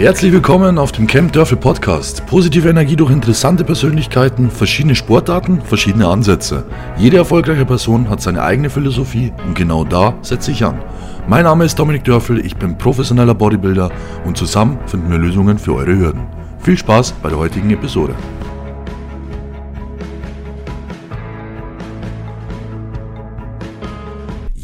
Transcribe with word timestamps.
Herzlich 0.00 0.32
willkommen 0.32 0.78
auf 0.78 0.92
dem 0.92 1.06
Camp 1.06 1.30
Dörfel 1.34 1.58
Podcast. 1.58 2.24
Positive 2.24 2.66
Energie 2.66 2.96
durch 2.96 3.10
interessante 3.10 3.64
Persönlichkeiten, 3.64 4.50
verschiedene 4.50 4.94
Sportarten, 4.94 5.60
verschiedene 5.60 6.08
Ansätze. 6.08 6.64
Jede 6.96 7.18
erfolgreiche 7.18 7.66
Person 7.66 8.08
hat 8.08 8.22
seine 8.22 8.42
eigene 8.42 8.70
Philosophie 8.70 9.30
und 9.46 9.54
genau 9.54 9.84
da 9.84 10.14
setze 10.22 10.52
ich 10.52 10.64
an. 10.64 10.80
Mein 11.28 11.44
Name 11.44 11.66
ist 11.66 11.78
Dominik 11.78 12.04
Dörfel, 12.04 12.42
ich 12.42 12.56
bin 12.56 12.78
professioneller 12.78 13.34
Bodybuilder 13.34 13.90
und 14.24 14.38
zusammen 14.38 14.78
finden 14.86 15.10
wir 15.10 15.18
Lösungen 15.18 15.58
für 15.58 15.74
eure 15.74 15.94
Hürden. 15.94 16.22
Viel 16.60 16.78
Spaß 16.78 17.12
bei 17.22 17.28
der 17.28 17.36
heutigen 17.36 17.68
Episode. 17.68 18.14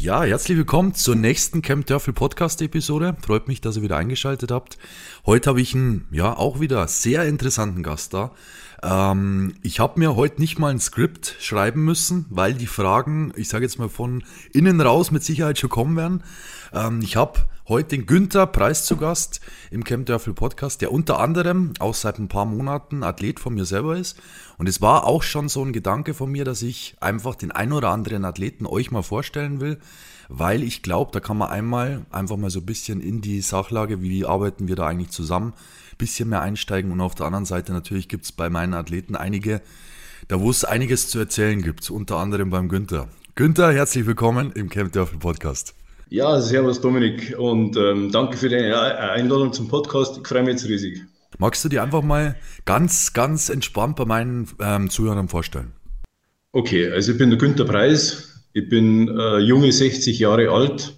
Ja, 0.07 0.23
herzlich 0.23 0.57
willkommen 0.57 0.93
zur 0.93 1.17
nächsten 1.17 1.61
Camp 1.61 1.85
Dörfel 1.85 2.13
Podcast 2.13 2.61
Episode. 2.61 3.17
Freut 3.21 3.49
mich, 3.49 3.59
dass 3.59 3.75
ihr 3.75 3.81
wieder 3.81 3.97
eingeschaltet 3.97 4.51
habt. 4.51 4.77
Heute 5.25 5.49
habe 5.49 5.59
ich 5.59 5.75
einen, 5.75 6.07
ja, 6.11 6.33
auch 6.33 6.61
wieder 6.61 6.87
sehr 6.87 7.25
interessanten 7.25 7.83
Gast 7.83 8.13
da. 8.13 8.31
Ähm, 8.81 9.55
ich 9.63 9.81
habe 9.81 9.99
mir 9.99 10.15
heute 10.15 10.39
nicht 10.39 10.59
mal 10.59 10.71
ein 10.71 10.79
Skript 10.79 11.35
schreiben 11.41 11.83
müssen, 11.83 12.25
weil 12.29 12.53
die 12.53 12.67
Fragen, 12.67 13.33
ich 13.35 13.49
sage 13.49 13.65
jetzt 13.65 13.79
mal 13.79 13.89
von 13.89 14.23
innen 14.53 14.79
raus 14.79 15.11
mit 15.11 15.25
Sicherheit 15.25 15.59
schon 15.59 15.69
kommen 15.69 15.97
werden. 15.97 16.23
Ähm, 16.71 17.01
ich 17.03 17.17
habe 17.17 17.41
heute 17.67 17.89
den 17.89 18.05
Günther 18.05 18.47
Preis 18.47 18.85
zu 18.85 18.95
Gast 18.95 19.41
im 19.71 19.83
Camp 19.83 20.05
Dörfel 20.05 20.33
Podcast, 20.33 20.79
der 20.79 20.93
unter 20.93 21.19
anderem 21.19 21.73
auch 21.79 21.95
seit 21.95 22.17
ein 22.17 22.29
paar 22.29 22.45
Monaten 22.45 23.03
Athlet 23.03 23.41
von 23.41 23.55
mir 23.55 23.65
selber 23.65 23.97
ist. 23.97 24.17
Und 24.57 24.67
es 24.67 24.81
war 24.81 25.05
auch 25.05 25.21
schon 25.21 25.49
so 25.49 25.63
ein 25.63 25.71
Gedanke 25.71 26.15
von 26.15 26.31
mir, 26.31 26.43
dass 26.43 26.63
ich 26.63 26.95
einfach 26.99 27.35
den 27.35 27.51
ein 27.51 27.71
oder 27.71 27.89
anderen 27.89 28.25
Athleten 28.25 28.65
euch 28.65 28.89
mal 28.89 29.03
vorstellen 29.03 29.61
will, 29.61 29.77
weil 30.29 30.63
ich 30.63 30.81
glaube, 30.81 31.11
da 31.13 31.19
kann 31.19 31.37
man 31.37 31.49
einmal 31.49 32.05
einfach 32.11 32.37
mal 32.37 32.49
so 32.49 32.59
ein 32.59 32.65
bisschen 32.65 32.99
in 32.99 33.21
die 33.21 33.41
Sachlage, 33.41 34.01
wie 34.01 34.25
arbeiten 34.25 34.67
wir 34.67 34.75
da 34.75 34.87
eigentlich 34.87 35.11
zusammen, 35.11 35.53
ein 35.91 35.97
bisschen 35.97 36.29
mehr 36.29 36.41
einsteigen. 36.41 36.91
Und 36.91 37.01
auf 37.01 37.13
der 37.13 37.27
anderen 37.27 37.45
Seite 37.45 37.71
natürlich 37.71 38.07
gibt 38.07 38.25
es 38.25 38.31
bei 38.31 38.49
meinen 38.49 38.73
Athleten 38.73 39.15
einige, 39.15 39.61
da 40.27 40.41
wo 40.41 40.49
es 40.49 40.65
einiges 40.65 41.07
zu 41.07 41.19
erzählen 41.19 41.61
gibt, 41.61 41.89
unter 41.91 42.17
anderem 42.17 42.49
beim 42.49 42.67
Günther. 42.67 43.07
Günther, 43.35 43.71
herzlich 43.71 44.07
willkommen 44.07 44.51
im 44.53 44.69
Camp 44.69 44.91
Dörfel 44.91 45.19
Podcast. 45.19 45.75
Ja, 46.09 46.41
servus 46.41 46.81
Dominik 46.81 47.35
und 47.37 47.77
ähm, 47.77 48.11
danke 48.11 48.37
für 48.37 48.49
deine 48.49 48.75
Einladung 49.11 49.53
zum 49.53 49.67
Podcast. 49.67 50.17
Ich 50.17 50.27
freue 50.27 50.41
mich 50.41 50.53
jetzt 50.53 50.65
riesig. 50.65 51.03
Magst 51.39 51.63
du 51.63 51.69
dir 51.69 51.83
einfach 51.83 52.01
mal 52.01 52.35
ganz, 52.65 53.13
ganz 53.13 53.49
entspannt 53.49 53.95
bei 53.95 54.05
meinen 54.05 54.47
ähm, 54.59 54.89
Zuhörern 54.89 55.27
vorstellen? 55.27 55.73
Okay, 56.51 56.89
also 56.89 57.11
ich 57.11 57.17
bin 57.17 57.29
der 57.29 57.37
Günther 57.37 57.65
Preis. 57.65 58.43
Ich 58.53 58.67
bin 58.67 59.07
äh, 59.07 59.37
junge 59.37 59.71
60 59.71 60.17
Jahre 60.17 60.49
alt. 60.49 60.95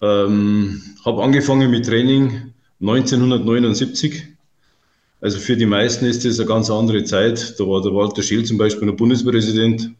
Ähm, 0.00 0.80
habe 1.04 1.22
angefangen 1.24 1.70
mit 1.70 1.86
Training 1.86 2.52
1979. 2.80 4.28
Also 5.20 5.38
für 5.38 5.56
die 5.56 5.66
meisten 5.66 6.04
ist 6.04 6.24
das 6.24 6.38
eine 6.38 6.48
ganz 6.48 6.70
andere 6.70 7.02
Zeit. 7.04 7.58
Da 7.58 7.64
war 7.64 7.82
der 7.82 7.92
Walter 7.92 8.22
Scheel 8.22 8.44
zum 8.44 8.58
Beispiel 8.58 8.86
noch 8.86 8.96
Bundespräsident. 8.96 9.92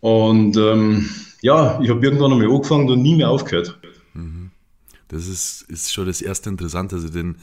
Und 0.00 0.56
ähm, 0.56 1.08
ja, 1.42 1.80
ich 1.82 1.90
habe 1.90 2.04
irgendwann 2.04 2.32
einmal 2.32 2.50
angefangen 2.50 2.88
und 2.88 3.02
nie 3.02 3.16
mehr 3.16 3.28
aufgehört. 3.30 3.78
Mhm. 4.14 4.50
Das 5.08 5.28
ist, 5.28 5.66
ist 5.68 5.92
schon 5.92 6.06
das 6.06 6.22
erste 6.22 6.48
Interessante. 6.48 6.96
Also 6.96 7.10
den 7.10 7.36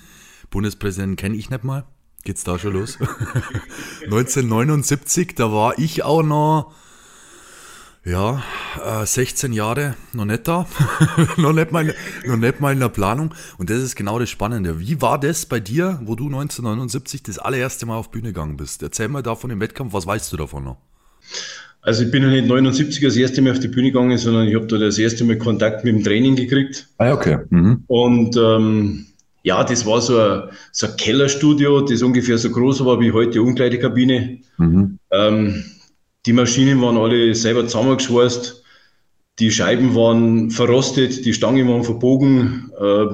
Bundespräsidenten 0.50 1.16
kenne 1.16 1.36
ich 1.36 1.50
nicht 1.50 1.64
mal. 1.64 1.86
Geht's 2.24 2.44
da 2.44 2.60
schon 2.60 2.74
los? 2.74 2.98
1979, 4.04 5.36
da 5.36 5.52
war 5.52 5.80
ich 5.80 6.04
auch 6.04 6.24
noch, 6.24 6.74
ja, 8.04 8.42
äh, 8.84 9.06
16 9.06 9.54
Jahre 9.54 9.96
noch 10.14 10.26
nicht 10.26 10.48
da. 10.48 10.68
noch, 11.38 11.54
nicht 11.54 11.72
mal, 11.72 11.94
noch 12.26 12.38
nicht 12.38 12.60
mal 12.60 12.74
in 12.74 12.80
der 12.80 12.90
Planung. 12.90 13.34
Und 13.58 13.70
das 13.70 13.78
ist 13.78 13.96
genau 13.96 14.20
das 14.20 14.30
Spannende. 14.30 14.80
Wie 14.80 15.02
war 15.02 15.20
das 15.20 15.46
bei 15.46 15.60
dir, 15.60 16.00
wo 16.04 16.16
du 16.16 16.26
1979 16.26 17.24
das 17.24 17.40
allererste 17.40 17.86
Mal 17.86 17.98
auf 17.98 18.12
Bühne 18.12 18.30
gegangen 18.30 18.58
bist? 18.58 18.84
Erzähl 18.84 19.08
mal 19.08 19.24
davon 19.24 19.50
im 19.52 19.60
Wettkampf, 19.60 19.94
was 19.94 20.08
weißt 20.08 20.32
du 20.34 20.38
davon 20.38 20.64
noch? 20.64 20.78
Also 21.82 22.04
ich 22.04 22.12
bin 22.12 22.24
ja 22.24 22.30
nicht 22.30 22.48
79 22.48 23.02
das 23.02 23.16
erste 23.16 23.42
Mal 23.42 23.52
auf 23.52 23.60
die 23.60 23.70
Bühne 23.70 23.92
gegangen, 23.92 24.18
sondern 24.18 24.48
ich 24.48 24.56
habe 24.56 24.68
da 24.68 24.78
das 24.78 24.98
erste 24.98 25.24
Mal 25.24 25.38
Kontakt 25.38 25.86
mit 25.86 25.96
dem 25.96 26.04
Training 26.04 26.36
gekriegt. 26.36 26.88
Ah, 26.98 27.14
okay. 27.14 27.40
Mhm. 27.50 27.84
Und 27.88 28.36
ähm, 28.36 29.06
ja, 29.44 29.64
das 29.64 29.86
war 29.86 30.02
so 30.02 30.20
ein, 30.20 30.50
so 30.72 30.88
ein 30.88 30.98
Kellerstudio, 30.98 31.82
das 31.82 32.02
ungefähr 32.02 32.38
so 32.38 32.50
groß 32.52 32.84
war 32.86 33.00
wie 33.00 33.12
heute 33.12 33.32
die 33.32 33.40
Umkleidekabine. 33.40 34.40
Mhm. 34.58 35.00
Ähm, 35.12 35.64
die 36.26 36.34
Maschinen 36.34 36.82
waren 36.82 36.98
alle 36.98 37.34
selber 37.34 37.66
zusammengeschweißt, 37.66 38.64
die 39.40 39.52
Scheiben 39.52 39.96
waren 39.96 40.52
verrostet, 40.52 41.26
die 41.26 41.34
Stangen 41.34 41.68
waren 41.68 41.84
verbogen, 41.84 42.72
äh, 42.78 43.06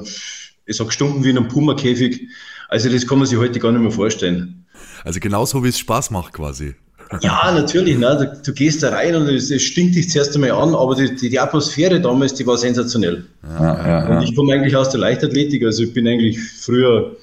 es 0.66 0.80
hat 0.80 0.88
gestunken 0.88 1.24
wie 1.24 1.30
in 1.30 1.38
einem 1.38 1.48
Puma-Käfig. 1.48 2.28
Also 2.68 2.90
das 2.90 3.06
kann 3.06 3.20
man 3.20 3.28
sich 3.28 3.38
heute 3.38 3.60
gar 3.60 3.72
nicht 3.72 3.82
mehr 3.82 3.92
vorstellen. 3.92 4.66
Also 5.04 5.20
genauso 5.20 5.64
wie 5.64 5.70
es 5.70 5.78
Spaß 5.78 6.10
macht 6.10 6.34
quasi. 6.34 6.76
Ja, 7.22 7.52
natürlich. 7.54 7.98
Ne? 7.98 8.18
Du, 8.44 8.52
du, 8.52 8.54
gehst 8.54 8.84
da 8.84 8.90
rein 8.90 9.16
und 9.16 9.28
es, 9.28 9.52
es 9.52 9.62
stinkt 9.62 9.96
dich 9.96 10.10
zuerst 10.10 10.36
einmal 10.36 10.52
an, 10.52 10.74
aber 10.74 10.96
die, 10.96 11.16
die, 11.16 11.30
die 11.30 11.40
Atmosphäre 11.40 12.02
damals, 12.02 12.34
die 12.34 12.46
war 12.48 12.58
sensationell. 12.58 13.26
Ja, 13.44 13.88
ja. 13.88 14.18
Und 14.18 14.24
ich 14.24 14.36
komme 14.36 14.54
eigentlich 14.54 14.76
aus 14.76 14.90
der 14.90 15.00
Leichtathletik, 15.00 15.64
also 15.64 15.84
ich 15.84 15.94
bin 15.94 16.08
eigentlich 16.08 16.42
früher 16.42 17.16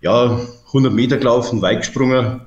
ja, 0.00 0.40
100 0.68 0.92
Meter 0.92 1.16
gelaufen, 1.16 1.62
weit 1.62 1.80
gesprungen. 1.80 2.40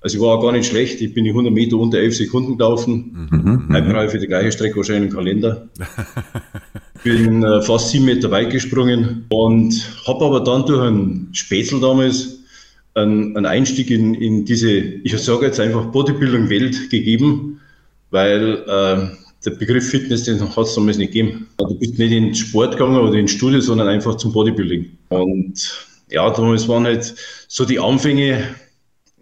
Also 0.00 0.16
ich 0.16 0.22
war 0.22 0.36
auch 0.36 0.42
gar 0.42 0.50
nicht 0.52 0.66
schlecht. 0.66 1.00
Ich 1.00 1.14
bin 1.14 1.24
die 1.24 1.30
100 1.30 1.52
Meter 1.52 1.76
unter 1.76 1.98
11 1.98 2.16
Sekunden 2.16 2.58
gelaufen. 2.58 3.28
Mhm, 3.30 3.66
mhm. 3.68 3.96
Heute 3.96 4.10
für 4.10 4.18
die 4.18 4.26
gleiche 4.26 4.50
Strecke 4.50 4.76
wahrscheinlich 4.76 5.10
im 5.10 5.16
Kalender. 5.16 5.68
bin 7.04 7.42
äh, 7.44 7.62
fast 7.62 7.90
sieben 7.90 8.06
Meter 8.06 8.30
weit 8.30 8.50
gesprungen 8.50 9.26
und 9.28 9.74
habe 10.06 10.24
aber 10.24 10.40
dann 10.40 10.66
durch 10.66 10.82
einen 10.82 11.28
Spätzl 11.32 11.80
damals 11.80 12.41
einen, 12.94 13.36
einen 13.36 13.46
Einstieg 13.46 13.90
in, 13.90 14.14
in 14.14 14.44
diese, 14.44 14.70
ich 14.70 15.16
sage 15.18 15.46
jetzt 15.46 15.60
einfach 15.60 15.86
Bodybuilding-Welt 15.86 16.90
gegeben, 16.90 17.60
weil 18.10 18.64
äh, 18.66 19.16
der 19.44 19.50
Begriff 19.52 19.88
Fitness, 19.88 20.24
den 20.24 20.40
hat 20.40 20.56
es 20.58 20.74
damals 20.74 20.98
nicht 20.98 21.12
gegeben. 21.12 21.48
Du 21.58 21.74
bist 21.78 21.98
nicht 21.98 22.12
in 22.12 22.26
den 22.26 22.34
Sport 22.34 22.72
gegangen 22.72 22.96
oder 22.96 23.14
ins 23.14 23.32
Studio, 23.32 23.60
sondern 23.60 23.88
einfach 23.88 24.16
zum 24.16 24.32
Bodybuilding. 24.32 24.98
Und 25.08 25.88
ja, 26.10 26.30
damals 26.30 26.68
waren 26.68 26.84
halt 26.84 27.14
so 27.48 27.64
die 27.64 27.80
Anfänge, 27.80 28.44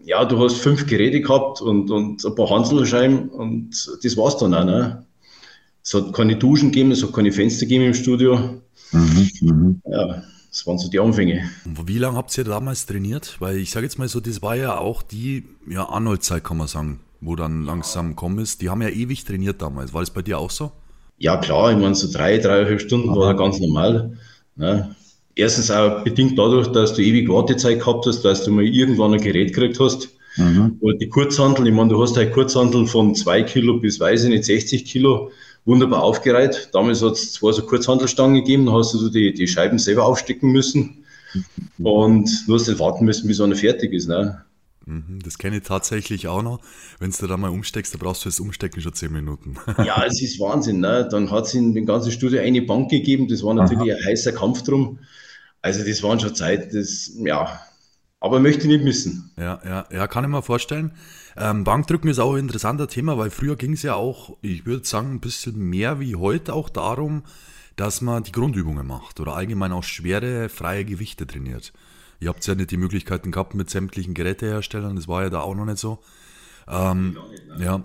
ja, 0.04 0.24
du 0.24 0.38
hast 0.38 0.56
fünf 0.56 0.86
Geräte 0.86 1.20
gehabt 1.20 1.60
und, 1.60 1.90
und 1.90 2.24
ein 2.24 2.34
paar 2.34 2.50
Hanselscheiben 2.50 3.28
und 3.28 3.70
das 4.02 4.16
war's 4.16 4.38
dann 4.38 4.54
auch. 4.54 4.64
Ne? 4.64 5.06
Es 5.82 5.94
hat 5.94 6.12
keine 6.12 6.36
Duschen 6.36 6.72
gegeben, 6.72 6.90
es 6.90 7.02
hat 7.02 7.12
keine 7.12 7.32
Fenster 7.32 7.66
gegeben 7.66 7.84
im 7.84 7.94
Studio. 7.94 8.60
Mhm, 8.92 9.30
mh. 9.40 9.74
Ja, 9.90 10.22
das 10.50 10.66
waren 10.66 10.78
so 10.78 10.88
die 10.88 10.98
Anfänge. 10.98 11.48
Wie 11.64 11.98
lange 11.98 12.16
habt 12.16 12.36
ihr 12.36 12.44
damals 12.44 12.86
trainiert? 12.86 13.36
Weil 13.38 13.58
ich 13.58 13.70
sage 13.70 13.86
jetzt 13.86 13.98
mal 13.98 14.08
so, 14.08 14.20
das 14.20 14.42
war 14.42 14.56
ja 14.56 14.78
auch 14.78 15.02
die 15.02 15.44
ja, 15.68 15.88
Arnold-Zeit, 15.88 16.42
kann 16.42 16.56
man 16.56 16.66
sagen, 16.66 17.00
wo 17.20 17.36
dann 17.36 17.64
langsam 17.64 18.16
kommen 18.16 18.38
ist. 18.40 18.60
Die 18.60 18.68
haben 18.68 18.82
ja 18.82 18.88
ewig 18.88 19.24
trainiert 19.24 19.62
damals. 19.62 19.94
War 19.94 20.00
das 20.00 20.10
bei 20.10 20.22
dir 20.22 20.38
auch 20.38 20.50
so? 20.50 20.72
Ja, 21.18 21.36
klar. 21.36 21.70
Ich 21.70 21.78
meine, 21.78 21.94
so 21.94 22.10
drei, 22.10 22.38
dreieinhalb 22.38 22.80
Stunden 22.80 23.10
Aha. 23.10 23.16
war 23.16 23.36
ganz 23.36 23.60
normal. 23.60 24.18
Ne? 24.56 24.96
Erstens 25.36 25.70
auch 25.70 26.02
bedingt 26.02 26.36
dadurch, 26.36 26.66
dass 26.68 26.94
du 26.94 27.02
ewig 27.02 27.28
Wartezeit 27.28 27.78
gehabt 27.78 28.06
hast, 28.06 28.22
dass 28.22 28.44
du 28.44 28.50
mal 28.50 28.64
irgendwann 28.64 29.14
ein 29.14 29.20
Gerät 29.20 29.54
gekriegt 29.54 29.78
hast. 29.78 30.08
Mhm. 30.36 30.78
Und 30.80 31.00
die 31.00 31.08
Kurzhandel, 31.08 31.68
ich 31.68 31.74
meine, 31.74 31.90
du 31.90 32.02
hast 32.02 32.16
halt 32.16 32.32
Kurzhandel 32.32 32.86
von 32.86 33.14
zwei 33.14 33.42
Kilo 33.42 33.78
bis, 33.78 34.00
weiß 34.00 34.24
ich 34.24 34.30
nicht, 34.30 34.44
60 34.44 34.84
Kilo 34.84 35.30
wunderbar 35.64 36.02
aufgereiht. 36.02 36.70
Damals 36.72 37.02
hat 37.02 37.12
es 37.12 37.32
zwar 37.32 37.52
so 37.52 37.62
Kurzhandelstangen 37.62 38.36
gegeben, 38.36 38.66
da 38.66 38.72
hast 38.72 38.94
du 38.94 39.08
die, 39.08 39.32
die 39.32 39.46
Scheiben 39.46 39.78
selber 39.78 40.04
aufstecken 40.04 40.50
müssen 40.50 41.04
und 41.78 42.28
du 42.46 42.54
hast 42.54 42.68
dann 42.68 42.78
warten 42.78 43.04
müssen, 43.04 43.26
bis 43.28 43.40
einer 43.40 43.56
fertig 43.56 43.92
ist. 43.92 44.08
Ne? 44.08 44.44
Mhm, 44.86 45.20
das 45.22 45.38
kenne 45.38 45.58
ich 45.58 45.62
tatsächlich 45.62 46.26
auch 46.26 46.42
noch. 46.42 46.60
Wenn 46.98 47.10
du 47.10 47.26
da 47.26 47.36
mal 47.36 47.50
umsteckst, 47.50 47.94
da 47.94 47.98
brauchst 47.98 48.22
du 48.22 48.24
fürs 48.24 48.40
Umstecken 48.40 48.80
schon 48.80 48.94
zehn 48.94 49.12
Minuten. 49.12 49.56
ja, 49.84 50.04
es 50.04 50.20
ist 50.20 50.40
Wahnsinn. 50.40 50.80
Ne? 50.80 51.08
Dann 51.10 51.30
hat 51.30 51.46
es 51.46 51.54
in 51.54 51.74
dem 51.74 51.86
ganzen 51.86 52.10
Studio 52.10 52.40
eine 52.40 52.62
Bank 52.62 52.90
gegeben. 52.90 53.28
Das 53.28 53.42
war 53.42 53.54
natürlich 53.54 53.92
Aha. 53.92 54.00
ein 54.00 54.06
heißer 54.06 54.32
Kampf 54.32 54.62
drum. 54.62 54.98
Also, 55.62 55.84
das 55.84 56.02
waren 56.02 56.18
schon 56.18 56.34
Zeit, 56.34 56.72
das, 56.74 57.12
ja, 57.18 57.60
aber 58.18 58.40
möchte 58.40 58.62
ich 58.62 58.68
nicht 58.68 58.84
missen. 58.84 59.30
Ja, 59.36 59.60
ja, 59.64 59.86
ja, 59.92 60.06
kann 60.06 60.24
ich 60.24 60.30
mir 60.30 60.42
vorstellen. 60.42 60.92
Ähm, 61.36 61.64
Bankdrücken 61.64 62.10
ist 62.10 62.18
auch 62.18 62.34
ein 62.34 62.40
interessanter 62.40 62.88
Thema, 62.88 63.16
weil 63.18 63.30
früher 63.30 63.56
ging 63.56 63.72
es 63.72 63.82
ja 63.82 63.94
auch, 63.94 64.36
ich 64.42 64.66
würde 64.66 64.86
sagen, 64.86 65.12
ein 65.12 65.20
bisschen 65.20 65.58
mehr 65.58 66.00
wie 66.00 66.16
heute 66.16 66.54
auch 66.54 66.68
darum, 66.68 67.22
dass 67.76 68.00
man 68.00 68.22
die 68.22 68.32
Grundübungen 68.32 68.86
macht 68.86 69.20
oder 69.20 69.34
allgemein 69.34 69.72
auch 69.72 69.84
schwere, 69.84 70.48
freie 70.48 70.84
Gewichte 70.84 71.26
trainiert. 71.26 71.72
Ihr 72.18 72.28
habt 72.28 72.46
ja 72.46 72.54
nicht 72.54 72.70
die 72.70 72.76
Möglichkeiten 72.76 73.30
gehabt 73.30 73.54
mit 73.54 73.70
sämtlichen 73.70 74.12
Geräteherstellern, 74.12 74.96
das 74.96 75.08
war 75.08 75.22
ja 75.22 75.30
da 75.30 75.40
auch 75.40 75.54
noch 75.54 75.64
nicht 75.64 75.78
so. 75.78 75.98
Ähm, 76.68 77.16
ja, 77.58 77.84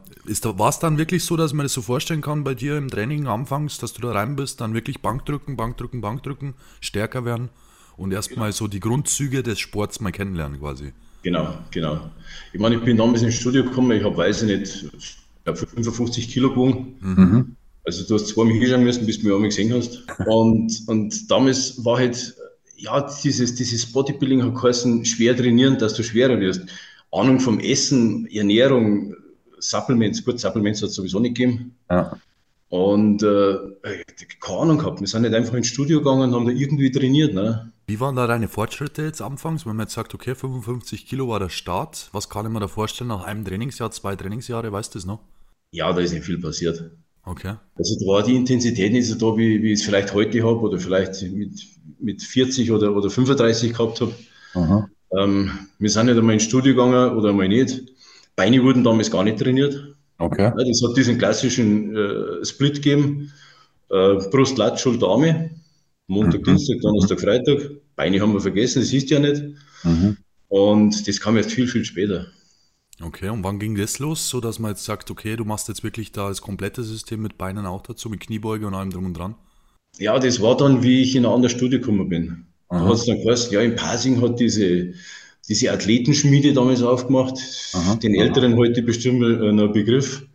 war 0.58 0.70
es 0.70 0.80
dann 0.80 0.98
wirklich 0.98 1.24
so, 1.24 1.38
dass 1.38 1.54
man 1.54 1.64
das 1.64 1.74
so 1.74 1.82
vorstellen 1.82 2.22
kann 2.22 2.44
bei 2.44 2.54
dir 2.54 2.78
im 2.78 2.90
Training 2.90 3.26
anfangs, 3.26 3.78
dass 3.78 3.94
du 3.94 4.02
da 4.02 4.12
rein 4.12 4.36
bist, 4.36 4.62
dann 4.62 4.74
wirklich 4.74 5.02
Bankdrücken, 5.02 5.56
Bankdrücken, 5.56 6.02
Bankdrücken, 6.02 6.54
stärker 6.82 7.26
werden 7.26 7.50
und 7.98 8.12
erstmal 8.12 8.52
so 8.52 8.68
die 8.68 8.80
Grundzüge 8.80 9.42
des 9.42 9.60
Sports 9.60 10.02
mal 10.02 10.12
kennenlernen 10.12 10.60
quasi? 10.60 10.94
Genau, 11.26 11.56
genau. 11.72 12.12
Ich 12.54 12.60
meine, 12.60 12.76
ich 12.76 12.84
bin 12.84 12.98
damals 12.98 13.24
ins 13.24 13.34
Studio 13.34 13.64
gekommen, 13.64 13.98
ich 13.98 14.04
habe, 14.04 14.16
weiß 14.16 14.44
ich 14.44 14.60
nicht, 14.60 14.86
ich 14.96 15.18
glaube 15.44 15.58
55 15.58 16.30
Kilo 16.30 16.52
gewogen. 16.52 16.98
Mhm. 17.00 17.56
Also 17.84 18.06
du 18.06 18.14
hast 18.14 18.28
zweimal 18.28 18.54
hinschauen 18.54 18.84
müssen, 18.84 19.08
bis 19.08 19.18
du 19.18 19.26
mich 19.26 19.34
einmal 19.34 19.50
gesehen 19.50 19.74
hast. 19.74 20.04
Und, 20.28 20.84
und 20.88 21.32
damals 21.32 21.84
war 21.84 21.98
halt, 21.98 22.36
ja, 22.78 23.10
dieses, 23.24 23.56
dieses 23.56 23.92
Bodybuilding 23.92 24.44
hat 24.44 24.54
geheißen, 24.54 25.04
schwer 25.04 25.36
trainieren, 25.36 25.80
dass 25.80 25.96
du 25.96 26.04
schwerer 26.04 26.40
wirst. 26.40 26.62
Ahnung 27.12 27.40
vom 27.40 27.60
Essen, 27.60 28.28
Ernährung, 28.28 29.16
Supplements, 29.58 30.24
gut, 30.24 30.40
Supplements 30.40 30.84
hat 30.84 30.90
es 30.90 30.96
sowieso 30.96 31.20
nicht 31.20 31.38
gegeben. 31.38 31.74
Ja. 31.90 32.16
Und 32.70 33.24
äh, 33.24 33.56
keine 34.40 34.60
Ahnung 34.60 34.78
gehabt. 34.78 35.00
Wir 35.00 35.08
sind 35.08 35.24
nicht 35.24 35.34
einfach 35.34 35.56
ins 35.56 35.68
Studio 35.68 36.00
gegangen 36.00 36.30
und 36.30 36.36
haben 36.36 36.46
da 36.46 36.52
irgendwie 36.52 36.92
trainiert. 36.92 37.34
Ne? 37.34 37.72
Wie 37.88 38.00
waren 38.00 38.16
da 38.16 38.26
deine 38.26 38.48
Fortschritte 38.48 39.04
jetzt 39.04 39.22
anfangs, 39.22 39.66
wenn 39.66 39.76
man 39.76 39.86
jetzt 39.86 39.94
sagt, 39.94 40.16
okay, 40.16 40.34
55 40.34 41.06
Kilo 41.06 41.28
war 41.28 41.40
der 41.40 41.50
Start? 41.50 42.10
Was 42.14 42.30
kann 42.30 42.46
ich 42.46 42.52
mir 42.52 42.60
da 42.60 42.68
vorstellen 42.68 43.10
nach 43.10 43.24
einem 43.24 43.46
Trainingsjahr, 43.46 43.92
zwei 43.92 44.16
Trainingsjahre, 44.16 44.72
weißt 44.72 44.96
du 44.96 45.00
das 45.00 45.06
noch? 45.06 45.20
Ja, 45.72 45.94
da 45.94 46.02
ist 46.02 46.12
nicht 46.12 46.26
viel 46.26 46.40
passiert. 46.40 46.92
Okay. 47.24 47.56
Also 47.76 47.96
da 48.00 48.06
war 48.08 48.24
die 48.24 48.36
Intensität 48.36 48.92
nicht 48.92 49.08
so 49.08 49.16
da, 49.16 49.38
wie, 49.38 49.62
wie 49.62 49.74
ich 49.74 49.80
es 49.80 49.86
vielleicht 49.86 50.14
heute 50.14 50.44
habe 50.44 50.60
oder 50.62 50.80
vielleicht 50.80 51.22
mit, 51.24 51.60
mit 52.00 52.24
40 52.24 52.72
oder, 52.72 52.96
oder 52.96 53.10
35 53.10 53.74
gehabt 53.74 54.02
habe. 54.02 54.14
Ähm, 55.18 55.52
wir 55.78 55.90
sind 55.90 56.08
nicht 56.08 56.18
einmal 56.18 56.34
ins 56.34 56.44
Studio 56.44 56.74
gegangen 56.74 57.16
oder 57.18 57.30
einmal 57.30 57.48
nicht. 57.48 57.84
Beine 58.36 58.64
wurden 58.64 58.84
damals 58.84 59.12
gar 59.12 59.24
nicht 59.24 59.40
trainiert. 59.40 59.96
Okay. 60.18 60.44
Ja, 60.44 60.52
das 60.52 60.82
hat 60.88 60.98
diesen 60.98 61.18
klassischen 61.18 61.96
äh, 61.96 62.46
Split 62.46 62.76
gegeben. 62.76 63.32
Äh, 63.90 64.16
Brust, 64.32 64.58
Lat, 64.58 64.80
Schulter, 64.80 65.08
Arme. 65.08 65.52
Montag, 66.08 66.42
mhm. 66.42 66.46
Dienstag, 66.46 66.82
Donnerstag, 66.82 67.20
Freitag. 67.20 67.72
Beine 67.96 68.20
haben 68.20 68.34
wir 68.34 68.42
vergessen, 68.42 68.82
das 68.82 68.94
ist 68.94 69.10
ja 69.10 69.20
nicht. 69.20 69.44
Mhm. 69.84 70.18
Und 70.48 71.08
das 71.08 71.20
kam 71.20 71.38
erst 71.38 71.52
viel, 71.52 71.68
viel 71.68 71.86
später. 71.86 72.28
Okay, 73.02 73.30
und 73.30 73.44
wann 73.44 73.60
ging 73.60 73.76
das 73.76 74.00
los, 74.00 74.30
so 74.30 74.40
dass 74.40 74.60
man 74.60 74.72
jetzt 74.72 74.86
sagt, 74.86 75.12
okay, 75.12 75.36
du 75.36 75.44
machst 75.44 75.68
jetzt 75.68 75.84
wirklich 75.84 76.12
da 76.12 76.30
das 76.30 76.42
komplette 76.42 76.84
System 76.84 77.22
mit 77.22 77.38
Beinen 77.38 77.66
auch 77.66 77.82
dazu, 77.82 78.10
mit 78.10 78.22
Kniebeuge 78.22 78.68
und 78.68 78.74
allem 78.74 78.92
drum 78.92 79.06
und 79.06 79.14
dran? 79.16 79.36
Ja, 79.98 80.18
das 80.18 80.42
war 80.42 80.56
dann, 80.56 80.84
wie 80.84 81.02
ich 81.02 81.16
in 81.16 81.26
ein 81.26 81.32
anderes 81.32 81.54
Studio 81.54 81.80
gekommen 81.80 82.08
bin. 82.08 82.46
Aha. 82.70 82.80
Da 82.80 82.86
hat 82.86 82.96
es 82.96 83.06
dann 83.06 83.22
geheißen, 83.22 83.52
ja, 83.52 83.62
in 83.62 83.76
Pasing 83.76 84.22
hat 84.22 84.40
diese, 84.40 84.94
diese 85.50 85.72
Athletenschmiede 85.72 86.54
damals 86.54 86.82
aufgemacht. 86.84 87.38
Aha. 87.74 87.96
Den 87.96 88.16
Älteren 88.16 88.56
heute 88.56 88.82
bestimmt 88.82 89.24
ein 89.24 89.74
Begriff. 89.74 90.26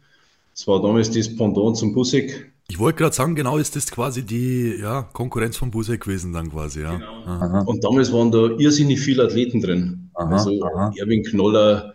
Das 0.55 0.67
war 0.67 0.82
damals 0.82 1.11
das 1.11 1.34
Pendant 1.34 1.76
zum 1.76 1.94
Busek. 1.94 2.50
Ich 2.70 2.78
wollte 2.78 2.99
gerade 2.99 3.14
sagen, 3.14 3.34
genau 3.34 3.58
ist 3.58 3.75
das 3.75 3.90
quasi 3.90 4.22
die 4.22 4.76
ja, 4.81 5.02
Konkurrenz 5.02 5.56
von 5.56 5.72
Busek 5.72 6.02
gewesen 6.02 6.32
dann 6.32 6.52
quasi, 6.52 6.82
ja. 6.82 6.99
Genau. 6.99 7.64
Und 7.64 7.82
damals 7.82 8.12
waren 8.12 8.31
da 8.31 8.46
irrsinnig 8.58 9.00
viele 9.00 9.25
Athleten 9.25 9.61
drin. 9.61 10.11
Aha, 10.14 10.31
also 10.31 10.52
Erwin 10.96 11.25
Knoller, 11.25 11.94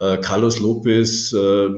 äh, 0.00 0.16
Carlos 0.18 0.58
Lopez, 0.58 1.32
äh, 1.32 1.68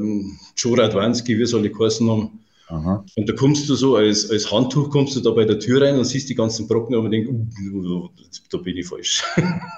Joe 0.56 0.78
Radwanski, 0.78 1.38
wie 1.38 1.44
soll 1.44 1.66
ich 1.66 1.74
geheißen 1.74 2.10
haben. 2.10 2.40
Aha. 2.68 3.04
Und 3.14 3.28
da 3.28 3.34
kommst 3.34 3.68
du 3.68 3.74
so 3.74 3.96
als, 3.96 4.30
als 4.30 4.50
Handtuch, 4.50 4.88
kommst 4.88 5.16
du 5.16 5.20
da 5.20 5.32
bei 5.32 5.44
der 5.44 5.58
Tür 5.58 5.82
rein 5.82 5.98
und 5.98 6.04
siehst 6.04 6.30
die 6.30 6.34
ganzen 6.34 6.66
Brocken 6.66 6.96
und 6.96 7.10
denkst, 7.10 7.28
uh, 7.28 8.08
da 8.50 8.56
bin 8.56 8.78
ich 8.78 8.86
falsch. 8.86 9.22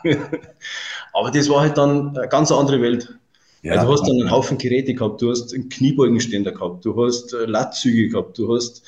Aber 1.12 1.32
das 1.32 1.49
war 1.49 1.62
halt 1.62 1.76
dann 1.76 2.17
eine 2.17 2.29
ganz 2.29 2.53
andere 2.53 2.81
Welt. 2.81 3.12
Ja, 3.62 3.75
also 3.75 3.87
du 3.87 3.93
hast 3.93 4.09
dann 4.09 4.20
einen 4.20 4.31
Haufen 4.31 4.59
Geräte 4.59 4.94
gehabt, 4.94 5.23
du 5.23 5.31
hast 5.31 5.55
einen 5.55 5.69
Kniebeugenständer 5.69 6.53
gehabt, 6.53 6.85
du 6.85 7.05
hast 7.05 7.32
äh, 7.32 7.44
Latzüge 7.44 8.09
gehabt, 8.09 8.37
du 8.38 8.55
hast 8.55 8.82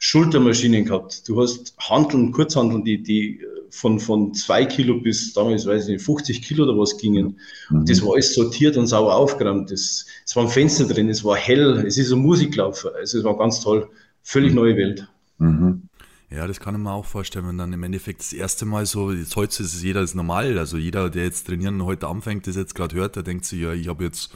Schultermaschinen 0.00 0.84
gehabt, 0.84 1.28
du 1.28 1.40
hast 1.40 1.74
Handeln, 1.78 2.32
Kurzhandeln, 2.32 2.84
die, 2.84 3.02
die 3.02 3.40
von, 3.70 4.00
von 4.00 4.34
zwei 4.34 4.64
Kilo 4.64 5.00
bis 5.00 5.32
damals, 5.32 5.66
weiß 5.66 5.84
ich 5.84 5.94
nicht, 5.94 6.04
50 6.04 6.42
Kilo 6.42 6.64
oder 6.64 6.78
was 6.78 6.98
gingen. 6.98 7.38
Mhm. 7.70 7.86
Das 7.86 8.02
war 8.02 8.14
alles 8.14 8.34
sortiert 8.34 8.76
und 8.76 8.86
sauber 8.86 9.14
aufgeräumt. 9.14 9.70
Es 9.70 10.06
war 10.34 10.44
ein 10.44 10.48
Fenster 10.48 10.86
drin, 10.86 11.08
es 11.08 11.24
war 11.24 11.36
hell, 11.36 11.84
es 11.86 11.98
ist 11.98 12.12
ein 12.12 12.18
Musiklaufer. 12.18 12.94
Also 12.94 13.18
es 13.18 13.24
war 13.24 13.36
ganz 13.38 13.60
toll. 13.60 13.88
Völlig 14.22 14.50
mhm. 14.50 14.56
neue 14.56 14.76
Welt. 14.76 15.08
Mhm. 15.38 15.82
Ja, 16.30 16.46
das 16.46 16.58
kann 16.58 16.74
ich 16.74 16.80
mir 16.80 16.92
auch 16.92 17.04
vorstellen, 17.04 17.46
wenn 17.46 17.58
dann 17.58 17.72
im 17.72 17.82
Endeffekt 17.84 18.20
das 18.20 18.32
erste 18.32 18.66
Mal 18.66 18.84
so, 18.84 19.12
jetzt 19.12 19.36
heute 19.36 19.62
ist 19.62 19.74
es 19.74 19.82
jeder 19.82 20.00
ist 20.00 20.14
normal, 20.14 20.58
also 20.58 20.76
jeder, 20.76 21.08
der 21.08 21.24
jetzt 21.24 21.46
trainieren 21.46 21.84
heute 21.84 22.08
anfängt, 22.08 22.46
das 22.46 22.56
jetzt 22.56 22.74
gerade 22.74 22.96
hört, 22.96 23.14
der 23.14 23.22
denkt 23.22 23.44
sich, 23.44 23.60
ja, 23.60 23.72
ich 23.72 23.86
habe 23.86 24.04
jetzt 24.04 24.32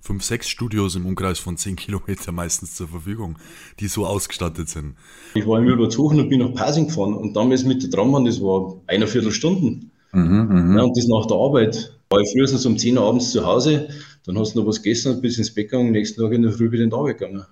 fünf, 0.00 0.22
sechs 0.22 0.48
Studios 0.48 0.96
im 0.96 1.04
Umkreis 1.04 1.38
von 1.38 1.58
zehn 1.58 1.76
Kilometer 1.76 2.32
meistens 2.32 2.74
zur 2.74 2.88
Verfügung, 2.88 3.38
die 3.80 3.88
so 3.88 4.06
ausgestattet 4.06 4.70
sind. 4.70 4.96
Ich 5.34 5.46
war 5.46 5.58
in 5.58 5.66
Wilbertshofen 5.66 6.18
und 6.18 6.30
bin 6.30 6.40
nach 6.40 6.54
Pasing 6.54 6.86
gefahren 6.86 7.14
und 7.14 7.34
damals 7.34 7.64
mit 7.64 7.82
der 7.82 7.90
Trambahn, 7.90 8.24
das 8.24 8.40
war 8.40 8.80
eine 8.86 9.06
Viertelstunde. 9.06 9.86
Mhm, 10.12 10.48
mhm, 10.48 10.76
ja, 10.76 10.84
und 10.84 10.96
das 10.96 11.08
nach 11.08 11.26
der 11.26 11.36
Arbeit. 11.36 11.98
War 12.08 12.20
ich 12.20 12.30
frühestens 12.32 12.64
um 12.64 12.78
10 12.78 12.96
Uhr 12.96 13.04
abends 13.04 13.32
zu 13.32 13.44
Hause, 13.44 13.88
dann 14.24 14.38
hast 14.38 14.54
du 14.54 14.60
noch 14.60 14.66
was 14.66 14.82
gegessen 14.82 15.14
und 15.14 15.22
bist 15.22 15.38
ins 15.38 15.52
Bett 15.52 15.70
gegangen, 15.70 15.90
nächsten 15.90 16.22
Tag 16.22 16.32
in 16.32 16.42
der 16.42 16.52
Früh 16.52 16.70
wieder 16.70 16.84
in 16.84 16.90
die 16.90 16.96
Arbeit 16.96 17.18
gegangen. 17.18 17.44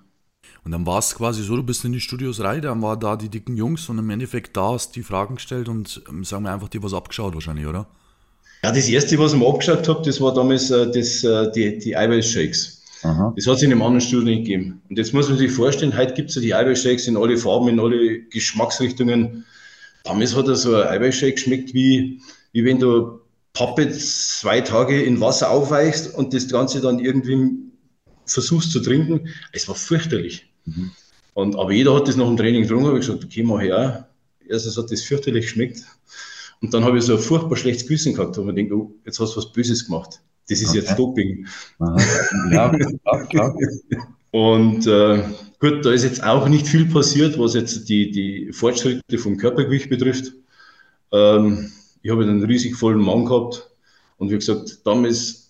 Und 0.65 0.73
dann 0.73 0.87
war 0.87 0.99
es 0.99 1.15
quasi 1.15 1.43
so, 1.43 1.57
du 1.57 1.63
bist 1.63 1.85
in 1.85 1.93
die 1.93 2.01
Studios 2.01 2.41
rein, 2.41 2.63
dann 2.63 2.83
war 2.83 2.97
da 2.97 3.17
die 3.17 3.29
dicken 3.29 3.57
Jungs 3.57 3.89
und 3.89 3.99
im 3.99 4.11
Endeffekt 4.11 4.57
da 4.57 4.73
hast 4.73 4.95
die 4.95 5.03
Fragen 5.03 5.37
gestellt 5.37 5.69
und 5.69 6.03
ähm, 6.09 6.25
sagen 6.25 6.45
wir 6.45 6.53
einfach 6.53 6.69
dir 6.69 6.83
was 6.83 6.95
abgeschaut 6.95 7.35
wahrscheinlich, 7.35 7.67
oder? 7.67 7.87
Ja, 8.63 8.71
das 8.71 8.89
erste, 8.89 9.19
was 9.19 9.33
ich 9.33 9.41
mir 9.41 9.49
abgeschaut 9.49 9.89
habe, 9.89 10.03
das 10.05 10.21
war 10.21 10.33
damals 10.33 10.71
äh, 10.71 10.91
das, 10.91 11.25
äh, 11.25 11.51
die, 11.53 11.79
die 11.79 11.97
Eiweißshakes. 11.97 12.81
Aha. 13.03 13.33
Das 13.37 13.47
hat 13.49 13.57
es 13.57 13.63
in 13.63 13.73
einem 13.73 13.83
anderen 13.83 14.01
Studio 14.01 14.25
nicht 14.25 14.45
gegeben. 14.45 14.81
Und 14.89 14.97
jetzt 14.97 15.13
muss 15.13 15.29
man 15.29 15.37
sich 15.37 15.51
vorstellen, 15.51 15.97
heute 15.97 16.15
gibt 16.15 16.31
es 16.31 16.37
ja 16.37 16.43
die 16.43 16.55
Eiweißshakes 16.55 17.09
in 17.09 17.17
alle 17.17 17.37
Farben, 17.37 17.69
in 17.69 17.81
alle 17.81 18.21
Geschmacksrichtungen. 18.21 19.45
Damals 20.05 20.37
hat 20.37 20.47
er 20.47 20.55
so 20.55 20.77
ein 20.77 20.87
Eiweißshake 20.87 21.35
geschmeckt, 21.35 21.75
wie, 21.75 22.21
wie 22.53 22.65
wenn 22.65 22.79
du 22.79 23.21
Pappe 23.53 23.91
zwei 23.91 24.61
Tage 24.61 25.03
in 25.03 25.21
Wasser 25.21 25.51
aufweichst 25.51 26.15
und 26.15 26.33
das 26.33 26.49
Ganze 26.49 26.81
dann 26.81 27.01
irgendwie 27.01 27.72
versuchst 28.33 28.73
zu 28.73 28.81
trinken. 28.81 29.29
Es 29.53 29.69
war 29.69 29.75
fürchterlich. 29.75 30.51
Mhm. 30.65 30.91
Und, 31.35 31.57
aber 31.57 31.73
jeder 31.73 31.95
hat 31.95 32.09
das 32.09 32.17
nach 32.17 32.27
dem 32.27 32.37
Training 32.37 32.63
getrunken, 32.63 32.87
habe 32.87 32.99
ich 32.99 33.07
gesagt, 33.07 33.25
okay, 33.25 33.41
ich 33.67 33.73
auch. 33.73 34.05
Erstens 34.49 34.77
hat 34.77 34.91
das 34.91 35.03
fürchterlich 35.03 35.47
geschmeckt. 35.47 35.83
Und 36.61 36.73
dann 36.75 36.85
habe 36.85 36.99
ich 36.99 37.05
so 37.05 37.17
ein 37.17 37.23
furchtbar 37.23 37.57
schlechtes 37.57 37.87
Gewissen 37.87 38.15
gehabt, 38.15 38.37
wo 38.37 38.43
man 38.43 38.55
denkt, 38.55 38.73
oh, 38.73 38.95
jetzt 39.05 39.19
hast 39.19 39.35
du 39.35 39.39
was 39.39 39.53
Böses 39.53 39.87
gemacht. 39.87 40.21
Das 40.49 40.61
ist 40.61 40.71
okay. 40.71 40.79
jetzt 40.79 40.99
Doping. 40.99 41.47
Ja, 42.51 42.69
klar, 42.69 43.29
klar. 43.29 43.57
Und 44.31 44.87
äh, 44.87 45.25
gut, 45.59 45.85
da 45.85 45.93
ist 45.93 46.05
jetzt 46.05 46.23
auch 46.23 46.49
nicht 46.49 46.67
viel 46.67 46.87
passiert, 46.87 47.39
was 47.39 47.55
jetzt 47.55 47.89
die, 47.89 48.11
die 48.11 48.53
Fortschritte 48.53 49.19
vom 49.19 49.37
Körpergewicht 49.37 49.89
betrifft. 49.89 50.33
Ähm, 51.13 51.71
ich 52.03 52.11
habe 52.11 52.23
einen 52.23 52.45
riesig 52.45 52.77
vollen 52.77 53.01
Mann 53.01 53.25
gehabt 53.25 53.71
und 54.17 54.31
wie 54.31 54.37
gesagt, 54.37 54.81
damals 54.85 55.42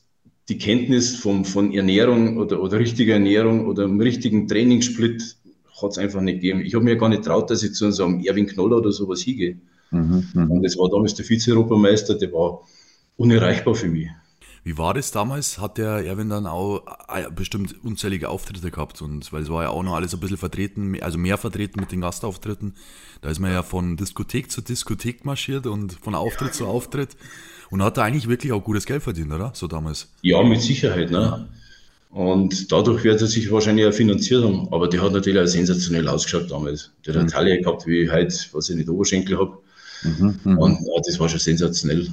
die 0.49 0.59
Kenntnis 0.59 1.17
vom, 1.17 1.45
von 1.45 1.73
Ernährung 1.73 2.37
oder, 2.37 2.61
oder 2.63 2.79
richtiger 2.79 3.15
Ernährung 3.15 3.67
oder 3.67 3.85
einem 3.85 4.01
richtigen 4.01 4.49
Trainingssplit 4.49 5.37
hat 5.81 5.91
es 5.93 5.99
einfach 5.99 6.21
nicht 6.21 6.41
gegeben. 6.41 6.61
Ich 6.61 6.75
habe 6.75 6.85
mir 6.85 6.97
gar 6.97 7.09
nicht 7.09 7.25
traut, 7.25 7.51
dass 7.51 7.63
ich 7.63 7.75
zu 7.75 7.91
so 7.91 8.05
einem 8.05 8.25
Erwin 8.25 8.47
Knoller 8.47 8.79
oder 8.79 8.93
sowas 8.93 9.21
hingehe. 9.23 9.59
Mhm, 9.91 10.27
mhm, 10.33 10.51
und 10.51 10.63
das 10.63 10.79
war 10.79 10.89
damals 10.91 11.15
der 11.15 11.25
Vize-Europameister, 11.25 12.15
der 12.15 12.33
war 12.33 12.63
unerreichbar 13.17 13.75
für 13.75 13.89
mich. 13.89 14.09
Wie 14.65 14.79
war 14.79 14.95
das 14.95 15.11
damals? 15.11 15.59
Hat 15.59 15.77
der 15.77 16.07
Erwin 16.07 16.29
dann 16.29 16.47
auch 16.47 16.87
äh, 17.09 17.29
bestimmt 17.35 17.75
unzählige 17.83 18.29
Auftritte 18.29 18.71
gehabt? 18.71 19.03
Und 19.03 19.33
weil 19.33 19.43
es 19.43 19.51
war 19.51 19.65
ja 19.65 19.71
auch 19.71 19.83
noch 19.83 19.95
alles 19.95 20.15
ein 20.15 20.21
bisschen 20.21 20.37
vertreten, 20.37 20.97
also 21.03 21.19
mehr 21.19 21.37
vertreten 21.37 21.81
mit 21.81 21.91
den 21.91 22.01
Gastauftritten. 22.01 22.75
Da 23.23 23.31
ist 23.31 23.41
man 23.41 23.51
ja 23.51 23.65
von 23.65 23.97
Diskothek 23.97 24.53
zu 24.53 24.61
Diskothek 24.61 25.25
marschiert 25.25 25.67
und 25.67 25.95
von 25.95 26.15
Auftritt 26.15 26.49
ja, 26.49 26.55
zu 26.55 26.67
Auftritt. 26.67 27.17
Und 27.73 27.83
hat 27.83 27.97
da 27.97 28.03
eigentlich 28.03 28.29
wirklich 28.29 28.53
auch 28.53 28.63
gutes 28.63 28.85
Geld 28.85 29.03
verdient, 29.03 29.33
oder? 29.33 29.51
So 29.55 29.67
damals. 29.67 30.07
Ja, 30.21 30.43
mit 30.43 30.61
Sicherheit, 30.61 31.11
ne? 31.11 31.49
Und 32.11 32.71
dadurch 32.71 33.03
wird 33.03 33.23
er 33.23 33.27
sich 33.27 33.51
wahrscheinlich 33.51 33.87
auch 33.87 33.95
finanziert 33.95 34.45
haben. 34.45 34.69
Aber 34.71 34.89
der 34.89 35.01
hat 35.01 35.13
natürlich 35.13 35.41
auch 35.41 35.47
sensationell 35.47 36.07
ausgeschaut 36.07 36.51
damals. 36.51 36.93
Der 37.07 37.15
hat 37.15 37.23
mhm. 37.23 37.23
eine 37.23 37.33
Taille 37.33 37.61
gehabt, 37.63 37.87
wie 37.87 38.11
heute, 38.11 38.37
was 38.53 38.69
ich 38.69 38.77
nicht 38.77 38.91
Oberschenkel 38.91 39.39
habe. 39.39 39.59
Mhm, 40.03 40.39
mhm, 40.45 40.59
und 40.59 40.73
ja, 40.81 41.01
das 41.07 41.19
war 41.19 41.31
schon 41.31 41.39
sensationell. 41.39 42.13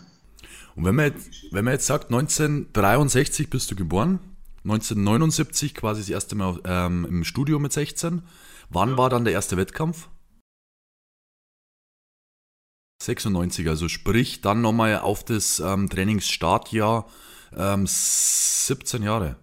Und 0.78 0.86
wenn 0.86 0.96
man, 0.96 1.08
jetzt, 1.08 1.30
wenn 1.52 1.66
man 1.66 1.74
jetzt 1.74 1.88
sagt, 1.88 2.06
1963 2.06 3.50
bist 3.50 3.70
du 3.70 3.76
geboren, 3.76 4.20
1979 4.64 5.74
quasi 5.74 6.00
das 6.00 6.10
erste 6.10 6.36
Mal 6.38 6.58
ähm, 6.64 7.06
im 7.10 7.26
Studio 7.26 7.60
mit 7.60 7.74
16. 7.74 8.22
Wann 8.70 8.98
war 8.98 9.10
dann 9.10 9.26
der 9.26 9.34
erste 9.34 9.58
Wettkampf? 9.58 10.08
96, 13.02 13.70
also 13.70 13.88
sprich 13.88 14.42
dann 14.42 14.62
nochmal 14.62 15.00
auf 15.00 15.24
das 15.24 15.60
ähm, 15.60 15.90
Trainingsstartjahr 15.90 17.06
ähm, 17.58 17.86
17 17.88 19.04
Jahre. 19.04 19.38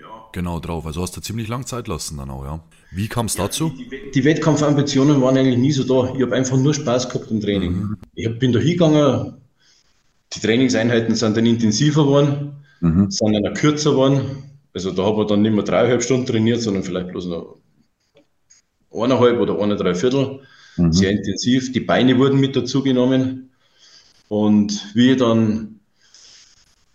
Ja. 0.00 0.06
Genau 0.32 0.60
drauf. 0.60 0.86
Also 0.86 1.02
hast 1.02 1.16
du 1.16 1.20
ziemlich 1.20 1.48
lang 1.48 1.66
Zeit 1.66 1.88
lassen 1.88 2.16
dann 2.16 2.30
auch, 2.30 2.44
ja. 2.44 2.60
Wie 2.92 3.08
kam 3.08 3.26
es 3.26 3.36
ja, 3.36 3.44
dazu? 3.44 3.70
Die, 3.70 4.10
die, 4.12 4.24
Wettkampfambitionen 4.24 5.20
waren 5.20 5.36
eigentlich 5.36 5.58
nie 5.58 5.72
so 5.72 5.82
da. 5.82 6.14
Ich 6.14 6.22
habe 6.22 6.36
einfach 6.36 6.56
nur 6.56 6.72
Spaß 6.72 7.08
gehabt 7.08 7.30
im 7.30 7.40
Training. 7.40 7.72
Mhm. 7.72 7.96
Ich 8.14 8.38
bin 8.38 8.52
da 8.52 8.60
hingegangen, 8.60 9.34
die 10.32 10.40
Trainingseinheiten 10.40 11.14
sind 11.16 11.36
dann 11.36 11.46
intensiver 11.46 12.04
geworden, 12.04 12.64
mhm. 12.80 13.10
sind 13.10 13.32
dann 13.32 13.46
auch 13.46 13.54
kürzer 13.54 13.90
geworden. 13.90 14.44
Also 14.72 14.92
da 14.92 15.04
haben 15.04 15.16
wir 15.16 15.26
dann 15.26 15.42
nicht 15.42 15.54
mehr 15.54 15.64
dreieinhalb 15.64 16.04
Stunden 16.04 16.26
trainiert, 16.26 16.62
sondern 16.62 16.84
vielleicht 16.84 17.08
bloß 17.08 17.26
noch 17.26 17.56
eineinhalb 18.92 19.40
oder 19.40 19.58
eine, 19.58 19.74
drei 19.74 19.94
Viertel. 19.94 20.40
Mhm. 20.76 20.92
Sehr 20.92 21.10
intensiv. 21.10 21.72
Die 21.72 21.80
Beine 21.80 22.18
wurden 22.18 22.40
mit 22.40 22.56
dazu 22.56 22.82
genommen. 22.82 23.50
Und 24.28 24.94
wir 24.94 25.16
dann, 25.16 25.80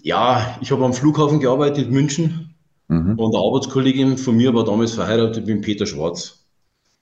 ja, 0.02 0.58
ich 0.62 0.72
habe 0.72 0.84
am 0.84 0.94
Flughafen 0.94 1.40
gearbeitet 1.40 1.88
in 1.88 1.94
München. 1.94 2.54
Mhm. 2.88 3.18
Und 3.18 3.36
eine 3.36 3.44
Arbeitskollegin 3.44 4.18
von 4.18 4.36
mir 4.36 4.54
war 4.54 4.66
damals 4.66 4.92
verheiratet 4.92 5.48
mit 5.48 5.62
Peter 5.62 5.86
Schwarz. 5.86 6.46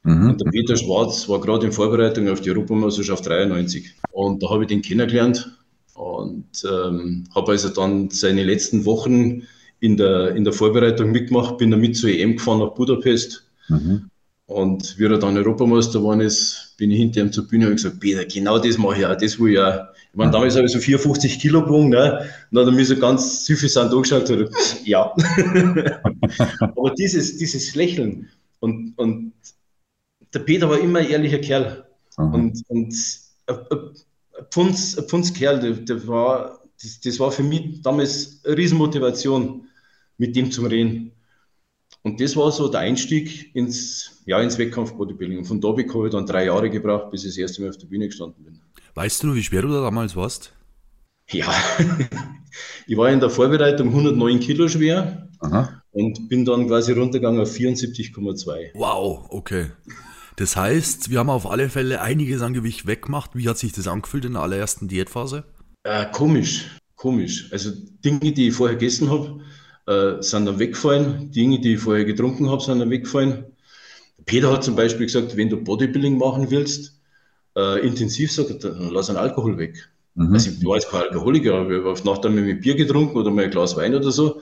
Mhm. 0.03 0.29
Und 0.29 0.41
der 0.41 0.51
Peter 0.51 0.77
Schwarz 0.77 1.27
war 1.27 1.41
gerade 1.41 1.65
in 1.65 1.71
Vorbereitung 1.71 2.29
auf 2.29 2.41
die 2.41 2.51
Europameisterschaft 2.51 3.25
93. 3.25 3.95
Und 4.11 4.43
da 4.43 4.49
habe 4.49 4.63
ich 4.63 4.67
den 4.67 4.81
kennengelernt 4.81 5.51
und 5.95 6.47
ähm, 6.63 7.25
habe 7.35 7.51
also 7.51 7.69
dann 7.69 8.09
seine 8.09 8.43
letzten 8.43 8.85
Wochen 8.85 9.43
in 9.79 9.97
der, 9.97 10.35
in 10.35 10.43
der 10.43 10.53
Vorbereitung 10.53 11.11
mitgemacht, 11.11 11.57
bin 11.57 11.71
damit 11.71 11.97
zur 11.97 12.09
EM 12.09 12.37
gefahren 12.37 12.59
nach 12.59 12.73
Budapest. 12.73 13.45
Mhm. 13.67 14.09
Und 14.49 14.97
wie 14.97 15.05
er 15.05 15.19
dann 15.19 15.37
Europameister 15.37 15.99
geworden 15.99 16.21
ist, 16.21 16.73
bin 16.75 16.89
ich 16.89 16.97
hinter 16.97 17.21
ihm 17.21 17.31
zur 17.31 17.47
Bühne 17.47 17.67
und 17.67 17.75
gesagt, 17.75 17.99
Peter, 17.99 18.25
genau 18.25 18.57
das 18.57 18.79
mache 18.79 18.97
ich 18.97 19.05
auch, 19.05 19.15
das 19.15 19.39
will 19.39 19.51
ich 19.51 19.59
auch. 19.59 19.85
Ich 20.11 20.17
meine, 20.17 20.31
damals 20.31 20.55
habe 20.55 20.65
ich 20.65 20.71
so 20.71 20.79
54 20.79 21.39
Kilo 21.39 21.63
gewogen, 21.63 21.89
ne? 21.89 22.27
Und 22.49 22.55
dann 22.55 22.65
hat 22.65 22.73
er 22.73 22.75
mich 22.75 22.87
so 22.87 22.95
ganz 22.97 23.45
süffisant 23.45 23.93
angeschaut 23.93 24.27
und 24.31 24.49
ja. 24.85 25.13
Aber 26.61 26.95
dieses, 26.97 27.37
dieses 27.37 27.75
Lächeln 27.75 28.27
und, 28.59 28.93
und 28.97 29.33
der 30.33 30.39
Peter 30.39 30.67
war 30.67 30.79
immer 30.79 30.97
ein 30.97 31.09
ehrlicher 31.09 31.37
Kerl. 31.37 31.85
Mhm. 32.17 32.33
Und, 32.33 32.63
und 32.69 32.95
ein, 33.45 33.55
ein, 33.55 34.45
Pfunds, 34.49 34.97
ein 34.97 35.61
der, 35.61 35.73
der 35.73 36.07
war, 36.07 36.59
das, 36.81 36.99
das 37.01 37.19
war 37.19 37.31
für 37.31 37.43
mich 37.43 37.83
damals 37.83 38.41
eine 38.43 38.57
Riesenmotivation, 38.57 39.67
mit 40.17 40.35
dem 40.35 40.49
zu 40.49 40.63
reden. 40.65 41.11
Und 42.03 42.21
das 42.21 42.35
war 42.35 42.51
so 42.51 42.69
der 42.69 42.79
Einstieg 42.81 43.53
ins, 43.55 44.21
ja, 44.25 44.41
ins 44.41 44.57
Wettkampf-Bodybuilding. 44.57 45.39
Und 45.39 45.45
von 45.45 45.59
da 45.59 45.69
habe 45.69 45.81
ich 45.81 45.91
dann 46.11 46.25
drei 46.25 46.45
Jahre 46.45 46.69
gebraucht, 46.69 47.11
bis 47.11 47.23
ich 47.23 47.31
das 47.31 47.37
erste 47.37 47.61
Mal 47.61 47.69
auf 47.69 47.77
der 47.77 47.87
Bühne 47.87 48.07
gestanden 48.07 48.43
bin. 48.43 48.61
Weißt 48.95 49.23
du, 49.23 49.35
wie 49.35 49.43
schwer 49.43 49.61
du 49.63 49.67
da 49.67 49.81
damals 49.81 50.15
warst? 50.15 50.53
Ja, 51.29 51.53
ich 52.87 52.97
war 52.97 53.11
in 53.11 53.19
der 53.19 53.29
Vorbereitung 53.29 53.89
109 53.89 54.39
Kilo 54.39 54.67
schwer 54.67 55.29
Aha. 55.39 55.81
und 55.91 56.29
bin 56.29 56.45
dann 56.45 56.67
quasi 56.67 56.93
runtergegangen 56.93 57.41
auf 57.41 57.51
74,2. 57.51 58.71
Wow, 58.73 59.27
okay. 59.29 59.67
Das 60.37 60.55
heißt, 60.55 61.09
wir 61.09 61.19
haben 61.19 61.29
auf 61.29 61.49
alle 61.49 61.69
Fälle 61.69 62.01
einiges 62.01 62.41
an 62.41 62.53
Gewicht 62.53 62.87
weggemacht. 62.87 63.31
Wie 63.35 63.47
hat 63.47 63.57
sich 63.57 63.73
das 63.73 63.87
angefühlt 63.87 64.25
in 64.25 64.33
der 64.33 64.41
allerersten 64.41 64.87
Diätphase? 64.87 65.43
Äh, 65.83 66.05
komisch, 66.11 66.77
komisch. 66.95 67.51
Also 67.51 67.71
Dinge, 68.03 68.31
die 68.31 68.47
ich 68.47 68.53
vorher 68.53 68.77
gegessen 68.77 69.11
habe, 69.11 69.41
äh, 69.89 70.21
sind 70.21 70.45
dann 70.45 70.59
weggefallen. 70.59 71.31
Dinge, 71.31 71.59
die 71.59 71.73
ich 71.73 71.79
vorher 71.79 72.05
getrunken 72.05 72.49
habe, 72.49 72.61
sind 72.61 72.79
dann 72.79 72.91
weggefallen. 72.91 73.45
Peter 74.25 74.51
hat 74.51 74.63
zum 74.63 74.75
Beispiel 74.75 75.07
gesagt, 75.07 75.35
wenn 75.35 75.49
du 75.49 75.57
Bodybuilding 75.57 76.17
machen 76.17 76.51
willst, 76.51 76.99
äh, 77.57 77.85
intensiv, 77.85 78.31
sagt 78.31 78.63
dann 78.63 78.91
lass 78.91 79.09
einen 79.09 79.17
Alkohol 79.17 79.57
weg. 79.57 79.89
Mhm. 80.13 80.33
Also 80.33 80.51
ich 80.51 80.63
war 80.65 80.75
jetzt 80.75 80.89
kein 80.89 81.01
Alkoholiker, 81.01 81.55
aber 81.55 81.71
ich 81.71 81.77
habe 81.79 81.89
auf 81.89 82.03
Nacht 82.03 82.25
einmal 82.25 82.43
mit 82.43 82.61
Bier 82.61 82.75
getrunken 82.75 83.17
oder 83.17 83.31
mal 83.31 83.45
ein 83.45 83.51
Glas 83.51 83.75
Wein 83.75 83.95
oder 83.95 84.11
so. 84.11 84.41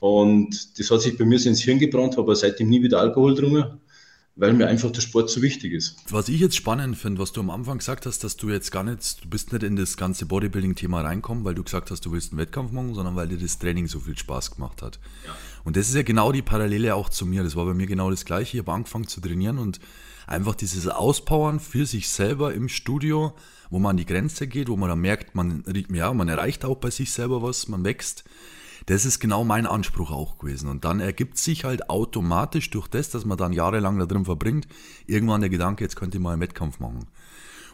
Und 0.00 0.78
das 0.78 0.90
hat 0.90 1.00
sich 1.00 1.16
bei 1.16 1.24
mir 1.24 1.38
so 1.38 1.48
ins 1.48 1.62
Hirn 1.62 1.78
gebrannt, 1.78 2.18
habe 2.18 2.36
seitdem 2.36 2.68
nie 2.68 2.82
wieder 2.82 3.00
Alkohol 3.00 3.34
getrunken 3.34 3.80
weil 4.36 4.52
mir 4.52 4.68
einfach 4.68 4.90
der 4.90 5.00
Sport 5.00 5.30
so 5.30 5.40
wichtig 5.40 5.72
ist. 5.72 5.96
Was 6.10 6.28
ich 6.28 6.38
jetzt 6.40 6.56
spannend 6.56 6.96
finde, 6.98 7.22
was 7.22 7.32
du 7.32 7.40
am 7.40 7.48
Anfang 7.48 7.78
gesagt 7.78 8.04
hast, 8.04 8.22
dass 8.22 8.36
du 8.36 8.50
jetzt 8.50 8.70
gar 8.70 8.84
nicht, 8.84 9.24
du 9.24 9.28
bist 9.28 9.52
nicht 9.52 9.62
in 9.62 9.76
das 9.76 9.96
ganze 9.96 10.26
Bodybuilding-Thema 10.26 11.00
reinkommen, 11.00 11.44
weil 11.44 11.54
du 11.54 11.64
gesagt 11.64 11.90
hast, 11.90 12.04
du 12.04 12.12
willst 12.12 12.32
einen 12.32 12.38
Wettkampf 12.38 12.70
machen, 12.70 12.94
sondern 12.94 13.16
weil 13.16 13.28
dir 13.28 13.38
das 13.38 13.58
Training 13.58 13.88
so 13.88 13.98
viel 13.98 14.16
Spaß 14.16 14.52
gemacht 14.52 14.82
hat. 14.82 15.00
Ja. 15.24 15.34
Und 15.64 15.76
das 15.76 15.88
ist 15.88 15.94
ja 15.94 16.02
genau 16.02 16.32
die 16.32 16.42
Parallele 16.42 16.94
auch 16.94 17.08
zu 17.08 17.24
mir. 17.24 17.42
Das 17.42 17.56
war 17.56 17.64
bei 17.64 17.72
mir 17.72 17.86
genau 17.86 18.10
das 18.10 18.26
Gleiche. 18.26 18.58
Ich 18.58 18.62
habe 18.62 18.72
angefangen 18.72 19.08
zu 19.08 19.22
trainieren 19.22 19.58
und 19.58 19.80
einfach 20.26 20.54
dieses 20.54 20.86
Auspowern 20.86 21.58
für 21.58 21.86
sich 21.86 22.10
selber 22.10 22.52
im 22.52 22.68
Studio, 22.68 23.32
wo 23.70 23.78
man 23.78 23.90
an 23.90 23.96
die 23.96 24.06
Grenze 24.06 24.46
geht, 24.46 24.68
wo 24.68 24.76
man 24.76 24.90
dann 24.90 25.00
merkt, 25.00 25.34
man, 25.34 25.64
ja, 25.90 26.12
man 26.12 26.28
erreicht 26.28 26.64
auch 26.66 26.76
bei 26.76 26.90
sich 26.90 27.10
selber 27.10 27.42
was, 27.42 27.68
man 27.68 27.84
wächst. 27.84 28.24
Das 28.86 29.04
ist 29.04 29.18
genau 29.18 29.42
mein 29.42 29.66
Anspruch 29.66 30.12
auch 30.12 30.38
gewesen. 30.38 30.68
Und 30.68 30.84
dann 30.84 31.00
ergibt 31.00 31.38
sich 31.38 31.64
halt 31.64 31.90
automatisch 31.90 32.70
durch 32.70 32.86
das, 32.86 33.10
dass 33.10 33.24
man 33.24 33.36
dann 33.36 33.52
jahrelang 33.52 33.98
da 33.98 34.06
drin 34.06 34.24
verbringt, 34.24 34.68
irgendwann 35.06 35.40
der 35.40 35.50
Gedanke, 35.50 35.84
jetzt 35.84 35.96
könnte 35.96 36.18
ich 36.18 36.22
mal 36.22 36.32
einen 36.32 36.42
Wettkampf 36.42 36.78
machen. 36.78 37.06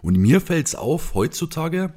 Und 0.01 0.17
mir 0.17 0.41
fällt 0.41 0.67
es 0.67 0.75
auf, 0.75 1.15
heutzutage 1.15 1.93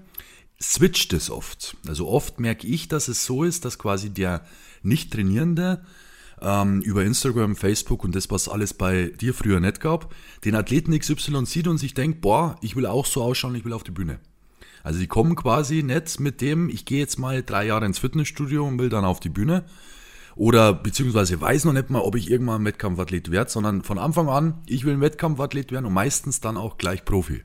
switcht 0.61 1.13
es 1.13 1.29
oft. 1.29 1.77
Also 1.87 2.07
oft 2.07 2.39
merke 2.39 2.67
ich, 2.67 2.87
dass 2.87 3.07
es 3.07 3.25
so 3.25 3.43
ist, 3.43 3.65
dass 3.65 3.79
quasi 3.79 4.09
der 4.09 4.45
Nicht-Trainierende 4.83 5.83
ähm, 6.41 6.81
über 6.81 7.03
Instagram, 7.03 7.55
Facebook 7.55 8.03
und 8.03 8.15
das, 8.15 8.29
was 8.29 8.49
alles 8.49 8.73
bei 8.73 9.07
dir 9.07 9.33
früher 9.33 9.59
nicht 9.59 9.79
gab, 9.79 10.13
den 10.43 10.55
Athleten 10.55 10.97
XY 10.97 11.45
sieht 11.45 11.67
und 11.67 11.77
sich 11.77 11.93
denkt, 11.93 12.21
boah, 12.21 12.57
ich 12.61 12.75
will 12.75 12.85
auch 12.85 13.05
so 13.05 13.23
ausschauen, 13.23 13.55
ich 13.55 13.65
will 13.65 13.73
auf 13.73 13.83
die 13.83 13.91
Bühne. 13.91 14.19
Also 14.85 14.99
die 14.99 15.07
kommen 15.07 15.35
quasi 15.35 15.81
nicht 15.81 16.19
mit 16.19 16.41
dem, 16.41 16.69
ich 16.69 16.85
gehe 16.85 16.99
jetzt 16.99 17.17
mal 17.17 17.41
drei 17.41 17.65
Jahre 17.65 17.87
ins 17.87 17.97
Fitnessstudio 17.97 18.67
und 18.67 18.77
will 18.77 18.89
dann 18.89 19.03
auf 19.03 19.19
die 19.19 19.29
Bühne. 19.29 19.63
Oder 20.35 20.73
beziehungsweise 20.73 21.41
weiß 21.41 21.65
noch 21.65 21.73
nicht 21.73 21.89
mal, 21.89 22.01
ob 22.01 22.15
ich 22.15 22.29
irgendwann 22.29 22.61
ein 22.61 22.65
Wettkampfathlet 22.65 23.31
werde, 23.31 23.49
sondern 23.49 23.81
von 23.81 23.97
Anfang 23.97 24.29
an, 24.29 24.61
ich 24.67 24.85
will 24.85 24.93
ein 24.93 25.01
Wettkampfathlet 25.01 25.71
werden 25.71 25.87
und 25.87 25.93
meistens 25.93 26.39
dann 26.39 26.55
auch 26.55 26.77
gleich 26.77 27.03
Profi. 27.03 27.41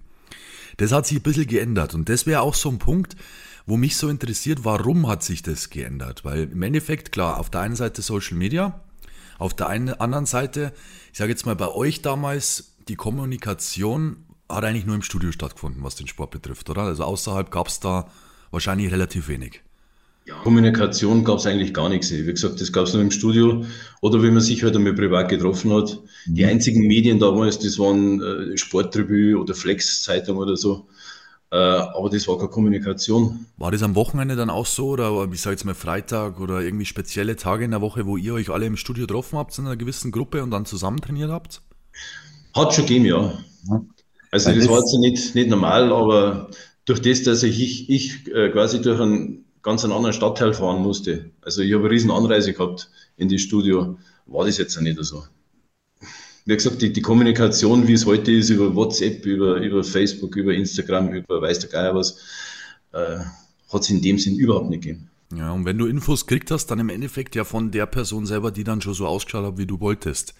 Das 0.76 0.92
hat 0.92 1.06
sich 1.06 1.16
ein 1.16 1.22
bisschen 1.22 1.46
geändert 1.46 1.94
und 1.94 2.10
das 2.10 2.26
wäre 2.26 2.42
auch 2.42 2.54
so 2.54 2.68
ein 2.68 2.78
Punkt, 2.78 3.16
wo 3.64 3.78
mich 3.78 3.96
so 3.96 4.10
interessiert, 4.10 4.66
warum 4.66 5.08
hat 5.08 5.22
sich 5.22 5.42
das 5.42 5.70
geändert? 5.70 6.26
Weil 6.26 6.50
im 6.52 6.62
Endeffekt, 6.62 7.10
klar, 7.10 7.40
auf 7.40 7.48
der 7.48 7.62
einen 7.62 7.76
Seite 7.76 8.02
Social 8.02 8.36
Media, 8.36 8.82
auf 9.38 9.54
der 9.54 9.68
einen, 9.68 9.94
anderen 9.94 10.26
Seite, 10.26 10.74
ich 11.10 11.16
sage 11.16 11.30
jetzt 11.30 11.46
mal 11.46 11.56
bei 11.56 11.68
euch 11.68 12.02
damals, 12.02 12.74
die 12.88 12.96
Kommunikation 12.96 14.26
hat 14.50 14.64
eigentlich 14.64 14.86
nur 14.86 14.94
im 14.94 15.02
Studio 15.02 15.32
stattgefunden, 15.32 15.82
was 15.82 15.96
den 15.96 16.06
Sport 16.06 16.30
betrifft, 16.30 16.68
oder? 16.70 16.82
Also 16.82 17.04
außerhalb 17.04 17.50
gab 17.50 17.68
es 17.68 17.80
da 17.80 18.08
wahrscheinlich 18.50 18.90
relativ 18.90 19.28
wenig. 19.28 19.62
Ja, 20.26 20.34
Kommunikation 20.42 21.24
gab 21.24 21.38
es 21.38 21.46
eigentlich 21.46 21.72
gar 21.72 21.88
nichts. 21.88 22.10
Wie 22.10 22.24
gesagt, 22.24 22.60
das 22.60 22.72
gab 22.72 22.84
es 22.84 22.92
nur 22.92 23.02
im 23.02 23.10
Studio 23.10 23.64
oder 24.00 24.22
wenn 24.22 24.34
man 24.34 24.42
sich 24.42 24.62
halt 24.62 24.76
einmal 24.76 24.94
privat 24.94 25.28
getroffen 25.28 25.72
hat. 25.72 25.98
Mhm. 26.26 26.34
Die 26.34 26.44
einzigen 26.44 26.86
Medien 26.86 27.18
damals, 27.18 27.58
das 27.58 27.78
waren 27.78 28.22
äh, 28.22 28.56
Sporttribü 28.56 29.34
oder 29.36 29.54
Flex-Zeitung 29.54 30.36
oder 30.36 30.56
so. 30.56 30.86
Äh, 31.52 31.56
aber 31.56 32.10
das 32.10 32.28
war 32.28 32.36
keine 32.36 32.50
Kommunikation. 32.50 33.46
War 33.56 33.72
das 33.72 33.82
am 33.82 33.96
Wochenende 33.96 34.36
dann 34.36 34.50
auch 34.50 34.66
so 34.66 34.90
oder 34.90 35.26
ich 35.32 35.40
sage 35.40 35.54
jetzt 35.54 35.64
mal 35.64 35.74
Freitag 35.74 36.38
oder 36.38 36.60
irgendwie 36.60 36.86
spezielle 36.86 37.34
Tage 37.34 37.64
in 37.64 37.72
der 37.72 37.80
Woche, 37.80 38.06
wo 38.06 38.16
ihr 38.16 38.34
euch 38.34 38.50
alle 38.50 38.66
im 38.66 38.76
Studio 38.76 39.06
getroffen 39.06 39.36
habt 39.36 39.58
in 39.58 39.66
einer 39.66 39.76
gewissen 39.76 40.12
Gruppe 40.12 40.44
und 40.44 40.52
dann 40.52 40.64
zusammen 40.64 41.00
trainiert 41.00 41.30
habt? 41.30 41.62
Hat 42.54 42.74
schon 42.74 42.86
gegeben, 42.86 43.06
ja. 43.06 43.32
Also 44.30 44.52
das 44.52 44.68
war 44.68 44.78
jetzt 44.78 44.96
nicht, 44.98 45.34
nicht 45.34 45.50
normal, 45.50 45.92
aber 45.92 46.50
durch 46.84 47.02
das, 47.02 47.22
dass 47.24 47.42
ich, 47.42 47.90
ich 47.90 48.28
äh, 48.28 48.50
quasi 48.50 48.80
durch 48.80 49.00
einen 49.00 49.44
ganz 49.62 49.84
einen 49.84 49.92
anderen 49.92 50.12
Stadtteil 50.12 50.54
fahren 50.54 50.82
musste, 50.82 51.30
also 51.42 51.62
ich 51.62 51.72
habe 51.72 51.84
eine 51.84 51.92
riesen 51.92 52.10
Anreise 52.10 52.52
gehabt 52.52 52.90
in 53.16 53.28
das 53.28 53.40
Studio, 53.40 53.98
war 54.26 54.46
das 54.46 54.58
jetzt 54.58 54.76
auch 54.78 54.82
nicht 54.82 54.98
so. 55.02 55.24
Wie 56.46 56.54
gesagt, 56.54 56.80
die, 56.80 56.92
die 56.92 57.02
Kommunikation, 57.02 57.86
wie 57.86 57.92
es 57.92 58.06
heute 58.06 58.32
ist, 58.32 58.50
über 58.50 58.74
WhatsApp, 58.74 59.26
über, 59.26 59.56
über 59.56 59.84
Facebook, 59.84 60.36
über 60.36 60.54
Instagram, 60.54 61.12
über 61.12 61.42
weiß 61.42 61.58
der 61.60 61.70
Geier 61.70 61.94
was, 61.94 62.18
äh, 62.92 63.18
hat 63.72 63.82
es 63.82 63.90
in 63.90 64.00
dem 64.00 64.18
Sinn 64.18 64.36
überhaupt 64.36 64.70
nicht 64.70 64.82
gegeben. 64.82 65.10
Ja, 65.36 65.52
und 65.52 65.64
wenn 65.64 65.78
du 65.78 65.86
Infos 65.86 66.26
gekriegt 66.26 66.50
hast, 66.50 66.66
dann 66.66 66.80
im 66.80 66.88
Endeffekt 66.88 67.36
ja 67.36 67.44
von 67.44 67.70
der 67.70 67.86
Person 67.86 68.26
selber, 68.26 68.50
die 68.50 68.64
dann 68.64 68.80
schon 68.80 68.94
so 68.94 69.06
ausgeschaut 69.06 69.44
hat, 69.44 69.58
wie 69.58 69.66
du 69.66 69.78
wolltest. 69.78 70.34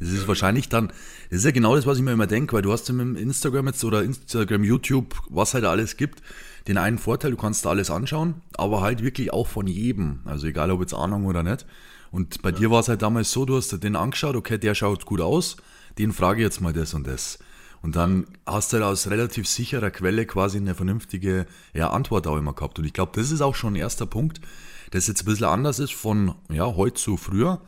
Das 0.00 0.08
ist 0.08 0.26
wahrscheinlich 0.26 0.68
dann, 0.70 0.88
das 1.28 1.40
ist 1.40 1.44
ja 1.44 1.50
genau 1.50 1.76
das, 1.76 1.86
was 1.86 1.98
ich 1.98 2.02
mir 2.02 2.12
immer 2.12 2.26
denke, 2.26 2.54
weil 2.54 2.62
du 2.62 2.72
hast 2.72 2.88
ja 2.88 2.94
mit 2.94 3.20
Instagram 3.20 3.66
jetzt 3.66 3.84
oder 3.84 4.02
Instagram, 4.02 4.64
YouTube, 4.64 5.14
was 5.28 5.52
halt 5.52 5.64
alles 5.64 5.96
gibt, 5.98 6.22
den 6.66 6.78
einen 6.78 6.98
Vorteil, 6.98 7.32
du 7.32 7.36
kannst 7.36 7.64
da 7.64 7.70
alles 7.70 7.90
anschauen, 7.90 8.34
aber 8.56 8.80
halt 8.80 9.02
wirklich 9.02 9.32
auch 9.32 9.46
von 9.46 9.66
jedem. 9.66 10.20
Also 10.24 10.46
egal, 10.46 10.70
ob 10.70 10.80
jetzt 10.80 10.94
Ahnung 10.94 11.26
oder 11.26 11.42
nicht. 11.42 11.66
Und 12.10 12.42
bei 12.42 12.50
ja. 12.50 12.56
dir 12.56 12.70
war 12.70 12.80
es 12.80 12.88
halt 12.88 13.02
damals 13.02 13.30
so, 13.30 13.44
du 13.44 13.56
hast 13.56 13.70
den 13.82 13.94
angeschaut, 13.94 14.36
okay, 14.36 14.58
der 14.58 14.74
schaut 14.74 15.04
gut 15.04 15.20
aus, 15.20 15.58
den 15.98 16.12
frage 16.12 16.40
ich 16.40 16.44
jetzt 16.44 16.60
mal 16.60 16.72
das 16.72 16.94
und 16.94 17.06
das. 17.06 17.38
Und 17.82 17.96
dann 17.96 18.26
hast 18.46 18.72
du 18.72 18.76
halt 18.76 18.84
aus 18.84 19.08
relativ 19.08 19.48
sicherer 19.48 19.90
Quelle 19.90 20.26
quasi 20.26 20.58
eine 20.58 20.74
vernünftige 20.74 21.46
ja, 21.72 21.90
Antwort 21.90 22.26
auch 22.26 22.36
immer 22.36 22.52
gehabt. 22.52 22.78
Und 22.78 22.84
ich 22.84 22.92
glaube, 22.92 23.12
das 23.14 23.30
ist 23.30 23.40
auch 23.40 23.54
schon 23.54 23.74
ein 23.74 23.76
erster 23.76 24.06
Punkt, 24.06 24.40
das 24.90 25.06
jetzt 25.06 25.22
ein 25.22 25.26
bisschen 25.26 25.46
anders 25.46 25.78
ist 25.78 25.92
von 25.92 26.34
ja, 26.50 26.66
heute 26.66 27.00
zu 27.00 27.16
früher, 27.16 27.60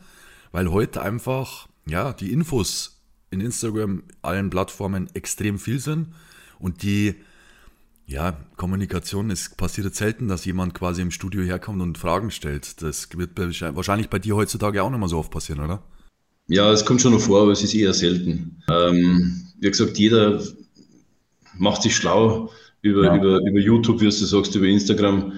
weil 0.51 0.69
heute 0.71 1.01
einfach 1.01 1.67
ja, 1.85 2.13
die 2.13 2.31
Infos 2.31 3.01
in 3.31 3.41
Instagram, 3.41 4.03
allen 4.21 4.49
Plattformen 4.49 5.09
extrem 5.13 5.57
viel 5.59 5.79
sind 5.79 6.07
und 6.59 6.83
die 6.83 7.15
ja, 8.05 8.37
Kommunikation, 8.57 9.31
es 9.31 9.49
passiert 9.49 9.95
selten, 9.95 10.27
dass 10.27 10.45
jemand 10.45 10.73
quasi 10.73 11.01
im 11.01 11.11
Studio 11.11 11.41
herkommt 11.41 11.81
und 11.81 11.97
Fragen 11.97 12.31
stellt. 12.31 12.81
Das 12.81 13.07
wird 13.17 13.31
wahrscheinlich 13.75 14.09
bei 14.09 14.19
dir 14.19 14.35
heutzutage 14.35 14.83
auch 14.83 14.89
nicht 14.89 14.99
mehr 14.99 15.07
so 15.07 15.17
oft 15.17 15.31
passieren, 15.31 15.61
oder? 15.61 15.81
Ja, 16.47 16.71
es 16.71 16.85
kommt 16.85 17.01
schon 17.01 17.13
noch 17.13 17.21
vor, 17.21 17.41
aber 17.41 17.51
es 17.51 17.63
ist 17.63 17.73
eher 17.73 17.93
selten. 17.93 18.61
Ähm, 18.69 19.43
wie 19.59 19.69
gesagt, 19.69 19.97
jeder 19.97 20.43
macht 21.57 21.83
sich 21.83 21.95
schlau 21.95 22.51
über, 22.81 23.05
ja. 23.05 23.15
über, 23.15 23.39
über 23.39 23.59
YouTube, 23.59 24.01
wie 24.01 24.05
du 24.05 24.11
sagst, 24.11 24.53
über 24.55 24.65
Instagram. 24.65 25.33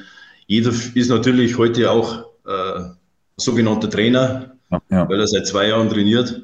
Jeder 0.48 0.74
ist 0.96 1.10
natürlich 1.10 1.58
heute 1.58 1.92
auch 1.92 2.26
äh, 2.46 2.90
sogenannter 3.38 3.90
Trainer, 3.90 4.55
ja. 4.70 5.10
weil 5.10 5.20
er 5.20 5.28
seit 5.28 5.48
zwei 5.48 5.70
Jahren 5.70 5.90
trainiert. 5.90 6.42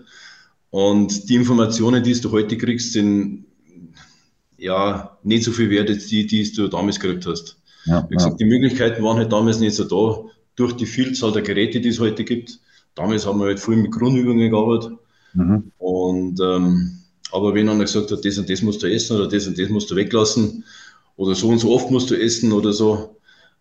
Und 0.70 1.30
die 1.30 1.36
Informationen, 1.36 2.04
die 2.04 2.20
du 2.20 2.32
heute 2.32 2.58
kriegst, 2.58 2.94
sind 2.94 3.46
ja 4.58 5.18
nicht 5.24 5.44
so 5.44 5.52
viel 5.52 5.70
wert 5.70 5.90
als 5.90 6.08
die, 6.08 6.26
die 6.26 6.50
du 6.52 6.68
damals 6.68 7.00
gekriegt 7.00 7.26
hast. 7.26 7.58
Ja, 7.86 8.08
Wie 8.10 8.16
gesagt, 8.16 8.40
die 8.40 8.46
Möglichkeiten 8.46 9.04
waren 9.04 9.18
halt 9.18 9.32
damals 9.32 9.60
nicht 9.60 9.76
so 9.76 9.84
da, 9.84 10.30
durch 10.56 10.74
die 10.74 10.86
Vielzahl 10.86 11.32
der 11.32 11.42
Geräte, 11.42 11.82
die 11.82 11.90
es 11.90 12.00
heute 12.00 12.24
gibt. 12.24 12.60
Damals 12.96 13.26
haben 13.26 13.40
wir 13.40 13.48
halt 13.48 13.60
viel 13.60 13.78
mit 13.78 13.92
Grundübungen 13.92 14.52
gearbeitet. 14.52 14.98
Mhm. 15.34 15.72
Und 15.78 16.40
ähm, 16.42 17.00
Aber 17.32 17.54
wenn 17.56 17.70
einer 17.70 17.84
gesagt 17.84 18.12
hat, 18.12 18.24
das 18.24 18.38
und 18.38 18.50
das 18.50 18.62
musst 18.62 18.84
du 18.84 18.88
essen 18.92 19.18
oder 19.18 19.28
das 19.28 19.48
und 19.48 19.58
das 19.58 19.70
musst 19.70 19.90
du 19.90 19.96
weglassen 19.96 20.64
oder 21.16 21.34
so 21.36 21.48
und 21.50 21.60
so 21.60 21.72
oft 21.72 21.90
musst 21.90 22.12
du 22.12 22.16
essen 22.16 22.52
oder 22.52 22.74
so, 22.74 23.18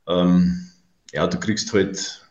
ähm, 0.09 0.67
ja, 1.13 1.27
du 1.27 1.39
kriegst 1.39 1.73
halt 1.73 2.29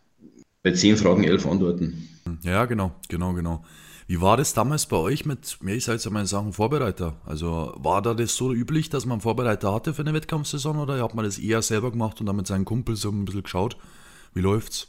bei 0.62 0.72
zehn 0.72 0.98
Fragen 0.98 1.24
elf 1.24 1.48
Antworten. 1.48 2.09
Ja, 2.44 2.66
genau, 2.66 2.92
genau, 3.08 3.34
genau. 3.34 3.64
Wie 4.08 4.22
war 4.22 4.38
das 4.38 4.56
damals 4.56 4.88
bei 4.88 4.98
euch 4.98 5.26
mit, 5.26 5.60
ich 5.68 5.84
sage 5.86 5.98
jetzt 5.98 6.10
mal 6.10 6.26
Sachen 6.26 6.54
Vorbereiter? 6.54 7.22
Also 7.26 7.74
war 7.78 8.02
da 8.02 8.16
das 8.16 8.36
so 8.36 8.52
üblich, 8.52 8.90
dass 8.90 9.06
man 9.06 9.14
einen 9.14 9.22
Vorbereiter 9.22 9.72
hatte 9.72 9.94
für 9.94 10.02
eine 10.02 10.14
Wettkampfsaison 10.14 10.78
oder 10.78 11.04
hat 11.04 11.14
man 11.14 11.26
das 11.26 11.38
eher 11.38 11.62
selber 11.62 11.92
gemacht 11.92 12.20
und 12.20 12.26
dann 12.26 12.36
mit 12.36 12.48
seinen 12.48 12.66
Kumpels 12.66 13.02
so 13.02 13.10
ein 13.10 13.26
bisschen 13.26 13.44
geschaut? 13.44 13.78
Wie 14.34 14.42
läuft's? 14.42 14.88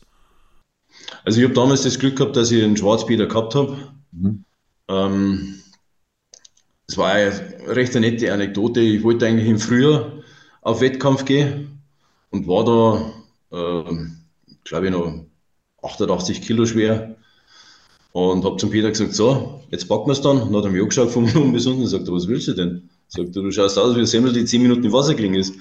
Also 1.24 1.40
ich 1.40 1.44
habe 1.44 1.54
damals 1.54 1.82
das 1.82 1.98
Glück 1.98 2.16
gehabt, 2.16 2.36
dass 2.36 2.50
ich 2.50 2.62
einen 2.64 2.76
Schwarzbieder 2.76 3.26
gehabt 3.26 3.54
habe. 3.54 3.76
Mhm. 4.12 4.44
Ähm, 4.88 5.60
das 6.86 6.96
war 6.96 7.12
eine 7.12 7.30
recht 7.68 7.94
eine 7.94 8.10
nette 8.10 8.32
Anekdote. 8.32 8.80
Ich 8.80 9.02
wollte 9.02 9.26
eigentlich 9.26 9.48
im 9.48 9.58
Frühjahr 9.58 10.12
auf 10.62 10.80
Wettkampf 10.80 11.24
gehen 11.24 11.82
und 12.30 12.46
war 12.48 12.64
da, 12.64 13.12
äh, 13.56 13.96
glaube 14.64 14.86
ich, 14.86 14.92
noch 14.92 15.24
88 15.82 16.42
Kilo 16.42 16.66
schwer 16.66 17.09
und 18.12 18.44
habe 18.44 18.56
zum 18.56 18.70
Peter 18.70 18.90
gesagt, 18.90 19.14
so, 19.14 19.62
jetzt 19.70 19.88
packen 19.88 20.06
wir 20.06 20.12
es 20.12 20.20
dann. 20.20 20.42
Und 20.42 20.52
dann 20.52 20.58
hat 20.58 20.64
er 20.64 20.70
mich 20.70 20.82
angeschaut 20.82 21.10
von 21.10 21.24
oben 21.36 21.52
bis 21.52 21.66
unten 21.66 21.82
und 21.82 21.88
sagt, 21.88 22.10
was 22.10 22.26
willst 22.28 22.48
du 22.48 22.52
denn? 22.52 22.88
Sagt 23.08 23.34
er, 23.36 23.42
du 23.42 23.50
schaust 23.50 23.78
aus 23.78 23.96
wie 23.96 24.00
ein 24.00 24.06
Semmel, 24.06 24.32
die 24.32 24.44
10 24.44 24.62
Minuten 24.62 24.84
im 24.84 24.92
Wasser 24.92 25.14
gelingen 25.14 25.40
ist. 25.40 25.54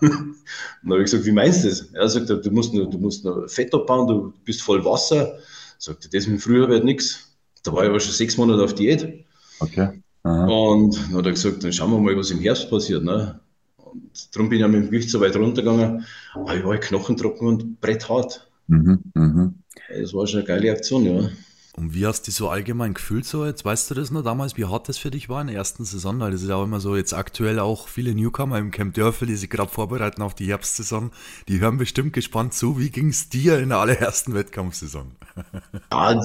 und 0.00 0.10
dann 0.82 0.92
habe 0.92 0.98
ich 0.98 1.10
gesagt, 1.10 1.24
wie 1.24 1.32
meinst 1.32 1.64
du 1.64 1.68
das? 1.68 1.80
Er 1.92 2.08
sagt, 2.08 2.28
du 2.30 2.50
musst 2.50 2.72
nur, 2.72 2.88
du 2.88 2.98
musst 2.98 3.24
nur 3.24 3.48
Fett 3.48 3.74
abbauen, 3.74 4.06
du 4.06 4.32
bist 4.44 4.62
voll 4.62 4.84
Wasser. 4.84 5.38
Sagt 5.78 6.04
er, 6.06 6.10
das 6.10 6.26
mit 6.26 6.40
früher 6.40 6.68
wird 6.68 6.84
nichts. 6.84 7.36
Da 7.62 7.72
war 7.72 7.84
ich 7.84 7.90
aber 7.90 8.00
schon 8.00 8.12
sechs 8.12 8.36
Monate 8.36 8.62
auf 8.62 8.74
Diät. 8.74 9.24
Okay. 9.60 10.02
Aha. 10.22 10.46
Und 10.46 10.96
dann 10.96 11.14
hat 11.14 11.26
er 11.26 11.32
gesagt, 11.32 11.62
dann 11.62 11.72
schauen 11.72 11.90
wir 11.90 11.98
mal, 11.98 12.16
was 12.16 12.30
im 12.30 12.40
Herbst 12.40 12.70
passiert. 12.70 13.04
Ne? 13.04 13.38
Und 13.76 14.34
darum 14.34 14.48
bin 14.48 14.60
ich 14.60 14.66
mit 14.66 14.74
dem 14.74 14.86
Gewicht 14.86 15.10
so 15.10 15.20
weit 15.20 15.36
runtergegangen. 15.36 16.04
Aber 16.34 16.56
ich 16.56 16.64
war 16.64 16.72
halt 16.72 16.82
knochentrocken 16.82 17.46
und 17.48 17.80
bretthart. 17.80 18.48
Mhm, 18.68 19.00
mh. 19.14 19.52
Das 20.00 20.14
war 20.14 20.26
schon 20.26 20.40
eine 20.40 20.48
geile 20.48 20.72
Aktion, 20.72 21.04
ja. 21.04 21.30
Und 21.76 21.94
wie 21.94 22.06
hast 22.06 22.22
du 22.22 22.30
dich 22.30 22.36
so 22.36 22.48
allgemein 22.48 22.94
gefühlt 22.94 23.26
so 23.26 23.44
jetzt? 23.44 23.66
Weißt 23.66 23.90
du 23.90 23.94
das 23.94 24.10
noch 24.10 24.24
damals, 24.24 24.56
wie 24.56 24.64
hart 24.64 24.88
das 24.88 24.96
für 24.96 25.10
dich 25.10 25.28
war 25.28 25.42
in 25.42 25.48
der 25.48 25.56
ersten 25.56 25.84
Saison? 25.84 26.18
Weil 26.20 26.30
das 26.30 26.40
ist 26.40 26.48
ja 26.48 26.56
auch 26.56 26.64
immer 26.64 26.80
so 26.80 26.96
jetzt 26.96 27.12
aktuell 27.12 27.58
auch 27.58 27.88
viele 27.88 28.14
Newcomer 28.14 28.58
im 28.58 28.70
Camp 28.70 28.94
Dörfel, 28.94 29.28
die 29.28 29.36
sich 29.36 29.50
gerade 29.50 29.70
vorbereiten 29.70 30.22
auf 30.22 30.34
die 30.34 30.46
Herbstsaison. 30.46 31.10
Die 31.48 31.60
hören 31.60 31.76
bestimmt 31.76 32.14
gespannt 32.14 32.54
zu. 32.54 32.78
Wie 32.78 32.88
ging 32.88 33.08
es 33.08 33.28
dir 33.28 33.58
in 33.58 33.68
der 33.68 33.78
allerersten 33.78 34.34
Wettkampfsaison? 34.34 35.12
Ja, 35.92 36.20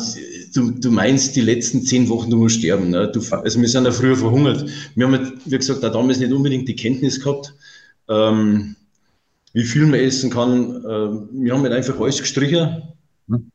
du, 0.53 0.72
du 0.72 0.91
meinst 0.91 1.36
die 1.36 1.41
letzten 1.41 1.84
zehn 1.84 2.08
Wochen, 2.08 2.29
du 2.29 2.38
musst 2.38 2.60
sterben. 2.60 2.89
Ne? 2.89 3.12
Du, 3.12 3.20
also 3.20 3.60
wir 3.60 3.67
sind 3.67 3.86
ja 3.86 3.91
früher 3.91 4.15
verhungert. 4.15 4.65
Wir 4.96 5.05
haben, 5.05 5.13
halt, 5.13 5.34
wie 5.46 5.58
gesagt, 5.58 5.84
auch 5.84 5.91
damals 5.91 6.20
nicht 6.20 6.31
unbedingt 6.31 6.67
die 6.67 6.75
Kenntnis 6.75 7.20
gehabt, 7.20 7.53
ähm, 8.08 8.75
wie 9.53 9.63
viel 9.63 9.86
man 9.86 10.00
essen 10.00 10.29
kann. 10.29 10.84
Ähm, 10.88 11.29
wir 11.31 11.53
haben 11.53 11.63
halt 11.63 11.74
einfach 11.74 12.00
alles 12.00 12.20
gestrichen 12.20 12.84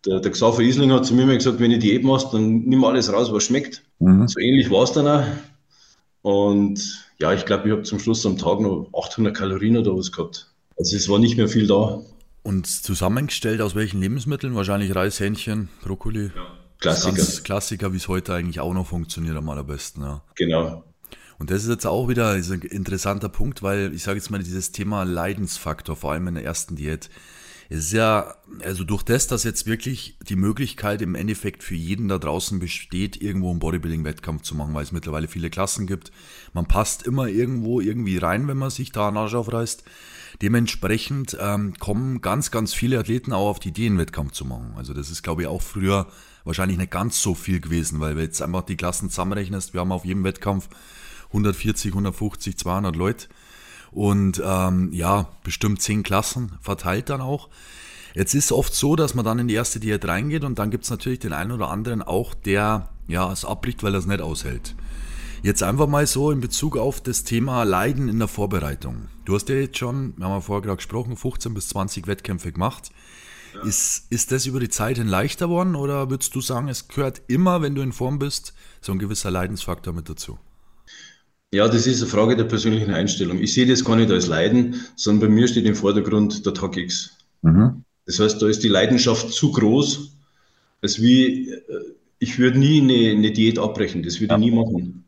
der, 0.04 0.20
der 0.20 0.30
Xaver 0.30 0.60
Isling 0.60 0.92
hat 0.92 1.06
zu 1.06 1.14
mir 1.14 1.22
immer 1.22 1.34
gesagt, 1.34 1.60
wenn 1.60 1.70
ich 1.70 1.80
Diät 1.80 2.04
machst, 2.04 2.32
dann 2.32 2.60
nimm 2.60 2.84
alles 2.84 3.12
raus, 3.12 3.32
was 3.32 3.44
schmeckt. 3.44 3.82
Mhm. 3.98 4.28
So 4.28 4.40
ähnlich 4.40 4.70
war 4.70 4.84
es 4.84 4.92
dann 4.92 5.06
auch. 5.06 5.24
Und 6.22 7.06
ja, 7.18 7.32
ich 7.32 7.44
glaube, 7.44 7.68
ich 7.68 7.72
habe 7.72 7.82
zum 7.82 7.98
Schluss 7.98 8.24
am 8.26 8.38
Tag 8.38 8.60
noch 8.60 8.90
800 8.92 9.36
Kalorien 9.36 9.76
oder 9.76 9.96
was 9.96 10.12
gehabt. 10.12 10.52
Also 10.78 10.96
es 10.96 11.08
war 11.08 11.18
nicht 11.18 11.36
mehr 11.36 11.48
viel 11.48 11.66
da. 11.66 12.00
Und 12.42 12.66
zusammengestellt 12.66 13.60
aus 13.60 13.74
welchen 13.74 14.00
Lebensmitteln? 14.00 14.54
Wahrscheinlich 14.54 14.94
Reis, 14.94 15.18
Hähnchen, 15.20 15.68
Brokkoli. 15.82 16.30
Ja. 16.34 16.46
Klassiker. 16.78 17.42
Klassiker, 17.42 17.92
wie 17.92 17.96
es 17.96 18.08
heute 18.08 18.34
eigentlich 18.34 18.60
auch 18.60 18.74
noch 18.74 18.86
funktioniert 18.86 19.36
am 19.36 19.48
allerbesten. 19.48 20.02
Ja. 20.02 20.22
Genau. 20.34 20.84
Und 21.38 21.50
das 21.50 21.64
ist 21.64 21.68
jetzt 21.68 21.86
auch 21.86 22.08
wieder 22.08 22.30
ein 22.30 22.62
interessanter 22.62 23.28
Punkt, 23.28 23.62
weil 23.62 23.94
ich 23.94 24.02
sage 24.02 24.18
jetzt 24.18 24.30
mal 24.30 24.42
dieses 24.42 24.72
Thema 24.72 25.04
Leidensfaktor, 25.04 25.96
vor 25.96 26.12
allem 26.12 26.28
in 26.28 26.34
der 26.34 26.44
ersten 26.44 26.76
Diät. 26.76 27.10
Es 27.68 27.78
ist 27.78 27.92
ja, 27.92 28.34
also 28.62 28.84
durch 28.84 29.02
das, 29.02 29.26
dass 29.26 29.42
jetzt 29.42 29.66
wirklich 29.66 30.16
die 30.28 30.36
Möglichkeit 30.36 31.02
im 31.02 31.14
Endeffekt 31.14 31.64
für 31.64 31.74
jeden 31.74 32.08
da 32.08 32.18
draußen 32.18 32.60
besteht, 32.60 33.20
irgendwo 33.20 33.50
einen 33.50 33.58
Bodybuilding-Wettkampf 33.58 34.42
zu 34.42 34.54
machen, 34.54 34.72
weil 34.74 34.84
es 34.84 34.92
mittlerweile 34.92 35.26
viele 35.26 35.50
Klassen 35.50 35.86
gibt. 35.86 36.12
Man 36.52 36.66
passt 36.66 37.02
immer 37.04 37.26
irgendwo 37.26 37.80
irgendwie 37.80 38.18
rein, 38.18 38.46
wenn 38.46 38.56
man 38.56 38.70
sich 38.70 38.92
da 38.92 39.08
einen 39.08 39.16
Arsch 39.16 39.34
aufreißt. 39.34 39.82
Dementsprechend 40.42 41.36
ähm, 41.40 41.74
kommen 41.78 42.20
ganz, 42.20 42.50
ganz 42.50 42.72
viele 42.72 42.98
Athleten 42.98 43.32
auch 43.32 43.48
auf 43.48 43.58
die 43.58 43.68
Idee, 43.68 43.86
einen 43.86 43.98
Wettkampf 43.98 44.32
zu 44.32 44.44
machen. 44.44 44.74
Also 44.76 44.94
das 44.94 45.10
ist, 45.10 45.22
glaube 45.22 45.42
ich, 45.42 45.48
auch 45.48 45.62
früher 45.62 46.06
wahrscheinlich 46.44 46.78
nicht 46.78 46.92
ganz 46.92 47.20
so 47.20 47.34
viel 47.34 47.60
gewesen, 47.60 47.98
weil 48.00 48.16
wir 48.16 48.22
jetzt 48.22 48.42
einfach 48.42 48.62
die 48.62 48.76
Klassen 48.76 49.10
zusammenrechnest, 49.10 49.72
wir 49.72 49.80
haben 49.80 49.92
auf 49.92 50.04
jedem 50.04 50.24
Wettkampf 50.24 50.68
140, 51.28 51.90
150, 51.90 52.56
200 52.56 52.94
Leute 52.94 53.26
und 53.96 54.42
ähm, 54.44 54.92
ja, 54.92 55.26
bestimmt 55.42 55.80
zehn 55.80 56.02
Klassen 56.02 56.52
verteilt 56.60 57.08
dann 57.08 57.22
auch. 57.22 57.48
Jetzt 58.14 58.34
ist 58.34 58.46
es 58.46 58.52
oft 58.52 58.74
so, 58.74 58.94
dass 58.94 59.14
man 59.14 59.24
dann 59.24 59.38
in 59.38 59.48
die 59.48 59.54
erste 59.54 59.80
Diät 59.80 60.06
reingeht 60.06 60.44
und 60.44 60.58
dann 60.58 60.70
gibt 60.70 60.84
es 60.84 60.90
natürlich 60.90 61.20
den 61.20 61.32
einen 61.32 61.50
oder 61.50 61.70
anderen 61.70 62.02
auch, 62.02 62.34
der 62.34 62.90
ja 63.08 63.32
es 63.32 63.46
abbricht, 63.46 63.82
weil 63.82 63.94
er 63.94 64.00
es 64.00 64.06
nicht 64.06 64.20
aushält. 64.20 64.74
Jetzt 65.42 65.62
einfach 65.62 65.86
mal 65.86 66.06
so 66.06 66.30
in 66.30 66.40
Bezug 66.40 66.76
auf 66.76 67.00
das 67.00 67.24
Thema 67.24 67.62
Leiden 67.62 68.10
in 68.10 68.18
der 68.18 68.28
Vorbereitung. 68.28 69.08
Du 69.24 69.34
hast 69.34 69.48
ja 69.48 69.54
jetzt 69.54 69.78
schon, 69.78 70.12
wir 70.18 70.26
haben 70.26 70.32
ja 70.32 70.40
vorher 70.42 70.62
gerade 70.62 70.76
gesprochen, 70.76 71.16
15 71.16 71.54
bis 71.54 71.68
20 71.68 72.06
Wettkämpfe 72.06 72.52
gemacht. 72.52 72.90
Ja. 73.54 73.62
Ist, 73.62 74.08
ist 74.10 74.30
das 74.30 74.44
über 74.44 74.60
die 74.60 74.68
Zeit 74.68 74.98
hin 74.98 75.08
leichter 75.08 75.46
geworden 75.46 75.74
oder 75.74 76.10
würdest 76.10 76.34
du 76.34 76.42
sagen, 76.42 76.68
es 76.68 76.88
gehört 76.88 77.22
immer, 77.28 77.62
wenn 77.62 77.74
du 77.74 77.80
in 77.80 77.92
Form 77.92 78.18
bist, 78.18 78.52
so 78.82 78.92
ein 78.92 78.98
gewisser 78.98 79.30
Leidensfaktor 79.30 79.94
mit 79.94 80.10
dazu? 80.10 80.38
Ja, 81.56 81.68
das 81.68 81.86
ist 81.86 82.02
eine 82.02 82.10
Frage 82.10 82.36
der 82.36 82.44
persönlichen 82.44 82.90
Einstellung. 82.92 83.40
Ich 83.40 83.54
sehe 83.54 83.66
das 83.66 83.82
gar 83.82 83.96
nicht 83.96 84.10
als 84.10 84.26
Leiden, 84.26 84.74
sondern 84.94 85.30
bei 85.30 85.34
mir 85.34 85.48
steht 85.48 85.64
im 85.64 85.74
Vordergrund 85.74 86.44
der 86.44 86.52
Tag 86.52 86.76
X. 86.76 87.16
Mhm. 87.40 87.82
Das 88.04 88.20
heißt, 88.20 88.42
da 88.42 88.46
ist 88.46 88.62
die 88.62 88.68
Leidenschaft 88.68 89.32
zu 89.32 89.52
groß, 89.52 90.12
als 90.82 91.00
wie, 91.00 91.48
äh, 91.48 91.62
ich 92.18 92.38
würde 92.38 92.58
nie 92.58 92.82
eine, 92.82 93.18
eine, 93.18 93.32
Diät 93.32 93.58
abbrechen, 93.58 94.02
das 94.02 94.20
würde 94.20 94.34
ich 94.34 94.40
nie 94.40 94.50
machen. 94.50 95.04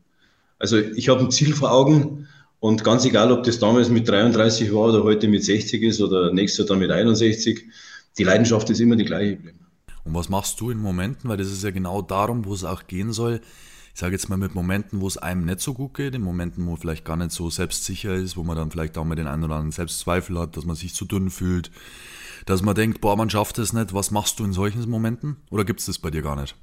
Also 0.57 0.79
ich 0.79 1.07
habe 1.09 1.21
ein 1.21 1.29
Ziel 1.29 1.53
vor 1.53 1.71
Augen 1.71 2.27
und 2.59 2.83
ganz 2.83 3.05
egal, 3.05 3.31
ob 3.31 3.43
das 3.43 3.59
damals 3.59 3.89
mit 3.89 4.09
33 4.09 4.73
war 4.73 4.89
oder 4.89 5.03
heute 5.03 5.27
mit 5.27 5.43
60 5.43 5.83
ist 5.83 6.01
oder 6.01 6.33
nächstes 6.33 6.57
Jahr 6.57 6.69
dann 6.69 6.79
mit 6.79 6.89
61, 6.89 7.63
die 8.17 8.23
Leidenschaft 8.23 8.71
ist 8.71 8.79
immer 8.79 8.95
die 8.95 9.05
gleiche 9.05 9.37
Und 10.03 10.15
was 10.15 10.29
machst 10.29 10.59
du 10.59 10.71
in 10.71 10.79
Momenten, 10.79 11.29
weil 11.29 11.37
das 11.37 11.51
ist 11.51 11.63
ja 11.63 11.69
genau 11.69 12.01
darum, 12.01 12.43
wo 12.45 12.55
es 12.55 12.63
auch 12.63 12.87
gehen 12.87 13.13
soll, 13.13 13.39
ich 13.99 14.01
sage 14.01 14.15
jetzt 14.15 14.29
mal 14.29 14.37
mit 14.37 14.55
Momenten, 14.55 15.01
wo 15.01 15.07
es 15.07 15.17
einem 15.17 15.43
nicht 15.43 15.59
so 15.59 15.73
gut 15.73 15.93
geht, 15.93 16.15
in 16.15 16.21
Momenten, 16.21 16.65
wo 16.67 16.77
vielleicht 16.77 17.03
gar 17.03 17.17
nicht 17.17 17.31
so 17.31 17.49
selbstsicher 17.49 18.15
ist, 18.15 18.37
wo 18.37 18.43
man 18.43 18.55
dann 18.55 18.71
vielleicht 18.71 18.97
auch 18.97 19.03
mal 19.03 19.15
den 19.15 19.27
einen 19.27 19.43
oder 19.43 19.55
anderen 19.55 19.73
Selbstzweifel 19.73 20.39
hat, 20.39 20.55
dass 20.55 20.63
man 20.63 20.77
sich 20.77 20.93
zu 20.93 21.03
dünn 21.03 21.29
fühlt, 21.29 21.69
dass 22.45 22.61
man 22.61 22.75
denkt, 22.75 23.01
boah, 23.01 23.17
man 23.17 23.29
schafft 23.29 23.59
es 23.59 23.73
nicht. 23.73 23.93
Was 23.93 24.11
machst 24.11 24.39
du 24.39 24.45
in 24.45 24.53
solchen 24.53 24.89
Momenten? 24.89 25.35
Oder 25.51 25.65
gibt 25.65 25.81
es 25.81 25.87
das 25.87 25.99
bei 25.99 26.11
dir 26.11 26.21
gar 26.21 26.39
nicht? 26.39 26.55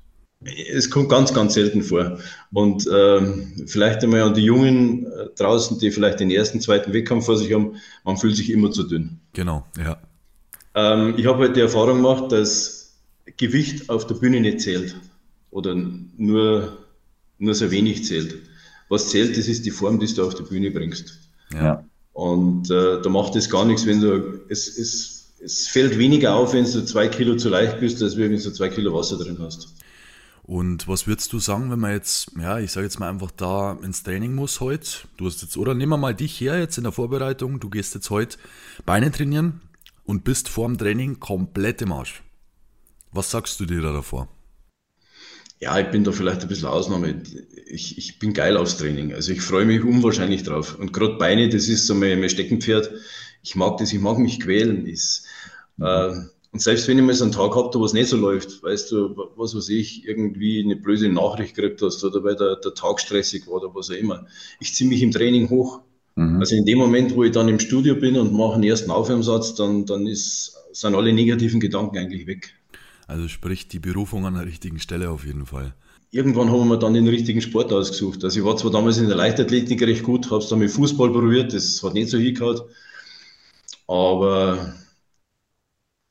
Es 0.46 0.88
kommt 0.88 1.10
ganz, 1.10 1.34
ganz 1.34 1.52
selten 1.52 1.82
vor. 1.82 2.18
Und 2.54 2.88
ähm, 2.90 3.66
vielleicht 3.66 4.02
einmal 4.02 4.22
an 4.22 4.32
die 4.32 4.44
Jungen 4.44 5.04
äh, 5.04 5.26
draußen, 5.36 5.78
die 5.78 5.90
vielleicht 5.90 6.20
den 6.20 6.30
ersten, 6.30 6.62
zweiten 6.62 6.94
Wettkampf 6.94 7.26
vor 7.26 7.36
sich 7.36 7.52
haben, 7.52 7.74
man 8.04 8.16
fühlt 8.16 8.36
sich 8.36 8.48
immer 8.48 8.70
zu 8.70 8.84
dünn. 8.84 9.20
Genau, 9.34 9.66
ja. 9.76 9.98
Ähm, 10.74 11.12
ich 11.18 11.26
habe 11.26 11.40
halt 11.40 11.56
die 11.56 11.60
Erfahrung 11.60 11.98
gemacht, 11.98 12.32
dass 12.32 12.96
Gewicht 13.36 13.90
auf 13.90 14.06
der 14.06 14.14
Bühne 14.14 14.40
nicht 14.40 14.62
zählt. 14.62 14.96
Oder 15.50 15.74
nur 15.74 16.85
nur 17.38 17.54
sehr 17.54 17.70
wenig 17.70 18.04
zählt. 18.04 18.36
Was 18.88 19.10
zählt, 19.10 19.36
das 19.36 19.48
ist 19.48 19.66
die 19.66 19.70
Form, 19.70 19.98
die 19.98 20.12
du 20.12 20.26
auf 20.26 20.34
die 20.34 20.42
Bühne 20.42 20.70
bringst. 20.70 21.18
Ja. 21.52 21.84
Und 22.12 22.70
äh, 22.70 23.02
da 23.02 23.08
macht 23.08 23.36
es 23.36 23.50
gar 23.50 23.64
nichts, 23.64 23.84
wenn 23.84 24.00
du, 24.00 24.40
es, 24.48 24.78
es, 24.78 25.34
es 25.42 25.68
fällt 25.68 25.98
weniger 25.98 26.34
auf, 26.34 26.52
wenn 26.52 26.64
du 26.64 26.84
zwei 26.84 27.08
Kilo 27.08 27.36
zu 27.36 27.48
leicht 27.48 27.80
bist, 27.80 28.02
als 28.02 28.16
wenn 28.16 28.32
du 28.32 28.38
zwei 28.38 28.68
Kilo 28.68 28.94
Wasser 28.94 29.18
drin 29.18 29.38
hast. 29.40 29.74
Und 30.46 30.86
was 30.86 31.08
würdest 31.08 31.32
du 31.32 31.40
sagen, 31.40 31.72
wenn 31.72 31.80
man 31.80 31.90
jetzt, 31.90 32.30
ja, 32.38 32.60
ich 32.60 32.70
sage 32.70 32.86
jetzt 32.86 33.00
mal 33.00 33.10
einfach 33.10 33.32
da 33.32 33.76
ins 33.82 34.04
Training 34.04 34.34
muss 34.34 34.60
heute? 34.60 34.88
Du 35.16 35.26
hast 35.26 35.42
jetzt, 35.42 35.56
oder 35.56 35.74
nehmen 35.74 35.90
wir 35.90 35.96
mal 35.96 36.14
dich 36.14 36.40
her 36.40 36.58
jetzt 36.58 36.78
in 36.78 36.84
der 36.84 36.92
Vorbereitung, 36.92 37.58
du 37.58 37.68
gehst 37.68 37.96
jetzt 37.96 38.10
heute 38.10 38.38
Beine 38.84 39.10
trainieren 39.10 39.60
und 40.04 40.22
bist 40.22 40.48
vor 40.48 40.68
dem 40.68 40.78
Training 40.78 41.18
komplett 41.18 41.82
im 41.82 41.90
Arsch. 41.90 42.22
Was 43.10 43.30
sagst 43.32 43.58
du 43.58 43.66
dir 43.66 43.82
da 43.82 43.92
davor? 43.92 44.28
Ja, 45.60 45.78
ich 45.78 45.90
bin 45.90 46.04
da 46.04 46.12
vielleicht 46.12 46.42
ein 46.42 46.48
bisschen 46.48 46.68
Ausnahme. 46.68 47.22
Ich, 47.66 47.96
ich 47.96 48.18
bin 48.18 48.34
geil 48.34 48.56
aufs 48.56 48.76
Training. 48.76 49.14
Also 49.14 49.32
ich 49.32 49.40
freue 49.40 49.64
mich 49.64 49.82
unwahrscheinlich 49.82 50.42
drauf. 50.42 50.78
Und 50.78 50.92
gerade 50.92 51.16
Beine, 51.16 51.48
das 51.48 51.68
ist 51.68 51.86
so 51.86 51.94
mein, 51.94 52.20
mein 52.20 52.28
Steckenpferd. 52.28 52.90
Ich 53.42 53.56
mag 53.56 53.78
das, 53.78 53.92
ich 53.92 54.00
mag 54.00 54.18
mich 54.18 54.40
quälen. 54.40 54.86
Ist, 54.86 55.26
äh, 55.80 56.12
und 56.56 56.60
selbst 56.60 56.88
wenn 56.88 56.98
ich 56.98 57.04
mal 57.04 57.14
so 57.14 57.24
einen 57.24 57.32
Tag 57.32 57.54
habe, 57.54 57.78
wo 57.78 57.84
es 57.84 57.92
nicht 57.92 58.08
so 58.08 58.16
läuft, 58.16 58.62
weißt 58.62 58.92
du, 58.92 59.14
was 59.36 59.54
weiß 59.54 59.68
ich, 59.70 60.06
irgendwie 60.06 60.62
eine 60.62 60.76
blöde 60.76 61.08
Nachricht 61.08 61.54
gekriegt 61.54 61.82
hast 61.82 62.02
oder 62.04 62.24
weil 62.24 62.36
der, 62.36 62.56
der 62.56 62.74
Tag 62.74 63.00
stressig 63.00 63.46
war 63.46 63.54
oder 63.54 63.74
was 63.74 63.90
auch 63.90 63.94
immer. 63.94 64.26
Ich 64.58 64.74
ziehe 64.74 64.88
mich 64.88 65.02
im 65.02 65.10
Training 65.10 65.50
hoch. 65.50 65.80
Mhm. 66.14 66.40
Also 66.40 66.56
in 66.56 66.64
dem 66.64 66.78
Moment, 66.78 67.14
wo 67.14 67.24
ich 67.24 67.32
dann 67.32 67.48
im 67.48 67.60
Studio 67.60 67.94
bin 67.94 68.16
und 68.16 68.32
mache 68.32 68.54
einen 68.54 68.64
ersten 68.64 68.90
Aufwärmsatz, 68.90 69.54
dann, 69.54 69.84
dann 69.84 70.06
ist, 70.06 70.56
sind 70.72 70.94
alle 70.94 71.12
negativen 71.12 71.60
Gedanken 71.60 71.98
eigentlich 71.98 72.26
weg. 72.26 72.54
Also 73.06 73.28
sprich 73.28 73.68
die 73.68 73.78
Berufung 73.78 74.26
an 74.26 74.34
der 74.34 74.46
richtigen 74.46 74.78
Stelle 74.80 75.10
auf 75.10 75.24
jeden 75.24 75.46
Fall. 75.46 75.74
irgendwann 76.10 76.50
haben 76.50 76.68
wir 76.68 76.76
dann 76.78 76.94
den 76.94 77.08
richtigen 77.08 77.40
Sport 77.40 77.72
ausgesucht. 77.72 78.24
Also 78.24 78.38
ich 78.40 78.44
war 78.44 78.56
zwar 78.56 78.70
damals 78.72 78.98
in 78.98 79.06
der 79.08 79.16
Leichtathletik 79.16 79.82
recht 79.82 80.02
gut, 80.02 80.30
habe 80.30 80.42
es 80.42 80.48
dann 80.48 80.58
mit 80.60 80.70
Fußball 80.70 81.10
probiert, 81.12 81.52
das 81.52 81.82
hat 81.82 81.94
nicht 81.94 82.08
so 82.10 82.18
hingehauen, 82.18 82.60
aber 83.88 84.74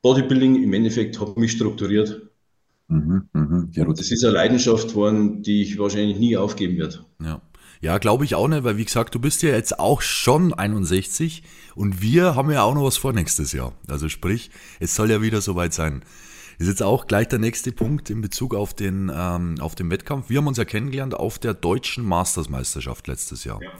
Bodybuilding 0.02 0.62
im 0.62 0.72
Endeffekt 0.72 1.20
hat 1.20 1.36
mich 1.36 1.52
strukturiert. 1.52 2.22
Mhm, 2.88 3.28
mh. 3.32 3.68
Ja, 3.72 3.84
das 3.86 4.10
ist 4.12 4.24
eine 4.24 4.34
Leidenschaft 4.34 4.88
geworden, 4.90 5.42
die 5.42 5.62
ich 5.62 5.78
wahrscheinlich 5.78 6.18
nie 6.18 6.36
aufgeben 6.36 6.78
werde. 6.78 7.04
Ja. 7.22 7.42
Ja, 7.82 7.98
glaube 7.98 8.24
ich 8.24 8.34
auch 8.34 8.48
nicht, 8.48 8.64
weil 8.64 8.78
wie 8.78 8.84
gesagt, 8.86 9.14
du 9.14 9.20
bist 9.20 9.42
ja 9.42 9.50
jetzt 9.50 9.78
auch 9.78 10.00
schon 10.00 10.54
61 10.54 11.42
und 11.74 12.00
wir 12.00 12.34
haben 12.34 12.50
ja 12.50 12.62
auch 12.62 12.74
noch 12.74 12.84
was 12.84 12.96
vor 12.96 13.12
nächstes 13.12 13.52
Jahr. 13.52 13.74
Also 13.86 14.08
sprich, 14.08 14.50
es 14.80 14.94
soll 14.94 15.10
ja 15.10 15.20
wieder 15.20 15.42
soweit 15.42 15.74
sein. 15.74 16.02
Ist 16.58 16.68
jetzt 16.68 16.82
auch 16.82 17.06
gleich 17.06 17.28
der 17.28 17.38
nächste 17.38 17.72
Punkt 17.72 18.08
in 18.10 18.20
Bezug 18.20 18.54
auf 18.54 18.74
den, 18.74 19.12
ähm, 19.14 19.56
auf 19.60 19.74
den 19.74 19.90
Wettkampf. 19.90 20.30
Wir 20.30 20.38
haben 20.38 20.46
uns 20.46 20.58
ja 20.58 20.64
kennengelernt 20.64 21.14
auf 21.14 21.38
der 21.38 21.54
deutschen 21.54 22.04
Mastersmeisterschaft 22.04 23.06
letztes 23.06 23.44
Jahr. 23.44 23.62
Ja. 23.62 23.70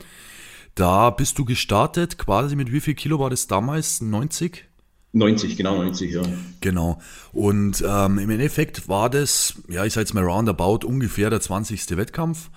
Da 0.74 1.10
bist 1.10 1.38
du 1.38 1.46
gestartet, 1.46 2.18
quasi 2.18 2.54
mit 2.54 2.70
wie 2.70 2.80
viel 2.80 2.94
Kilo 2.94 3.18
war 3.18 3.30
das 3.30 3.46
damals? 3.46 4.02
90? 4.02 4.66
90, 5.12 5.56
genau 5.56 5.76
90, 5.76 6.12
ja. 6.12 6.22
Genau. 6.60 7.00
Und 7.32 7.82
ähm, 7.86 8.18
im 8.18 8.28
Endeffekt 8.28 8.86
war 8.86 9.08
das, 9.08 9.54
ja, 9.68 9.86
ich 9.86 9.94
sage 9.94 10.02
jetzt 10.02 10.12
mal 10.12 10.24
roundabout, 10.24 10.86
ungefähr 10.86 11.30
der 11.30 11.40
20. 11.40 11.96
Wettkampf. 11.96 12.50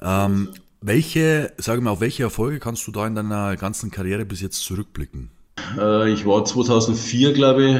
Ähm, 0.00 0.50
welche, 0.80 1.52
sage 1.56 1.80
mal, 1.80 1.90
auf 1.90 2.00
welche 2.00 2.22
Erfolge 2.22 2.60
kannst 2.60 2.86
du 2.86 2.92
da 2.92 3.06
in 3.06 3.16
deiner 3.16 3.56
ganzen 3.56 3.90
Karriere 3.90 4.24
bis 4.24 4.40
jetzt 4.40 4.60
zurückblicken? 4.60 5.30
Äh, 5.76 6.12
ich 6.12 6.24
war 6.26 6.44
2004, 6.44 7.32
glaube 7.32 7.64
ich, 7.64 7.76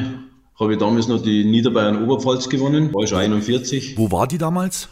habe 0.59 0.75
ich 0.75 0.79
damals 0.79 1.09
noch 1.09 1.23
die 1.23 1.45
Niederbayern-Oberpfalz 1.45 2.49
gewonnen, 2.49 2.93
war 2.95 3.07
schon 3.07 3.19
41. 3.19 3.99
Wo 3.99 4.11
war 4.11 4.27
die 4.27 4.39
damals? 4.39 4.89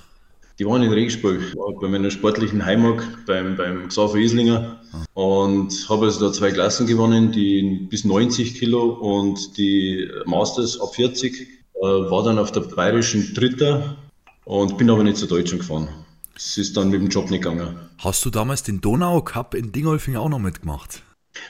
Die 0.58 0.66
waren 0.66 0.82
in 0.82 0.92
Regensburg, 0.92 1.40
bei 1.80 1.88
meiner 1.88 2.10
sportlichen 2.10 2.64
Heimat, 2.64 3.02
beim, 3.26 3.56
beim 3.56 3.88
Xaver 3.88 4.16
Islinger. 4.16 4.80
Und 5.14 5.88
habe 5.88 6.06
also 6.06 6.26
da 6.26 6.32
zwei 6.32 6.50
Klassen 6.50 6.86
gewonnen, 6.86 7.32
die 7.32 7.86
bis 7.88 8.04
90 8.04 8.58
Kilo 8.58 8.84
und 8.84 9.56
die 9.56 10.08
Masters 10.26 10.80
ab 10.80 10.94
40. 10.94 11.48
Äh, 11.74 11.80
war 11.80 12.22
dann 12.22 12.38
auf 12.38 12.52
der 12.52 12.60
bayerischen 12.60 13.34
Dritter 13.34 13.96
und 14.44 14.78
bin 14.78 14.90
aber 14.90 15.02
nicht 15.02 15.16
zu 15.16 15.26
Deutschland 15.26 15.62
gefahren. 15.62 15.88
Es 16.36 16.58
ist 16.58 16.76
dann 16.76 16.90
mit 16.90 17.00
dem 17.00 17.08
Job 17.08 17.30
nicht 17.30 17.42
gegangen. 17.42 17.76
Hast 17.98 18.24
du 18.24 18.30
damals 18.30 18.62
den 18.62 18.80
Donau 18.80 19.20
Cup 19.22 19.54
in 19.54 19.72
Dingolfing 19.72 20.16
auch 20.16 20.28
noch 20.28 20.38
mitgemacht? 20.38 21.02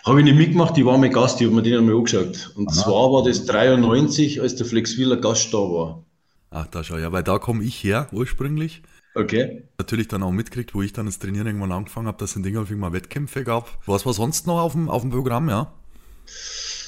Habe 0.04 0.20
ich 0.20 0.24
nicht 0.24 0.36
mitgemacht, 0.36 0.76
ich 0.78 0.84
war 0.84 0.98
mein 0.98 1.12
Gast, 1.12 1.40
ich 1.40 1.46
habe 1.46 1.56
mir 1.56 1.62
den 1.62 1.78
einmal 1.78 1.96
angeschaut. 1.96 2.52
Und 2.54 2.68
Aha. 2.68 2.74
zwar 2.74 3.12
war 3.12 3.24
das 3.24 3.44
93, 3.46 4.40
als 4.40 4.56
der 4.56 4.66
Flexwiller 4.66 5.16
Gast 5.16 5.52
da 5.52 5.58
war. 5.58 6.04
Ach, 6.50 6.66
da 6.66 6.84
schau, 6.84 6.98
ja, 6.98 7.10
weil 7.12 7.22
da 7.22 7.38
komme 7.38 7.64
ich 7.64 7.82
her 7.82 8.08
ursprünglich. 8.12 8.82
Okay. 9.14 9.64
Natürlich 9.78 10.08
dann 10.08 10.22
auch 10.22 10.32
mitgekriegt, 10.32 10.74
wo 10.74 10.82
ich 10.82 10.92
dann 10.92 11.06
das 11.06 11.18
Trainieren 11.18 11.46
irgendwann 11.46 11.72
angefangen 11.72 12.06
habe, 12.06 12.18
dass 12.18 12.30
es 12.30 12.36
in 12.36 12.42
Dingolfing 12.42 12.78
mal 12.78 12.92
Wettkämpfe 12.92 13.44
gab. 13.44 13.78
Was 13.86 14.06
war 14.06 14.12
sonst 14.12 14.46
noch 14.46 14.60
auf 14.60 14.72
dem, 14.72 14.88
auf 14.88 15.02
dem 15.02 15.10
Programm, 15.10 15.48
ja? 15.48 15.72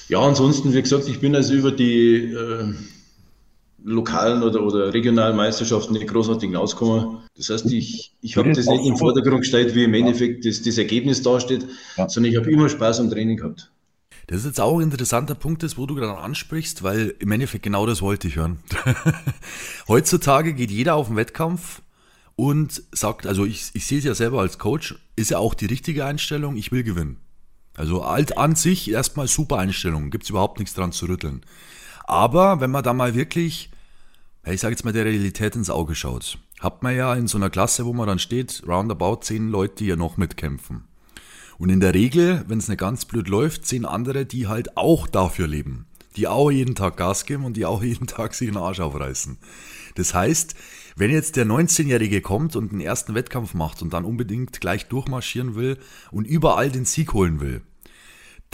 Ja, 0.09 0.21
ansonsten, 0.21 0.73
wie 0.73 0.83
gesagt, 0.83 1.09
ich 1.09 1.21
bin 1.21 1.35
also 1.35 1.55
über 1.55 1.73
die 1.73 2.33
äh, 2.33 2.75
lokalen 3.85 4.43
oder, 4.43 4.63
oder 4.63 4.93
regionalen 4.93 5.37
Meisterschaften 5.37 5.93
nicht 5.93 6.09
großartig 6.09 6.49
hinausgekommen. 6.49 7.19
Das 7.37 7.51
heißt, 7.51 7.67
ich, 7.67 8.15
ich 8.23 8.37
habe 8.37 8.53
das 8.53 8.67
nicht 8.67 8.87
im 8.87 8.97
Vordergrund 8.97 9.43
gestellt, 9.43 9.75
wie 9.75 9.85
im 9.85 9.95
Endeffekt 9.95 10.47
das, 10.47 10.63
das 10.63 10.79
Ergebnis 10.79 11.23
dasteht, 11.23 11.67
ja. 11.97 12.09
sondern 12.09 12.33
ich 12.33 12.39
habe 12.39 12.51
immer 12.51 12.69
Spaß 12.69 13.01
am 13.01 13.11
Training 13.11 13.37
gehabt. 13.37 13.71
Das 14.27 14.39
ist 14.39 14.47
jetzt 14.47 14.61
auch 14.61 14.79
ein 14.79 14.85
interessanter 14.85 15.35
Punkt, 15.35 15.63
ist, 15.65 15.77
wo 15.77 15.85
du 15.85 15.95
gerade 15.95 16.17
ansprichst, 16.17 16.83
weil 16.83 17.15
im 17.19 17.31
Endeffekt 17.31 17.63
genau 17.63 17.85
das 17.85 18.01
wollte 18.01 18.27
ich 18.27 18.37
hören. 18.37 18.59
Heutzutage 19.89 20.55
geht 20.55 20.71
jeder 20.71 20.95
auf 20.95 21.09
den 21.09 21.17
Wettkampf 21.17 21.83
und 22.37 22.83
sagt, 22.93 23.27
also 23.27 23.45
ich, 23.45 23.71
ich 23.75 23.87
sehe 23.87 23.99
es 23.99 24.05
ja 24.05 24.15
selber 24.15 24.41
als 24.41 24.59
Coach, 24.59 24.95
ist 25.15 25.31
ja 25.31 25.39
auch 25.39 25.53
die 25.53 25.67
richtige 25.67 26.07
Einstellung, 26.07 26.57
ich 26.57 26.73
will 26.73 26.85
gewinnen. 26.85 27.19
Also 27.77 28.03
alt 28.03 28.39
an 28.39 28.55
sich 28.55 28.91
erstmal 28.91 29.29
super 29.29 29.59
Einstellung, 29.59 30.11
gibt 30.11 30.25
es 30.25 30.31
überhaupt 30.31 30.59
nichts 30.59 30.75
dran 30.75 30.93
zu 30.93 31.05
rütteln. 31.05 31.43
Aber 32.05 32.61
wenn 32.61 32.71
man 32.71 32.83
da 32.85 32.95
mal 32.95 33.15
wirklich 33.15 33.71
ich 34.53 34.61
sage 34.61 34.73
jetzt 34.73 34.85
mal, 34.85 34.93
der 34.93 35.07
Realität 35.07 35.57
ins 35.57 35.71
Auge 35.71 35.95
schaut, 35.95 36.39
hat 36.61 36.83
man 36.83 36.95
ja 36.95 37.15
in 37.15 37.27
so 37.27 37.39
einer 37.39 37.51
Klasse, 37.51 37.87
wo 37.87 37.93
man 37.93 38.07
dann 38.07 38.19
steht, 38.19 38.63
roundabout 38.67 39.21
zehn 39.23 39.49
Leute, 39.49 39.77
die 39.77 39.87
ja 39.87 39.97
noch 39.97 40.17
mitkämpfen. 40.17 40.85
Und 41.57 41.71
in 41.71 41.81
der 41.81 41.95
Regel, 41.95 42.45
wenn 42.49 42.59
es 42.59 42.69
nicht 42.69 42.81
ganz 42.81 43.05
blöd 43.05 43.29
läuft, 43.29 43.65
zehn 43.67 43.85
andere, 43.85 44.27
die 44.27 44.47
halt 44.47 44.77
auch 44.77 45.07
dafür 45.07 45.47
leben. 45.47 45.87
Die 46.17 46.29
auch 46.29 46.51
jeden 46.51 46.75
Tag 46.75 46.97
Gas 46.97 47.27
geben 47.27 47.45
und 47.45 47.57
die 47.57 47.65
auch 47.65 47.83
jeden 47.85 48.07
Tag 48.07 48.35
sich 48.35 48.49
den 48.49 48.57
Arsch 48.57 48.81
aufreißen. 48.81 49.39
Das 49.95 50.13
heißt, 50.13 50.55
wenn 50.97 51.11
jetzt 51.11 51.37
der 51.37 51.47
19-Jährige 51.47 52.21
kommt 52.21 52.57
und 52.57 52.73
den 52.73 52.81
ersten 52.81 53.15
Wettkampf 53.15 53.55
macht 53.55 53.83
und 53.83 53.93
dann 53.93 54.05
unbedingt 54.05 54.61
gleich 54.61 54.87
durchmarschieren 54.87 55.55
will 55.55 55.79
und 56.11 56.27
überall 56.27 56.71
den 56.71 56.85
Sieg 56.85 57.15
holen 57.15 57.41
will, 57.41 57.63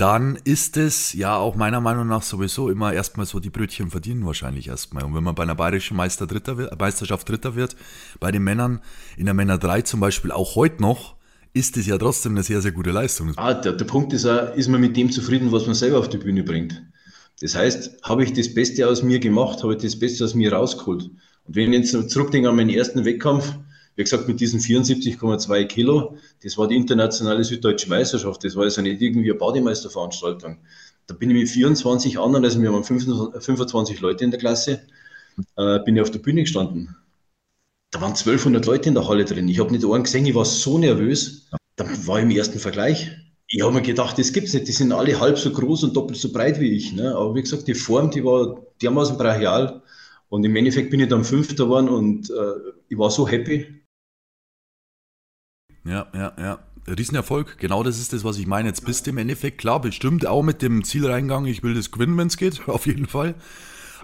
dann 0.01 0.39
ist 0.45 0.79
es 0.79 1.13
ja 1.13 1.37
auch 1.37 1.57
meiner 1.57 1.81
Meinung 1.81 2.07
nach 2.07 2.23
sowieso 2.23 2.71
immer 2.71 2.93
erstmal 2.93 3.27
so 3.27 3.39
die 3.39 3.51
Brötchen 3.51 3.91
verdienen 3.91 4.25
wahrscheinlich 4.25 4.69
erstmal. 4.69 5.05
Und 5.05 5.15
wenn 5.15 5.23
man 5.23 5.35
bei 5.35 5.43
einer 5.43 5.55
bayerischen 5.55 5.97
Meister 5.97 6.27
Dritter 6.27 6.75
Meisterschaft 6.79 7.29
Dritter 7.29 7.55
wird, 7.55 7.77
bei 8.19 8.33
den 8.33 8.43
Männern 8.43 8.81
in 9.19 9.27
der 9.27 9.35
Männer 9.35 9.59
3 9.59 9.83
zum 9.83 10.01
Beispiel 10.01 10.33
auch 10.33 10.57
heute 10.57 10.81
noch, 10.81 11.17
ist 11.53 11.77
es 11.77 11.87
ja 11.87 11.99
trotzdem 11.99 12.33
eine 12.33 12.43
sehr, 12.43 12.63
sehr 12.63 12.73
gute 12.73 12.93
Leistung. 12.93 13.33
Ah, 13.37 13.53
der, 13.53 13.75
der 13.75 13.85
Punkt 13.85 14.15
ist 14.15 14.25
auch, 14.25 14.55
ist 14.55 14.69
man 14.69 14.81
mit 14.81 14.97
dem 14.97 15.11
zufrieden, 15.11 15.53
was 15.53 15.67
man 15.67 15.75
selber 15.75 15.99
auf 15.99 16.09
die 16.09 16.19
Bühne 16.19 16.45
bringt. 16.45 16.83
Das 17.43 17.55
heißt, 17.55 18.03
habe 18.03 18.25
ich 18.25 18.33
das 18.33 18.55
Beste 18.55 18.89
aus 18.89 19.03
mir 19.03 19.19
gemacht, 19.19 19.63
habe 19.63 19.75
ich 19.75 19.83
das 19.83 19.99
Beste 19.99 20.25
aus 20.25 20.35
mir 20.35 20.53
rausgeholt. 20.53 21.11
Und 21.45 21.57
wenn 21.57 21.73
ich 21.73 21.93
jetzt 21.93 22.11
zurückdenke 22.11 22.49
an 22.49 22.57
meinen 22.57 22.71
ersten 22.71 23.05
Wettkampf, 23.05 23.55
wie 24.01 24.05
gesagt, 24.05 24.27
mit 24.27 24.41
diesen 24.41 24.61
74,2 24.61 25.65
Kilo, 25.67 26.17
das 26.43 26.57
war 26.57 26.67
die 26.67 26.75
internationale 26.75 27.45
süddeutsche 27.45 27.91
Meisterschaft, 27.91 28.43
das 28.43 28.57
war 28.57 28.63
also 28.63 28.81
nicht 28.81 29.03
irgendwie 29.03 29.31
eine 29.31 29.39
Bademeisterveranstaltung. 29.39 30.57
Da 31.07 31.15
bin 31.15 31.29
ich 31.29 31.37
mit 31.37 31.49
24 31.51 32.19
anderen, 32.19 32.47
also 32.47 32.63
wir 32.63 32.73
waren 32.73 32.83
25 32.83 34.01
Leute 34.01 34.25
in 34.25 34.31
der 34.31 34.41
Klasse, 34.41 34.81
äh, 35.59 35.81
bin 35.81 35.97
ich 35.97 36.03
auf 36.03 36.11
der 36.11 36.21
Bühne 36.21 36.41
gestanden. 36.41 36.97
Da 37.91 38.01
waren 38.01 38.15
1200 38.15 38.65
Leute 38.65 38.89
in 38.89 38.95
der 38.95 39.07
Halle 39.07 39.27
drin. 39.27 39.49
Ich 39.49 39.59
habe 39.59 39.71
nicht 39.71 39.85
einen 39.85 40.05
gesehen, 40.05 40.25
ich 40.25 40.35
war 40.35 40.47
so 40.47 40.79
nervös. 40.79 41.51
Dann 41.77 42.07
war 42.07 42.21
ich 42.21 42.25
im 42.25 42.31
ersten 42.31 42.59
Vergleich. 42.59 43.11
Ich 43.49 43.63
habe 43.63 43.75
mir 43.75 43.83
gedacht, 43.83 44.19
das 44.19 44.33
gibt's 44.33 44.55
nicht. 44.55 44.67
Die 44.67 44.73
sind 44.73 44.93
alle 44.93 45.21
halb 45.21 45.39
so 45.39 45.53
groß 45.53 45.85
und 45.85 45.95
doppelt 45.95 46.19
so 46.19 46.33
breit 46.33 46.59
wie 46.59 46.75
ich. 46.75 46.95
Ne? 46.95 47.15
Aber 47.15 47.35
wie 47.35 47.43
gesagt, 47.43 47.69
die 47.69 47.75
Form, 47.75 48.11
die 48.11 48.25
war 48.25 48.63
dermaßen 48.81 49.19
brachial. 49.19 49.83
Und 50.31 50.45
im 50.45 50.57
Endeffekt 50.57 50.91
bin 50.91 51.01
ich 51.01 51.09
dann 51.09 51.25
Fünfter 51.25 51.65
geworden 51.65 51.91
und 51.91 52.31
äh, 52.31 52.73
ich 52.89 52.97
war 52.97 53.11
so 53.11 53.29
happy. 53.29 53.80
Ja, 55.85 56.07
ja, 56.15 56.33
ja. 56.39 56.59
Riesenerfolg. 56.87 57.59
Genau 57.59 57.83
das 57.83 57.99
ist 57.99 58.13
das, 58.13 58.25
was 58.25 58.39
ich 58.39 58.47
meine. 58.47 58.69
Jetzt 58.69 58.85
bist 58.85 59.07
du 59.07 59.11
im 59.11 59.19
Endeffekt 59.19 59.59
klar, 59.59 59.81
bestimmt 59.81 60.27
auch 60.27 60.43
mit 60.43 60.63
dem 60.63 60.85
Zielreingang, 60.85 61.47
ich 61.47 61.63
will 61.63 61.75
das 61.75 61.91
gewinnen, 61.91 62.17
wenn 62.17 62.29
es 62.29 62.37
geht, 62.37 62.63
auf 62.69 62.87
jeden 62.87 63.07
Fall. 63.07 63.35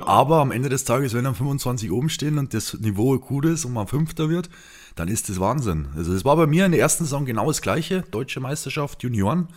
Aber 0.01 0.41
am 0.41 0.53
Ende 0.53 0.69
des 0.69 0.85
Tages, 0.85 1.15
wenn 1.15 1.25
dann 1.25 1.35
25 1.35 1.91
oben 1.91 2.11
stehen 2.11 2.39
und 2.39 2.53
das 2.53 2.75
Niveau 2.75 3.19
gut 3.19 3.47
ist 3.47 3.65
und 3.65 3.73
man 3.73 3.87
Fünfter 3.87 4.29
wird, 4.29 4.51
dann 4.95 5.09
ist 5.09 5.29
das 5.29 5.41
Wahnsinn. 5.41 5.89
Also 5.97 6.13
es 6.13 6.25
war 6.25 6.37
bei 6.37 6.47
mir 6.47 6.67
in 6.67 6.73
der 6.73 6.81
ersten 6.81 7.05
Saison 7.05 7.25
genau 7.25 7.47
das 7.47 7.63
gleiche, 7.63 8.03
Deutsche 8.11 8.41
Meisterschaft, 8.41 9.03
Junioren. 9.03 9.49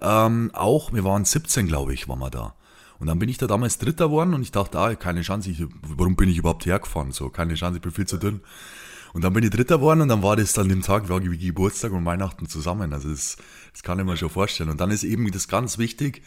Ähm, 0.00 0.50
auch, 0.54 0.92
wir 0.92 1.04
waren 1.04 1.24
17, 1.24 1.66
glaube 1.66 1.92
ich, 1.92 2.08
waren 2.08 2.18
wir 2.18 2.30
da. 2.30 2.54
Und 2.98 3.08
dann 3.08 3.18
bin 3.18 3.28
ich 3.28 3.38
da 3.38 3.46
damals 3.46 3.78
Dritter 3.78 4.06
geworden 4.06 4.34
und 4.34 4.42
ich 4.42 4.52
dachte, 4.52 4.78
ah, 4.78 4.94
keine 4.94 5.22
Chance, 5.22 5.50
ich, 5.50 5.64
warum 5.82 6.16
bin 6.16 6.28
ich 6.28 6.38
überhaupt 6.38 6.64
hergefahren? 6.64 7.12
So, 7.12 7.28
keine 7.28 7.54
Chance, 7.54 7.76
ich 7.76 7.82
bin 7.82 7.92
viel 7.92 8.06
zu 8.06 8.16
dünn. 8.16 8.40
Und 9.14 9.22
dann 9.22 9.32
bin 9.32 9.44
ich 9.44 9.50
Dritter 9.50 9.78
geworden 9.78 10.00
und 10.00 10.08
dann 10.08 10.24
war 10.24 10.34
das 10.34 10.52
dann 10.52 10.68
dem 10.68 10.82
Tag 10.82 11.08
wie 11.08 11.38
Geburtstag 11.38 11.92
und 11.92 12.04
Weihnachten 12.04 12.48
zusammen. 12.48 12.92
Also 12.92 13.08
das, 13.08 13.36
das 13.72 13.84
kann 13.84 14.00
ich 14.00 14.04
mir 14.04 14.16
schon 14.16 14.28
vorstellen. 14.28 14.70
Und 14.70 14.80
dann 14.80 14.90
ist 14.90 15.04
eben 15.04 15.30
das 15.30 15.46
ganz 15.46 15.78
wichtig, 15.78 16.22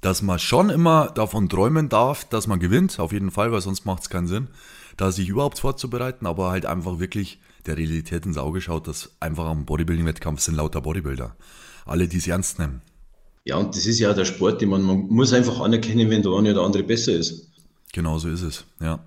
dass 0.00 0.20
man 0.20 0.40
schon 0.40 0.68
immer 0.68 1.12
davon 1.14 1.48
träumen 1.48 1.88
darf, 1.88 2.24
dass 2.24 2.48
man 2.48 2.58
gewinnt, 2.58 2.98
auf 2.98 3.12
jeden 3.12 3.30
Fall, 3.30 3.52
weil 3.52 3.60
sonst 3.60 3.86
macht 3.86 4.02
es 4.02 4.10
keinen 4.10 4.26
Sinn, 4.26 4.48
da 4.96 5.12
sich 5.12 5.28
überhaupt 5.28 5.60
vorzubereiten, 5.60 6.26
aber 6.26 6.50
halt 6.50 6.66
einfach 6.66 6.98
wirklich 6.98 7.40
der 7.66 7.76
Realität 7.76 8.26
ins 8.26 8.36
Auge 8.36 8.60
schaut, 8.60 8.88
dass 8.88 9.12
einfach 9.20 9.46
am 9.46 9.64
Bodybuilding-Wettkampf 9.64 10.40
sind 10.40 10.56
lauter 10.56 10.80
Bodybuilder. 10.80 11.36
Alle, 11.86 12.08
die 12.08 12.18
es 12.18 12.26
ernst 12.26 12.58
nehmen. 12.58 12.82
Ja, 13.44 13.58
und 13.58 13.76
das 13.76 13.86
ist 13.86 14.00
ja 14.00 14.10
auch 14.10 14.14
der 14.14 14.24
Sport, 14.24 14.60
man, 14.62 14.82
man 14.82 15.06
muss 15.06 15.32
einfach 15.32 15.60
anerkennen, 15.60 16.10
wenn 16.10 16.22
der 16.22 16.32
eine 16.32 16.50
oder 16.50 16.62
andere 16.62 16.82
besser 16.82 17.12
ist. 17.12 17.48
Genau 17.92 18.18
so 18.18 18.28
ist 18.28 18.42
es, 18.42 18.64
ja. 18.80 18.98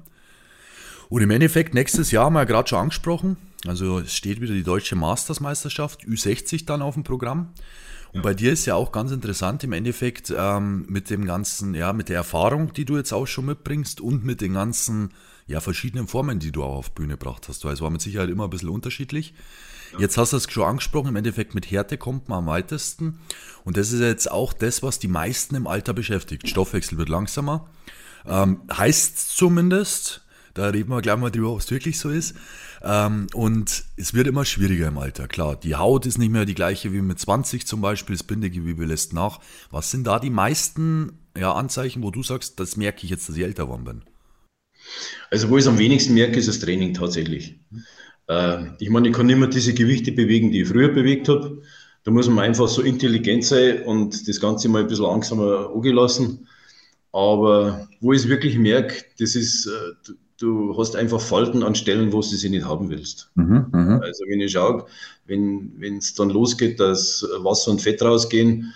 Und 1.10 1.22
im 1.22 1.32
Endeffekt, 1.32 1.74
nächstes 1.74 2.12
Jahr 2.12 2.26
haben 2.26 2.34
wir 2.34 2.40
ja 2.40 2.46
gerade 2.46 2.68
schon 2.68 2.80
angesprochen, 2.80 3.38
also 3.66 4.00
es 4.00 4.14
steht 4.14 4.42
wieder 4.42 4.54
die 4.54 4.64
deutsche 4.64 4.96
Mastersmeisterschaft, 4.96 6.04
Ü60 6.04 6.66
dann 6.66 6.82
auf 6.82 6.94
dem 6.94 7.04
Programm. 7.04 7.50
Und 8.14 8.24
bei 8.24 8.34
dir 8.34 8.54
ist 8.54 8.66
ja 8.66 8.76
auch 8.76 8.92
ganz 8.92 9.12
interessant 9.12 9.64
im 9.64 9.74
Endeffekt 9.74 10.34
ähm, 10.36 10.86
mit 10.88 11.10
dem 11.10 11.26
ganzen, 11.26 11.76
ja, 11.76 11.94
mit 11.94 12.10
der 12.10 12.16
Erfahrung, 12.16 12.74
die 12.74 12.86
du 12.86 12.98
jetzt 12.98 13.12
auch 13.12 13.28
schon 13.28 13.46
mitbringst 13.46 14.02
und 14.02 14.26
mit 14.26 14.42
den 14.42 14.54
ganzen, 14.54 15.14
ja, 15.46 15.60
verschiedenen 15.60 16.08
Formen, 16.08 16.40
die 16.40 16.52
du 16.52 16.64
auch 16.64 16.78
auf 16.78 16.92
Bühne 16.92 17.14
gebracht 17.14 17.48
hast. 17.48 17.64
Weil 17.66 17.74
es 17.74 17.82
war 17.82 17.90
mit 17.90 18.02
Sicherheit 18.02 18.30
immer 18.30 18.46
ein 18.46 18.50
bisschen 18.50 18.70
unterschiedlich. 18.70 19.34
Ja. 19.94 20.00
Jetzt 20.00 20.18
hast 20.18 20.34
du 20.34 20.38
es 20.38 20.52
schon 20.52 20.64
angesprochen, 20.64 21.10
im 21.10 21.16
Endeffekt 21.16 21.54
mit 21.54 21.70
Härte 21.70 21.98
kommt 21.98 22.28
man 22.28 22.40
am 22.40 22.46
weitesten. 22.48 23.20
Und 23.64 23.78
das 23.78 23.92
ist 23.92 24.00
jetzt 24.00 24.32
auch 24.32 24.54
das, 24.54 24.82
was 24.82 25.00
die 25.00 25.08
meisten 25.08 25.56
im 25.56 25.68
Alter 25.68 25.94
beschäftigt. 25.94 26.50
Stoffwechsel 26.50 26.98
wird 26.98 27.10
langsamer. 27.10 27.70
Ähm, 28.26 28.62
heißt 28.72 29.38
zumindest, 29.38 30.26
Da 30.58 30.70
reden 30.70 30.90
wir 30.90 31.02
gleich 31.02 31.18
mal 31.18 31.30
drüber, 31.30 31.52
ob 31.52 31.60
es 31.60 31.70
wirklich 31.70 32.00
so 32.00 32.10
ist. 32.10 32.34
Ähm, 32.82 33.28
und 33.36 33.84
es 33.96 34.16
wird 34.16 34.26
immer 34.26 34.44
schwieriger 34.44 34.88
im 34.88 34.98
Alter, 34.98 35.28
klar. 35.28 35.56
Die 35.56 35.76
Haut 35.76 36.08
ist 36.08 36.18
nicht 36.18 36.32
mehr 36.32 36.46
die 36.46 36.56
gleiche 36.56 36.92
wie 36.94 37.02
mit 37.02 37.20
20 37.20 37.68
zum 37.68 37.80
Beispiel, 37.80 38.16
das 38.16 38.24
Bindegewebe 38.24 38.86
lässt 38.86 39.14
nach. 39.14 39.40
Was 39.70 39.92
sind 39.92 40.08
da 40.08 40.20
die 40.20 40.32
meisten 40.32 41.20
ja, 41.38 41.54
Anzeichen, 41.54 42.02
wo 42.02 42.10
du 42.10 42.24
sagst, 42.24 42.60
das 42.60 42.76
merke 42.76 43.04
ich 43.04 43.12
jetzt, 43.12 43.30
dass 43.30 43.38
ich 43.38 43.44
älter 43.44 43.66
geworden 43.66 43.84
bin? 43.84 44.02
Also 45.30 45.50
wo 45.50 45.58
ich 45.58 45.62
es 45.62 45.68
am 45.68 45.78
wenigsten 45.78 46.16
merke, 46.16 46.40
ist 46.40 46.48
das 46.48 46.60
Training 46.60 46.96
tatsächlich. 46.96 47.60
Äh, 48.28 48.66
ich 48.80 48.90
meine, 48.90 49.10
ich 49.10 49.14
kann 49.14 49.28
nicht 49.28 49.38
mehr 49.38 49.50
diese 49.50 49.76
Gewichte 49.76 50.12
bewegen, 50.12 50.52
die 50.52 50.62
ich 50.62 50.70
früher 50.70 50.90
bewegt 50.90 51.30
habe. 51.30 51.62
Da 52.04 52.10
muss 52.10 52.28
man 52.30 52.40
einfach 52.40 52.68
so 52.68 52.82
intelligent 52.82 53.46
sein 53.46 53.84
und 53.84 54.28
das 54.28 54.40
Ganze 54.40 54.70
mal 54.70 54.82
ein 54.82 54.88
bisschen 54.88 55.06
langsamer 55.06 55.70
angelassen. 55.72 56.48
Aber 57.12 57.88
wo 58.02 58.14
ich 58.14 58.22
es 58.22 58.28
wirklich 58.28 58.58
merke, 58.58 59.04
das 59.20 59.36
ist, 59.36 59.68
äh, 59.68 60.14
du, 60.38 60.78
hast 60.78 60.96
einfach 60.96 61.22
Falten 61.22 61.64
an 61.64 61.76
Stellen, 61.76 62.14
wo 62.14 62.22
du 62.22 62.28
sie 62.28 62.50
nicht 62.50 62.66
haben 62.66 62.90
willst. 62.90 63.32
Mhm, 63.36 63.68
mh. 63.72 64.00
Also 64.00 64.24
wenn 64.28 64.42
ich 64.42 64.52
schaue, 64.52 64.86
wenn 65.26 65.98
es 65.98 66.14
dann 66.16 66.30
losgeht, 66.30 66.80
dass 66.80 67.28
Wasser 67.40 67.72
und 67.72 67.82
Fett 67.82 68.02
rausgehen, 68.02 68.74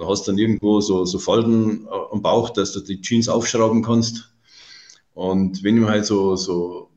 hast 0.00 0.26
du 0.26 0.32
dann 0.32 0.38
irgendwo 0.38 0.80
so, 0.80 1.04
so 1.04 1.18
Falten 1.18 1.86
äh, 1.86 2.12
am 2.12 2.22
Bauch, 2.22 2.50
dass 2.50 2.72
du 2.72 2.80
die 2.80 3.00
Jeans 3.00 3.28
aufschrauben 3.28 3.82
kannst. 3.82 4.30
Und 5.14 5.62
wenn 5.62 5.76
ich 5.76 5.82
mir 5.82 5.88
halt 5.88 6.06
so, 6.06 6.36
so 6.36 6.90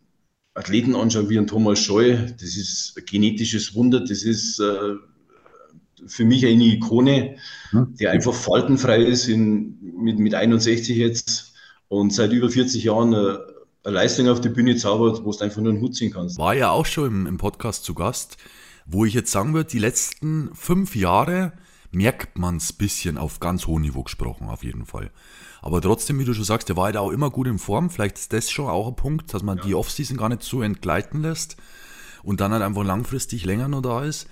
Athleten 0.53 0.95
anschaue 0.95 1.29
wie 1.29 1.37
ein 1.37 1.47
Thomas 1.47 1.79
Scheu, 1.79 2.17
das 2.39 2.55
ist 2.55 2.93
ein 2.97 3.05
genetisches 3.05 3.73
Wunder, 3.73 4.01
das 4.01 4.23
ist 4.23 4.59
äh, 4.59 4.95
für 6.05 6.25
mich 6.25 6.45
eine 6.45 6.63
Ikone, 6.63 7.37
hm. 7.69 7.95
der 7.99 8.11
einfach 8.11 8.33
faltenfrei 8.33 9.03
ist 9.03 9.27
in, 9.27 9.77
mit, 9.81 10.19
mit 10.19 10.35
61 10.35 10.97
jetzt 10.97 11.53
und 11.87 12.13
seit 12.13 12.31
über 12.31 12.49
40 12.49 12.83
Jahren 12.83 13.13
eine, 13.13 13.39
eine 13.83 13.95
Leistung 13.95 14.29
auf 14.29 14.41
die 14.41 14.49
Bühne 14.49 14.75
zaubert, 14.75 15.23
wo 15.23 15.31
du 15.31 15.39
einfach 15.39 15.61
nur 15.61 15.71
einen 15.71 15.81
Hut 15.81 15.95
ziehen 15.95 16.13
kannst. 16.13 16.37
War 16.37 16.53
ja 16.53 16.69
auch 16.71 16.85
schon 16.85 17.07
im, 17.07 17.27
im 17.27 17.37
Podcast 17.37 17.83
zu 17.83 17.93
Gast, 17.93 18.37
wo 18.85 19.05
ich 19.05 19.13
jetzt 19.13 19.31
sagen 19.31 19.53
würde, 19.53 19.69
die 19.69 19.79
letzten 19.79 20.53
fünf 20.53 20.95
Jahre 20.95 21.53
merkt 21.91 22.37
man 22.37 22.57
es 22.57 22.71
ein 22.71 22.77
bisschen 22.77 23.17
auf 23.17 23.39
ganz 23.39 23.67
hohem 23.67 23.81
Niveau 23.81 24.03
gesprochen, 24.03 24.47
auf 24.47 24.63
jeden 24.63 24.85
Fall. 24.85 25.11
Aber 25.61 25.81
trotzdem, 25.81 26.19
wie 26.19 26.25
du 26.25 26.33
schon 26.33 26.43
sagst, 26.43 26.69
der 26.69 26.77
war 26.77 26.85
halt 26.85 26.97
auch 26.97 27.11
immer 27.11 27.29
gut 27.29 27.47
in 27.47 27.59
Form. 27.59 27.89
Vielleicht 27.89 28.17
ist 28.17 28.33
das 28.33 28.49
schon 28.49 28.67
auch 28.67 28.87
ein 28.87 28.95
Punkt, 28.95 29.33
dass 29.33 29.43
man 29.43 29.57
ja. 29.57 29.63
die 29.63 29.75
Offseason 29.75 30.17
gar 30.17 30.29
nicht 30.29 30.43
so 30.43 30.61
entgleiten 30.61 31.21
lässt 31.21 31.57
und 32.23 32.39
dann 32.39 32.51
halt 32.51 32.63
einfach 32.63 32.83
langfristig 32.83 33.45
länger 33.45 33.67
noch 33.67 33.81
da 33.81 34.03
ist. 34.03 34.27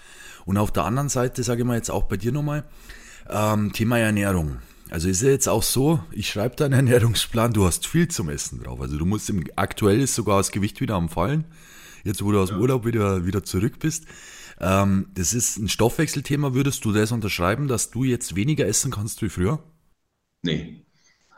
Und 0.45 0.57
auf 0.57 0.71
der 0.71 0.85
anderen 0.85 1.09
Seite, 1.09 1.43
sage 1.43 1.61
ich 1.61 1.67
mal 1.67 1.75
jetzt 1.75 1.91
auch 1.91 2.03
bei 2.03 2.17
dir 2.17 2.31
nochmal, 2.31 2.63
ähm, 3.29 3.73
Thema 3.73 3.99
Ernährung. 3.99 4.57
Also 4.89 5.07
ist 5.07 5.21
ja 5.21 5.29
jetzt 5.29 5.47
auch 5.47 5.63
so, 5.63 6.03
ich 6.11 6.29
schreibe 6.29 6.55
deinen 6.55 6.73
Ernährungsplan, 6.87 7.53
du 7.53 7.65
hast 7.65 7.87
viel 7.87 8.07
zum 8.07 8.29
Essen 8.29 8.63
drauf. 8.63 8.81
Also 8.81 8.97
du 8.97 9.05
musst 9.05 9.29
im, 9.29 9.43
aktuell 9.55 10.01
ist 10.01 10.15
sogar 10.15 10.37
das 10.37 10.51
Gewicht 10.51 10.81
wieder 10.81 10.95
am 10.95 11.09
Fallen, 11.09 11.45
jetzt 12.03 12.23
wo 12.23 12.31
du 12.31 12.39
aus 12.39 12.49
dem 12.49 12.59
Urlaub 12.59 12.85
wieder, 12.85 13.25
wieder 13.25 13.43
zurück 13.43 13.79
bist. 13.79 14.05
Ähm, 14.59 15.07
das 15.13 15.33
ist 15.33 15.57
ein 15.57 15.69
Stoffwechselthema. 15.69 16.53
Würdest 16.53 16.83
du 16.85 16.91
das 16.91 17.11
unterschreiben, 17.11 17.67
dass 17.67 17.91
du 17.91 18.03
jetzt 18.03 18.35
weniger 18.35 18.65
essen 18.65 18.91
kannst 18.91 19.21
wie 19.21 19.29
früher? 19.29 19.63
Nee. 20.41 20.85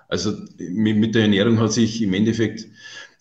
Also 0.07 0.35
mit 0.57 1.15
der 1.15 1.23
Ernährung 1.23 1.59
hat 1.59 1.71
sich 1.71 2.01
im 2.01 2.13
Endeffekt, 2.13 2.67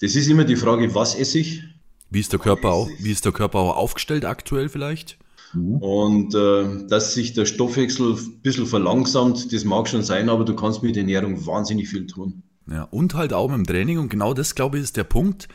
das 0.00 0.16
ist 0.16 0.28
immer 0.28 0.44
die 0.44 0.56
Frage, 0.56 0.92
was 0.94 1.14
esse 1.14 1.38
ich? 1.38 1.62
Wie 2.10 2.18
ist 2.18 2.32
der 2.32 2.40
Körper 2.40 2.70
auch, 2.70 2.88
wie 2.98 3.12
ist 3.12 3.24
der 3.24 3.32
Körper 3.32 3.60
auch 3.60 3.76
aufgestellt 3.76 4.24
aktuell 4.24 4.68
vielleicht? 4.68 5.16
Mhm. 5.52 5.76
Und 5.76 6.34
äh, 6.34 6.86
dass 6.88 7.14
sich 7.14 7.32
der 7.32 7.46
Stoffwechsel 7.46 8.14
ein 8.14 8.40
bisschen 8.42 8.66
verlangsamt, 8.66 9.52
das 9.52 9.64
mag 9.64 9.88
schon 9.88 10.02
sein, 10.02 10.28
aber 10.28 10.44
du 10.44 10.54
kannst 10.54 10.82
mit 10.82 10.96
Ernährung 10.96 11.46
wahnsinnig 11.46 11.88
viel 11.88 12.06
tun. 12.06 12.42
Ja, 12.70 12.84
und 12.84 13.14
halt 13.14 13.32
auch 13.32 13.50
dem 13.50 13.66
Training. 13.66 13.98
Und 13.98 14.10
genau 14.10 14.34
das, 14.34 14.54
glaube 14.54 14.78
ich, 14.78 14.84
ist 14.84 14.96
der 14.96 15.04
Punkt, 15.04 15.48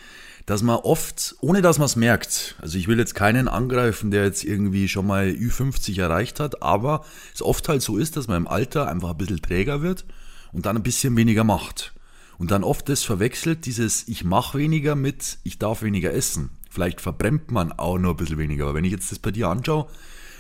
dass 0.46 0.62
man 0.62 0.78
oft, 0.78 1.36
ohne 1.42 1.62
dass 1.62 1.80
man 1.80 1.86
es 1.86 1.96
merkt, 1.96 2.56
also 2.62 2.78
ich 2.78 2.88
will 2.88 3.00
jetzt 3.00 3.16
keinen 3.16 3.48
angreifen, 3.48 4.12
der 4.12 4.26
jetzt 4.26 4.44
irgendwie 4.44 4.88
schon 4.88 5.08
mal 5.08 5.28
Ü50 5.28 6.00
erreicht 6.00 6.40
hat, 6.40 6.62
aber 6.62 7.04
es 7.34 7.42
oft 7.42 7.68
halt 7.68 7.82
so 7.82 7.98
ist, 7.98 8.16
dass 8.16 8.28
man 8.28 8.38
im 8.38 8.48
Alter 8.48 8.88
einfach 8.88 9.12
ein 9.12 9.18
bisschen 9.18 9.42
träger 9.42 9.82
wird 9.82 10.06
und 10.52 10.66
dann 10.66 10.76
ein 10.76 10.84
bisschen 10.84 11.18
weniger 11.18 11.44
macht. 11.44 11.94
Und 12.38 12.52
dann 12.52 12.64
oft 12.64 12.90
das 12.90 13.04
verwechselt, 13.04 13.66
dieses 13.66 14.08
ich 14.08 14.24
mache 14.24 14.58
weniger 14.58 14.96
mit 14.96 15.40
ich 15.44 15.58
darf 15.58 15.82
weniger 15.82 16.14
essen. 16.14 16.52
Vielleicht 16.76 17.00
verbrennt 17.00 17.52
man 17.52 17.72
auch 17.72 17.98
nur 17.98 18.12
ein 18.12 18.18
bisschen 18.18 18.38
weniger. 18.38 18.66
Aber 18.66 18.74
wenn 18.74 18.84
ich 18.84 18.92
jetzt 18.92 19.10
das 19.10 19.18
bei 19.18 19.32
dir 19.32 19.48
anschaue, 19.48 19.88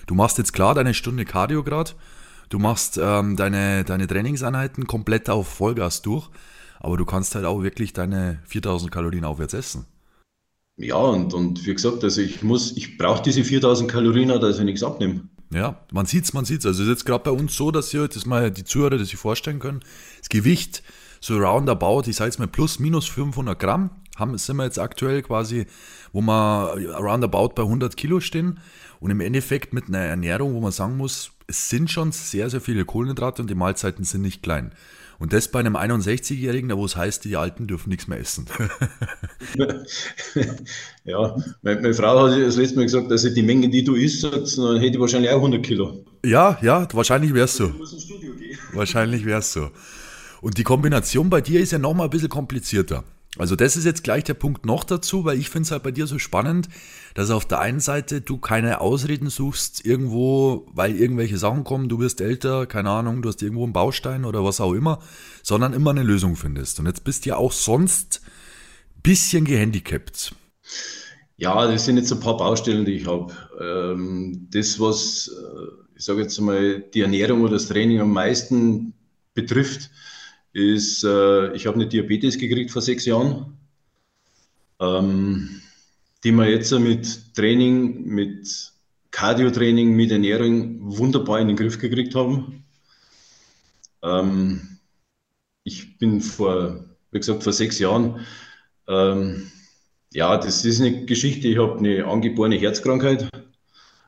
du 0.06 0.15
machst 0.15 0.38
jetzt 0.38 0.52
klar 0.52 0.76
deine 0.76 0.93
Stunde 0.93 1.24
Cardio 1.24 1.63
gerade, 1.63 1.91
du 2.50 2.60
machst 2.60 3.00
ähm, 3.02 3.38
deine, 3.38 3.86
deine 3.86 4.06
Trainingseinheiten 4.06 4.86
komplett 4.86 5.30
auf 5.30 5.48
Vollgas 5.48 6.02
durch, 6.02 6.28
aber 6.82 6.98
du 6.98 7.06
kannst 7.06 7.36
halt 7.36 7.45
auch 7.45 7.63
wirklich 7.63 7.93
deine 7.93 8.41
4000 8.48 8.91
Kalorien 8.91 9.24
aufwärts 9.24 9.54
essen. 9.54 9.86
Ja, 10.76 10.98
und, 10.98 11.34
und 11.34 11.65
wie 11.65 11.74
gesagt, 11.74 12.04
also 12.04 12.19
ich 12.19 12.43
muss, 12.43 12.76
ich 12.76 12.98
brauche 12.98 13.24
diese 13.24 13.45
4000 13.45 13.89
Kalorien, 13.89 14.28
dass 14.28 14.60
ich 14.60 14.65
nichts 14.65 14.84
abnehme. 14.84 15.30
Ja, 15.54 15.86
man 15.93 16.06
sieht's, 16.06 16.34
man 16.34 16.43
sieht's. 16.43 16.65
Also 16.65 16.84
es 16.84 16.89
ist 16.89 16.95
jetzt 16.95 17.06
gerade 17.06 17.24
bei 17.24 17.32
uns 17.32 17.56
so, 17.56 17.71
dass 17.71 17.93
ihr, 17.93 18.10
das 18.10 18.26
mal 18.26 18.52
die 18.52 18.65
Zuhörer, 18.65 18.98
das 18.98 19.08
sich 19.08 19.17
vorstellen 19.17 19.60
können, 19.60 19.80
das 20.19 20.28
Gewicht 20.28 20.84
so 21.21 21.38
roundabout, 21.38 22.10
ich 22.10 22.17
sage 22.17 22.28
jetzt 22.28 22.39
mal 22.39 22.48
plus 22.50 22.80
minus 22.80 23.08
500 23.08 23.58
Gramm, 23.58 23.89
haben, 24.15 24.38
sind 24.38 24.58
wir 24.58 24.65
jetzt 24.65 24.80
aktuell 24.80 25.21
quasi, 25.21 25.65
wo 26.13 26.21
wir 26.21 26.75
roundabout 26.97 27.49
bei 27.56 27.63
100 27.63 27.95
Kilo 27.97 28.19
stehen 28.19 28.60
und 28.99 29.12
im 29.12 29.21
Endeffekt 29.21 29.73
mit 29.73 29.88
einer 29.88 29.99
Ernährung, 29.99 30.54
wo 30.54 30.62
man 30.62 30.71
sagen 30.71 30.97
muss, 30.97 31.32
es 31.47 31.69
sind 31.69 31.91
schon 31.91 32.12
sehr, 32.12 32.49
sehr 32.49 32.62
viele 32.62 32.86
Kohlenhydrate 32.86 33.41
und 33.41 33.49
die 33.49 33.56
Mahlzeiten 33.56 34.04
sind 34.04 34.21
nicht 34.21 34.41
klein. 34.41 34.71
Und 35.17 35.32
das 35.32 35.47
bei 35.47 35.60
einem 35.60 35.78
61-Jährigen, 35.78 36.67
da 36.69 36.78
wo 36.78 36.86
es 36.86 36.97
heißt, 36.97 37.23
die 37.23 37.38
Alten 37.38 37.67
dürfen 37.67 37.89
nichts 37.89 38.08
mehr 38.08 38.19
essen. 38.19 38.47
ja, 41.06 41.38
meine, 41.62 41.93
Frau 41.93 42.28
hat 42.28 42.41
das 42.41 42.58
letzte 42.58 42.75
Mal 42.75 42.84
gesagt, 42.84 43.10
dass 43.10 43.21
die 43.21 43.41
Menge, 43.41 43.69
die 43.69 43.84
du 43.84 43.95
isst, 43.95 44.23
dann 44.23 44.80
hätte 44.80 44.95
ich 44.95 44.99
wahrscheinlich 44.99 45.32
auch 45.32 45.38
100 45.38 45.63
Kilo. 45.63 46.04
Ja, 46.25 46.58
ja, 46.62 46.86
wahrscheinlich 46.91 47.34
wär's 47.34 47.56
so. 47.56 47.71
Wahrscheinlich 48.73 49.25
wär's 49.25 49.54
so. 49.54 49.69
Und 50.41 50.58
die 50.58 50.63
Kombination 50.63 51.30
bei 51.30 51.39
dir 51.41 51.62
ist 51.62 51.71
ja 51.71 51.80
nochmal 51.80 52.08
ein 52.08 52.10
bisschen 52.10 52.30
komplizierter. 52.30 53.04
Also 53.38 53.56
das 53.56 53.76
ist 53.76 53.86
jetzt 53.86 54.04
gleich 54.04 54.24
der 54.24 54.34
Punkt 54.34 54.65
noch 54.65 54.84
dazu, 54.84 55.26
weil 55.26 55.38
ich 55.38 55.50
finde 55.50 55.65
es 55.65 55.71
halt 55.71 55.84
bei 55.84 55.91
dir 55.91 56.08
so 56.08 56.19
spannend, 56.19 56.69
dass 57.15 57.32
auf 57.32 57.45
der 57.45 57.60
einen 57.60 57.82
Seite 57.82 58.21
du 58.21 58.38
keine 58.38 58.80
Ausreden 58.80 59.30
suchst 59.30 59.86
irgendwo, 59.86 60.67
weil 60.74 60.95
irgendwelche 60.95 61.38
Sachen 61.38 61.63
kommen, 61.63 61.89
du 61.89 62.00
wirst 62.00 62.21
älter, 62.21 62.65
keine 62.65 62.91
Ahnung, 62.91 63.21
du 63.21 63.30
hast 63.30 63.41
irgendwo 63.41 63.63
einen 63.63 63.74
Baustein 63.74 64.24
oder 64.24 64.43
was 64.43 64.62
auch 64.62 64.74
immer, 64.74 65.00
sondern 65.43 65.74
immer 65.74 65.91
eine 65.91 66.04
Lösung 66.04 66.36
findest. 66.36 66.80
Und 66.80 66.86
jetzt 66.86 67.04
bist 67.04 67.26
du 67.26 67.30
ja 67.30 67.36
auch 67.38 67.52
sonst 67.52 68.21
ein 68.95 69.02
bisschen 69.02 69.43
gehandicapt. 69.43 70.34
Ja, 71.38 71.67
das 71.69 71.86
sind 71.86 71.98
jetzt 71.98 72.13
ein 72.13 72.21
paar 72.21 72.38
Baustellen, 72.38 72.86
die 72.86 72.93
ich 72.93 73.08
habe. 73.08 73.34
Ähm, 73.60 74.48
das, 74.52 74.80
was, 74.80 75.28
äh, 75.28 75.98
ich 75.98 76.06
sage 76.06 76.21
jetzt 76.21 76.39
mal, 76.39 76.80
die 76.93 77.02
Ernährung 77.02 77.41
oder 77.41 77.54
das 77.54 77.67
Training 77.67 78.00
am 78.00 78.13
meisten 78.13 78.93
betrifft, 79.34 79.89
ist, 80.55 81.03
äh, 81.03 81.53
ich 81.53 81.67
habe 81.67 81.75
eine 81.75 81.87
Diabetes 81.87 82.37
gekriegt 82.37 82.71
vor 82.71 82.81
sechs 82.81 83.03
Jahren, 83.05 83.57
ähm, 84.79 85.61
die 86.23 86.31
wir 86.31 86.49
jetzt 86.49 86.71
mit 86.71 87.35
Training, 87.35 88.05
mit 88.05 88.71
Cardio-Training, 89.11 89.93
mit 89.93 90.11
Ernährung 90.11 90.77
wunderbar 90.97 91.41
in 91.41 91.49
den 91.49 91.57
Griff 91.57 91.77
gekriegt 91.77 92.15
haben. 92.15 92.63
Ähm, 94.01 94.79
ich 95.65 95.97
bin 95.97 96.21
vor, 96.21 96.85
wie 97.11 97.19
gesagt, 97.19 97.43
vor 97.43 97.51
sechs 97.51 97.77
Jahren, 97.79 98.25
ähm, 98.87 99.51
ja, 100.13 100.37
das 100.37 100.63
ist 100.63 100.79
eine 100.79 101.05
Geschichte, 101.05 101.49
ich 101.49 101.57
habe 101.57 101.79
eine 101.79 102.05
angeborene 102.05 102.55
Herzkrankheit, 102.55 103.27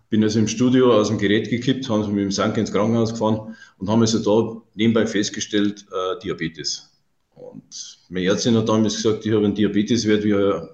bin 0.09 0.23
also 0.23 0.39
im 0.39 0.47
Studio 0.47 0.93
aus 0.93 1.09
dem 1.09 1.17
Gerät 1.17 1.49
gekippt, 1.49 1.89
haben 1.89 2.03
sie 2.03 2.11
mit 2.11 2.23
dem 2.23 2.31
Sanke 2.31 2.59
ins 2.59 2.71
Krankenhaus 2.71 3.11
gefahren 3.11 3.55
und 3.77 3.89
haben 3.89 4.01
also 4.01 4.19
da 4.19 4.61
nebenbei 4.75 5.05
festgestellt, 5.05 5.85
äh, 5.91 6.19
Diabetes. 6.23 6.89
Und 7.35 7.99
meine 8.09 8.25
Ärztin 8.27 8.55
hat 8.55 8.69
damals 8.69 8.95
gesagt, 8.95 9.25
ich 9.25 9.33
habe 9.33 9.45
einen 9.45 9.55
Diabeteswert 9.55 10.23
wie 10.23 10.33
ein 10.33 10.67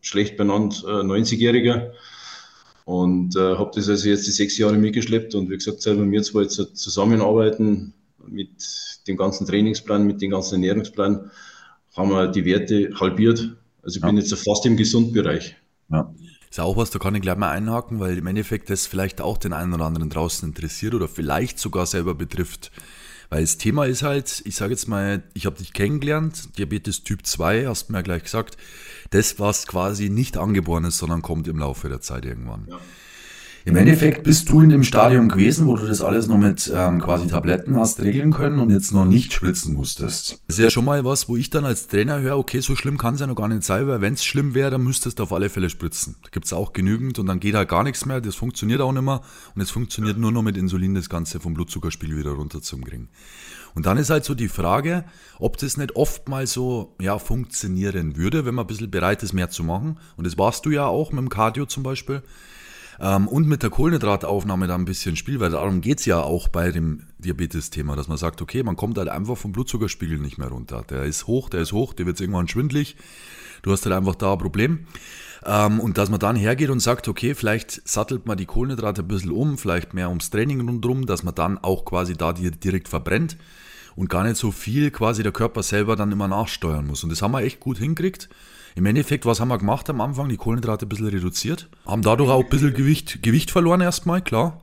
schlecht 0.00 0.36
benannt 0.36 0.84
äh, 0.86 0.90
90-Jähriger. 0.90 1.92
Und 2.84 3.36
äh, 3.36 3.56
habe 3.56 3.70
das 3.74 3.88
also 3.88 4.08
jetzt 4.08 4.26
die 4.26 4.32
sechs 4.32 4.58
Jahre 4.58 4.76
mitgeschleppt 4.76 5.34
und 5.36 5.50
wie 5.50 5.56
gesagt, 5.56 5.82
seit 5.82 5.98
wir 5.98 6.22
zwei 6.22 6.42
jetzt 6.42 6.56
zusammenarbeiten 6.76 7.94
mit 8.26 8.50
dem 9.06 9.16
ganzen 9.16 9.46
Trainingsplan, 9.46 10.04
mit 10.04 10.20
dem 10.20 10.30
ganzen 10.30 10.54
Ernährungsplan, 10.54 11.30
haben 11.96 12.10
wir 12.10 12.28
die 12.28 12.44
Werte 12.44 12.90
halbiert. 12.98 13.56
Also 13.82 13.96
ich 13.96 14.02
ja. 14.02 14.08
bin 14.08 14.16
jetzt 14.16 14.34
fast 14.34 14.66
im 14.66 14.76
Gesundbereich. 14.76 15.56
Ja. 15.90 16.12
Ist 16.52 16.60
auch 16.60 16.76
was, 16.76 16.90
da 16.90 16.98
kann 16.98 17.14
ich 17.14 17.22
gleich 17.22 17.38
mal 17.38 17.50
einhaken, 17.50 17.98
weil 17.98 18.18
im 18.18 18.26
Endeffekt 18.26 18.68
das 18.68 18.86
vielleicht 18.86 19.22
auch 19.22 19.38
den 19.38 19.54
einen 19.54 19.72
oder 19.72 19.86
anderen 19.86 20.10
draußen 20.10 20.46
interessiert 20.46 20.92
oder 20.92 21.08
vielleicht 21.08 21.58
sogar 21.58 21.86
selber 21.86 22.14
betrifft. 22.14 22.70
Weil 23.30 23.40
das 23.40 23.56
Thema 23.56 23.86
ist 23.86 24.02
halt, 24.02 24.42
ich 24.44 24.54
sage 24.54 24.72
jetzt 24.72 24.86
mal, 24.86 25.22
ich 25.32 25.46
habe 25.46 25.56
dich 25.56 25.72
kennengelernt, 25.72 26.58
Diabetes 26.58 27.04
Typ 27.04 27.24
2, 27.24 27.68
hast 27.68 27.88
du 27.88 27.92
mir 27.92 28.00
ja 28.00 28.02
gleich 28.02 28.24
gesagt, 28.24 28.58
das, 29.08 29.40
was 29.40 29.66
quasi 29.66 30.10
nicht 30.10 30.36
angeboren 30.36 30.84
ist, 30.84 30.98
sondern 30.98 31.22
kommt 31.22 31.48
im 31.48 31.58
Laufe 31.58 31.88
der 31.88 32.02
Zeit 32.02 32.26
irgendwann. 32.26 32.66
Ja. 32.68 32.80
Im 33.64 33.76
Endeffekt 33.76 34.24
bist 34.24 34.48
du 34.48 34.60
in 34.60 34.70
dem 34.70 34.82
Stadium 34.82 35.28
gewesen, 35.28 35.66
wo 35.68 35.76
du 35.76 35.86
das 35.86 36.00
alles 36.00 36.26
noch 36.26 36.38
mit 36.38 36.72
ähm, 36.74 37.00
quasi 37.00 37.28
Tabletten 37.28 37.76
hast 37.76 38.00
regeln 38.00 38.32
können 38.32 38.58
und 38.58 38.70
jetzt 38.70 38.92
noch 38.92 39.04
nicht 39.04 39.32
spritzen 39.32 39.74
musstest. 39.74 40.40
Das 40.48 40.58
ist 40.58 40.64
ja 40.64 40.70
schon 40.70 40.84
mal 40.84 41.04
was, 41.04 41.28
wo 41.28 41.36
ich 41.36 41.48
dann 41.48 41.64
als 41.64 41.86
Trainer 41.86 42.20
höre, 42.20 42.38
okay, 42.38 42.58
so 42.58 42.74
schlimm 42.74 42.98
kann 42.98 43.14
es 43.14 43.20
ja 43.20 43.28
noch 43.28 43.36
gar 43.36 43.46
nicht 43.46 43.62
sein, 43.62 43.86
weil 43.86 44.00
wenn 44.00 44.14
es 44.14 44.24
schlimm 44.24 44.54
wäre, 44.54 44.70
dann 44.70 44.82
müsstest 44.82 45.20
du 45.20 45.22
auf 45.22 45.32
alle 45.32 45.48
Fälle 45.48 45.70
spritzen. 45.70 46.16
Da 46.22 46.30
gibt 46.30 46.46
es 46.46 46.52
auch 46.52 46.72
genügend 46.72 47.20
und 47.20 47.26
dann 47.26 47.38
geht 47.38 47.54
halt 47.54 47.68
gar 47.68 47.84
nichts 47.84 48.04
mehr, 48.04 48.20
das 48.20 48.34
funktioniert 48.34 48.80
auch 48.80 48.92
nicht 48.92 49.02
mehr 49.04 49.20
und 49.54 49.62
es 49.62 49.70
funktioniert 49.70 50.18
nur 50.18 50.32
noch 50.32 50.42
mit 50.42 50.56
Insulin, 50.56 50.96
das 50.96 51.08
Ganze 51.08 51.38
vom 51.38 51.54
Blutzuckerspiegel 51.54 52.18
wieder 52.18 52.32
runterzukriegen. 52.32 53.10
Und 53.74 53.86
dann 53.86 53.96
ist 53.96 54.10
halt 54.10 54.24
so 54.24 54.34
die 54.34 54.48
Frage, 54.48 55.04
ob 55.38 55.56
das 55.56 55.76
nicht 55.76 55.96
oft 55.96 56.28
mal 56.28 56.46
so 56.46 56.94
ja, 57.00 57.18
funktionieren 57.18 58.16
würde, 58.16 58.44
wenn 58.44 58.54
man 58.54 58.64
ein 58.64 58.68
bisschen 58.68 58.90
bereit 58.90 59.22
ist, 59.22 59.32
mehr 59.32 59.50
zu 59.50 59.64
machen. 59.64 59.98
Und 60.16 60.26
das 60.26 60.36
warst 60.36 60.66
du 60.66 60.70
ja 60.70 60.86
auch 60.86 61.10
mit 61.12 61.20
dem 61.20 61.28
Cardio 61.28 61.64
zum 61.64 61.82
Beispiel. 61.82 62.22
Ähm, 63.02 63.26
und 63.26 63.48
mit 63.48 63.64
der 63.64 63.70
Kohlenhydrataufnahme 63.70 64.68
da 64.68 64.76
ein 64.76 64.84
bisschen 64.84 65.16
Spiel, 65.16 65.40
weil 65.40 65.50
darum 65.50 65.80
geht 65.80 65.98
es 65.98 66.06
ja 66.06 66.20
auch 66.20 66.46
bei 66.46 66.70
dem 66.70 67.08
Diabetes-Thema, 67.18 67.96
dass 67.96 68.06
man 68.06 68.16
sagt, 68.16 68.40
okay, 68.40 68.62
man 68.62 68.76
kommt 68.76 68.96
halt 68.96 69.08
einfach 69.08 69.36
vom 69.36 69.50
Blutzuckerspiegel 69.50 70.18
nicht 70.18 70.38
mehr 70.38 70.48
runter. 70.48 70.84
Der 70.88 71.02
ist 71.02 71.26
hoch, 71.26 71.48
der 71.48 71.62
ist 71.62 71.72
hoch, 71.72 71.94
der 71.94 72.06
wird 72.06 72.20
irgendwann 72.20 72.46
schwindlig. 72.46 72.96
Du 73.62 73.72
hast 73.72 73.84
halt 73.84 73.94
einfach 73.94 74.14
da 74.14 74.32
ein 74.32 74.38
Problem. 74.38 74.86
Ähm, 75.44 75.80
und 75.80 75.98
dass 75.98 76.10
man 76.10 76.20
dann 76.20 76.36
hergeht 76.36 76.70
und 76.70 76.78
sagt, 76.78 77.08
okay, 77.08 77.34
vielleicht 77.34 77.86
sattelt 77.88 78.26
man 78.26 78.38
die 78.38 78.46
Kohlenhydrate 78.46 79.02
ein 79.02 79.08
bisschen 79.08 79.32
um, 79.32 79.58
vielleicht 79.58 79.94
mehr 79.94 80.08
ums 80.08 80.30
Training 80.30 80.60
rundherum, 80.60 81.04
dass 81.04 81.24
man 81.24 81.34
dann 81.34 81.58
auch 81.58 81.84
quasi 81.84 82.14
da 82.16 82.32
direkt 82.32 82.86
verbrennt 82.86 83.36
und 83.96 84.10
gar 84.10 84.22
nicht 84.22 84.36
so 84.36 84.52
viel 84.52 84.92
quasi 84.92 85.24
der 85.24 85.32
Körper 85.32 85.64
selber 85.64 85.96
dann 85.96 86.12
immer 86.12 86.28
nachsteuern 86.28 86.86
muss. 86.86 87.02
Und 87.02 87.10
das 87.10 87.20
haben 87.20 87.32
wir 87.32 87.40
echt 87.40 87.58
gut 87.58 87.78
hingekriegt. 87.78 88.28
Im 88.74 88.86
Endeffekt, 88.86 89.26
was 89.26 89.40
haben 89.40 89.48
wir 89.48 89.58
gemacht 89.58 89.88
am 89.90 90.00
Anfang? 90.00 90.28
Die 90.28 90.36
Kohlenhydrate 90.36 90.86
ein 90.86 90.88
bisschen 90.88 91.08
reduziert. 91.08 91.68
Haben 91.86 92.02
dadurch 92.02 92.30
auch 92.30 92.42
ein 92.42 92.48
bisschen 92.48 92.72
Gewicht, 92.72 93.22
Gewicht 93.22 93.50
verloren 93.50 93.80
erstmal, 93.80 94.22
klar. 94.22 94.62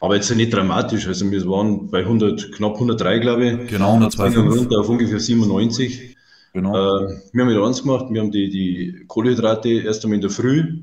Aber 0.00 0.14
jetzt 0.14 0.34
nicht 0.34 0.52
dramatisch. 0.52 1.06
Also 1.06 1.30
wir 1.30 1.44
waren 1.46 1.90
bei 1.90 2.00
100, 2.00 2.52
knapp 2.52 2.74
103, 2.74 3.18
glaube 3.18 3.46
ich. 3.46 3.70
Genau, 3.70 3.94
102. 3.94 4.40
runter 4.40 4.80
auf 4.80 4.88
ungefähr 4.88 5.20
97. 5.20 6.16
Genau. 6.52 6.70
Äh, 6.70 7.20
wir 7.32 7.42
haben 7.42 7.50
wieder 7.50 7.66
eins 7.66 7.82
gemacht. 7.82 8.06
Wir 8.10 8.20
haben 8.20 8.30
die, 8.30 8.50
die 8.50 9.04
Kohlenhydrate 9.08 9.68
erst 9.70 10.04
einmal 10.04 10.16
in 10.16 10.20
der 10.20 10.30
Früh 10.30 10.82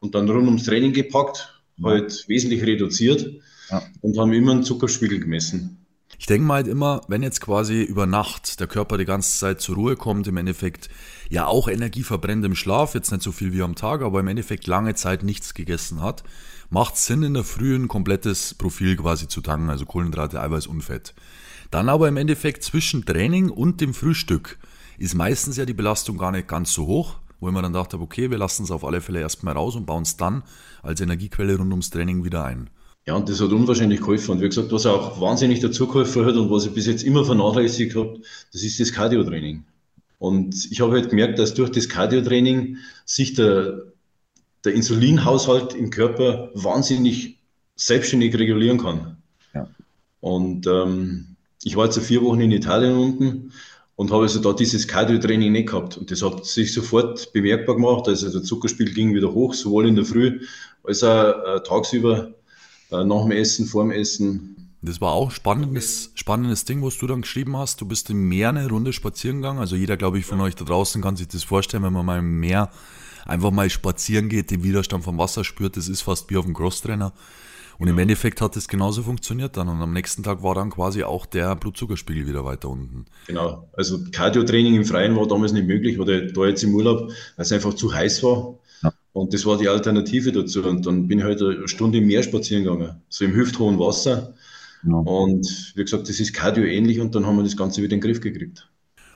und 0.00 0.14
dann 0.14 0.28
rund 0.28 0.46
ums 0.46 0.64
Training 0.64 0.92
gepackt, 0.92 1.60
halt 1.82 2.24
wesentlich 2.28 2.62
reduziert 2.62 3.30
ja. 3.70 3.82
und 4.00 4.18
haben 4.18 4.32
immer 4.32 4.52
einen 4.52 4.62
Zuckerspiegel 4.62 5.20
gemessen. 5.20 5.83
Ich 6.24 6.26
denke 6.26 6.46
mal 6.46 6.54
halt 6.54 6.68
immer, 6.68 7.02
wenn 7.06 7.22
jetzt 7.22 7.42
quasi 7.42 7.82
über 7.82 8.06
Nacht 8.06 8.58
der 8.58 8.66
Körper 8.66 8.96
die 8.96 9.04
ganze 9.04 9.38
Zeit 9.38 9.60
zur 9.60 9.74
Ruhe 9.74 9.94
kommt, 9.94 10.26
im 10.26 10.38
Endeffekt 10.38 10.88
ja 11.28 11.44
auch 11.44 11.68
Energie 11.68 12.02
verbrennt 12.02 12.46
im 12.46 12.54
Schlaf, 12.54 12.94
jetzt 12.94 13.10
nicht 13.10 13.22
so 13.22 13.30
viel 13.30 13.52
wie 13.52 13.60
am 13.60 13.74
Tag, 13.74 14.00
aber 14.00 14.20
im 14.20 14.28
Endeffekt 14.28 14.66
lange 14.66 14.94
Zeit 14.94 15.22
nichts 15.22 15.52
gegessen 15.52 16.00
hat, 16.00 16.24
macht 16.70 16.96
Sinn 16.96 17.24
in 17.24 17.34
der 17.34 17.44
Früh 17.44 17.76
ein 17.76 17.88
komplettes 17.88 18.54
Profil 18.54 18.96
quasi 18.96 19.28
zu 19.28 19.42
tanken, 19.42 19.68
also 19.68 19.84
Kohlenhydrate, 19.84 20.40
Eiweiß 20.40 20.66
und 20.66 20.80
Fett. 20.80 21.12
Dann 21.70 21.90
aber 21.90 22.08
im 22.08 22.16
Endeffekt 22.16 22.62
zwischen 22.62 23.04
Training 23.04 23.50
und 23.50 23.82
dem 23.82 23.92
Frühstück 23.92 24.56
ist 24.96 25.14
meistens 25.14 25.58
ja 25.58 25.66
die 25.66 25.74
Belastung 25.74 26.16
gar 26.16 26.32
nicht 26.32 26.48
ganz 26.48 26.72
so 26.72 26.86
hoch, 26.86 27.16
wo 27.38 27.48
ich 27.48 27.54
mir 27.54 27.60
dann 27.60 27.74
dachte, 27.74 28.00
okay, 28.00 28.30
wir 28.30 28.38
lassen 28.38 28.62
es 28.62 28.70
auf 28.70 28.86
alle 28.86 29.02
Fälle 29.02 29.20
erstmal 29.20 29.52
raus 29.52 29.76
und 29.76 29.84
bauen 29.84 30.04
es 30.04 30.16
dann 30.16 30.42
als 30.82 31.02
Energiequelle 31.02 31.58
rund 31.58 31.72
ums 31.72 31.90
Training 31.90 32.24
wieder 32.24 32.44
ein. 32.44 32.70
Ja, 33.06 33.16
und 33.16 33.28
das 33.28 33.40
hat 33.40 33.52
unwahrscheinlich 33.52 34.00
geholfen. 34.00 34.32
Und 34.32 34.40
wie 34.40 34.48
gesagt, 34.48 34.72
was 34.72 34.86
auch 34.86 35.20
wahnsinnig 35.20 35.60
dazu 35.60 35.86
geholfen 35.86 36.24
hat 36.24 36.36
und 36.36 36.50
was 36.50 36.64
ich 36.64 36.72
bis 36.72 36.86
jetzt 36.86 37.02
immer 37.02 37.24
vernachlässigt 37.24 37.94
habe, 37.96 38.20
das 38.52 38.62
ist 38.62 38.80
das 38.80 38.92
Cardio-Training. 38.92 39.64
Und 40.18 40.70
ich 40.70 40.80
habe 40.80 40.92
halt 40.92 41.10
gemerkt, 41.10 41.38
dass 41.38 41.52
durch 41.52 41.70
das 41.70 41.88
Cardio-Training 41.90 42.78
sich 43.04 43.34
der, 43.34 43.82
der 44.64 44.72
Insulinhaushalt 44.72 45.74
im 45.74 45.90
Körper 45.90 46.50
wahnsinnig 46.54 47.38
selbstständig 47.76 48.38
regulieren 48.38 48.78
kann. 48.78 49.18
Ja. 49.52 49.68
Und 50.20 50.66
ähm, 50.66 51.36
ich 51.62 51.76
war 51.76 51.84
jetzt 51.84 51.98
vier 51.98 52.22
Wochen 52.22 52.40
in 52.40 52.52
Italien 52.52 52.96
unten 52.96 53.52
und 53.96 54.12
habe 54.12 54.22
also 54.22 54.40
da 54.40 54.54
dieses 54.54 54.88
Cardio-Training 54.88 55.52
nicht 55.52 55.68
gehabt. 55.68 55.98
Und 55.98 56.10
das 56.10 56.22
hat 56.22 56.46
sich 56.46 56.72
sofort 56.72 57.34
bemerkbar 57.34 57.74
gemacht. 57.74 58.08
Also 58.08 58.30
der 58.30 58.42
Zuckerspiegel 58.42 58.94
ging 58.94 59.14
wieder 59.14 59.34
hoch, 59.34 59.52
sowohl 59.52 59.88
in 59.88 59.96
der 59.96 60.06
Früh 60.06 60.40
als 60.82 61.02
auch 61.02 61.56
äh, 61.56 61.62
tagsüber 61.62 62.32
äh, 63.00 63.04
nach 63.04 63.22
dem 63.22 63.32
Essen, 63.32 63.66
vor 63.66 63.84
dem 63.84 63.92
Essen. 63.92 64.54
Das 64.82 65.00
war 65.00 65.12
auch 65.12 65.28
ein 65.28 65.34
spannendes, 65.34 66.10
spannendes 66.14 66.66
Ding, 66.66 66.82
was 66.82 66.98
du 66.98 67.06
dann 67.06 67.22
geschrieben 67.22 67.56
hast. 67.56 67.80
Du 67.80 67.86
bist 67.86 68.10
im 68.10 68.28
Meer 68.28 68.50
eine 68.50 68.68
Runde 68.68 68.92
spazieren 68.92 69.38
gegangen. 69.38 69.58
Also 69.58 69.76
jeder, 69.76 69.96
glaube 69.96 70.18
ich, 70.18 70.26
von 70.26 70.40
euch 70.40 70.54
da 70.56 70.64
draußen 70.64 71.00
kann 71.00 71.16
sich 71.16 71.28
das 71.28 71.42
vorstellen, 71.42 71.82
wenn 71.82 71.92
man 71.92 72.04
mal 72.04 72.18
im 72.18 72.38
Meer 72.38 72.70
einfach 73.24 73.50
mal 73.50 73.70
spazieren 73.70 74.28
geht, 74.28 74.50
den 74.50 74.62
Widerstand 74.62 75.02
vom 75.02 75.16
Wasser 75.16 75.42
spürt. 75.42 75.78
Das 75.78 75.88
ist 75.88 76.02
fast 76.02 76.28
wie 76.30 76.36
auf 76.36 76.44
dem 76.44 76.52
Crosstrainer. 76.52 77.14
Und 77.78 77.88
im 77.88 77.98
Endeffekt 77.98 78.40
hat 78.40 78.56
es 78.56 78.68
genauso 78.68 79.02
funktioniert 79.02 79.56
dann. 79.56 79.68
Und 79.68 79.80
am 79.80 79.92
nächsten 79.92 80.22
Tag 80.22 80.42
war 80.42 80.54
dann 80.54 80.70
quasi 80.70 81.02
auch 81.02 81.26
der 81.26 81.56
Blutzuckerspiegel 81.56 82.26
wieder 82.26 82.44
weiter 82.44 82.68
unten. 82.68 83.06
Genau. 83.26 83.68
Also 83.72 83.98
Cardio-Training 84.12 84.76
im 84.76 84.84
Freien 84.84 85.16
war 85.16 85.26
damals 85.26 85.52
nicht 85.52 85.66
möglich 85.66 85.98
oder 85.98 86.26
da 86.26 86.46
jetzt 86.46 86.62
im 86.62 86.74
Urlaub, 86.74 87.08
weil 87.08 87.12
es 87.36 87.52
einfach 87.52 87.74
zu 87.74 87.92
heiß 87.92 88.22
war. 88.22 88.58
Und 89.14 89.32
das 89.32 89.46
war 89.46 89.56
die 89.56 89.68
Alternative 89.68 90.32
dazu. 90.32 90.64
Und 90.64 90.84
dann 90.86 91.06
bin 91.06 91.20
ich 91.20 91.24
halt 91.24 91.40
eine 91.40 91.68
Stunde 91.68 91.98
im 91.98 92.06
Meer 92.06 92.24
spazieren 92.24 92.64
gegangen, 92.64 93.00
so 93.08 93.24
im 93.24 93.32
hüfthohen 93.32 93.78
Wasser. 93.78 94.34
Ja. 94.84 94.96
Und 94.96 95.72
wie 95.76 95.84
gesagt, 95.84 96.08
das 96.08 96.18
ist 96.18 96.34
Cardio 96.34 96.64
ähnlich 96.64 97.00
und 97.00 97.14
dann 97.14 97.24
haben 97.24 97.36
wir 97.36 97.44
das 97.44 97.56
Ganze 97.56 97.80
wieder 97.80 97.94
in 97.94 98.00
den 98.00 98.10
Griff 98.10 98.20
gekriegt. 98.20 98.68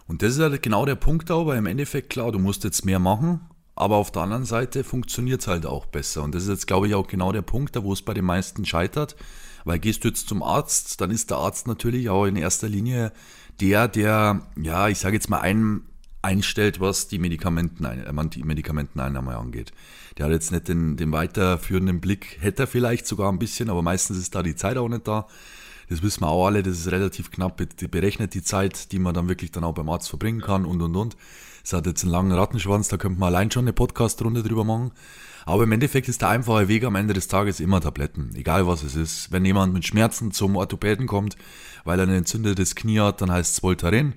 Und 0.06 0.22
das 0.22 0.34
ist 0.34 0.40
halt 0.40 0.62
genau 0.62 0.86
der 0.86 0.94
Punkt 0.94 1.28
weil 1.28 1.58
im 1.58 1.66
Endeffekt, 1.66 2.10
klar, 2.10 2.30
du 2.30 2.38
musst 2.38 2.62
jetzt 2.62 2.84
mehr 2.84 3.00
machen, 3.00 3.40
aber 3.74 3.96
auf 3.96 4.12
der 4.12 4.22
anderen 4.22 4.44
Seite 4.44 4.84
funktioniert 4.84 5.40
es 5.40 5.48
halt 5.48 5.66
auch 5.66 5.86
besser. 5.86 6.22
Und 6.22 6.32
das 6.32 6.44
ist 6.44 6.48
jetzt, 6.48 6.66
glaube 6.68 6.86
ich, 6.86 6.94
auch 6.94 7.08
genau 7.08 7.32
der 7.32 7.42
Punkt, 7.42 7.74
da 7.74 7.82
wo 7.82 7.92
es 7.92 8.02
bei 8.02 8.14
den 8.14 8.24
meisten 8.24 8.64
scheitert. 8.64 9.16
Weil 9.64 9.80
gehst 9.80 10.04
du 10.04 10.08
jetzt 10.08 10.28
zum 10.28 10.44
Arzt, 10.44 11.00
dann 11.00 11.10
ist 11.10 11.30
der 11.30 11.38
Arzt 11.38 11.66
natürlich 11.66 12.08
auch 12.08 12.24
in 12.24 12.36
erster 12.36 12.68
Linie 12.68 13.12
der, 13.60 13.88
der, 13.88 14.46
ja, 14.62 14.88
ich 14.88 14.98
sage 14.98 15.16
jetzt 15.16 15.28
mal, 15.28 15.40
einen 15.40 15.82
einstellt, 16.22 16.80
was 16.80 17.08
die, 17.08 17.18
Medikamenten, 17.18 17.84
äh, 17.84 18.28
die 18.28 18.42
Medikamenteneinnahme 18.42 19.36
angeht. 19.36 19.72
Der 20.16 20.26
hat 20.26 20.32
jetzt 20.32 20.50
nicht 20.52 20.68
den, 20.68 20.96
den 20.96 21.12
weiterführenden 21.12 22.00
Blick, 22.00 22.38
hätte 22.40 22.64
er 22.64 22.66
vielleicht 22.66 23.06
sogar 23.06 23.30
ein 23.30 23.38
bisschen, 23.38 23.70
aber 23.70 23.82
meistens 23.82 24.18
ist 24.18 24.34
da 24.34 24.42
die 24.42 24.56
Zeit 24.56 24.76
auch 24.76 24.88
nicht 24.88 25.06
da. 25.06 25.26
Das 25.88 26.02
wissen 26.02 26.22
wir 26.22 26.28
auch 26.28 26.46
alle, 26.46 26.62
das 26.62 26.78
ist 26.78 26.90
relativ 26.90 27.30
knapp 27.30 27.62
berechnet, 27.90 28.34
die 28.34 28.42
Zeit, 28.42 28.92
die 28.92 28.98
man 28.98 29.14
dann 29.14 29.28
wirklich 29.28 29.52
dann 29.52 29.64
auch 29.64 29.72
beim 29.72 29.88
Arzt 29.88 30.08
verbringen 30.08 30.40
kann 30.40 30.66
und 30.66 30.82
und 30.82 30.94
und. 30.94 31.16
Es 31.64 31.72
hat 31.72 31.86
jetzt 31.86 32.02
einen 32.02 32.12
langen 32.12 32.32
Rattenschwanz, 32.32 32.88
da 32.88 32.96
könnte 32.96 33.20
man 33.20 33.28
allein 33.28 33.50
schon 33.50 33.64
eine 33.64 33.72
Podcast-Runde 33.72 34.42
drüber 34.42 34.64
machen. 34.64 34.92
Aber 35.46 35.62
im 35.62 35.72
Endeffekt 35.72 36.08
ist 36.08 36.20
der 36.20 36.28
einfache 36.28 36.68
Weg 36.68 36.84
am 36.84 36.94
Ende 36.94 37.14
des 37.14 37.28
Tages 37.28 37.58
immer 37.58 37.80
Tabletten, 37.80 38.32
egal 38.34 38.66
was 38.66 38.82
es 38.82 38.94
ist. 38.94 39.32
Wenn 39.32 39.46
jemand 39.46 39.72
mit 39.72 39.86
Schmerzen 39.86 40.30
zum 40.30 40.56
Orthopäden 40.56 41.06
kommt, 41.06 41.36
weil 41.84 41.98
er 41.98 42.06
ein 42.06 42.12
entzündetes 42.12 42.74
Knie 42.74 43.00
hat, 43.00 43.22
dann 43.22 43.30
heißt 43.30 43.54
es 43.54 43.62
Voltaren. 43.62 44.12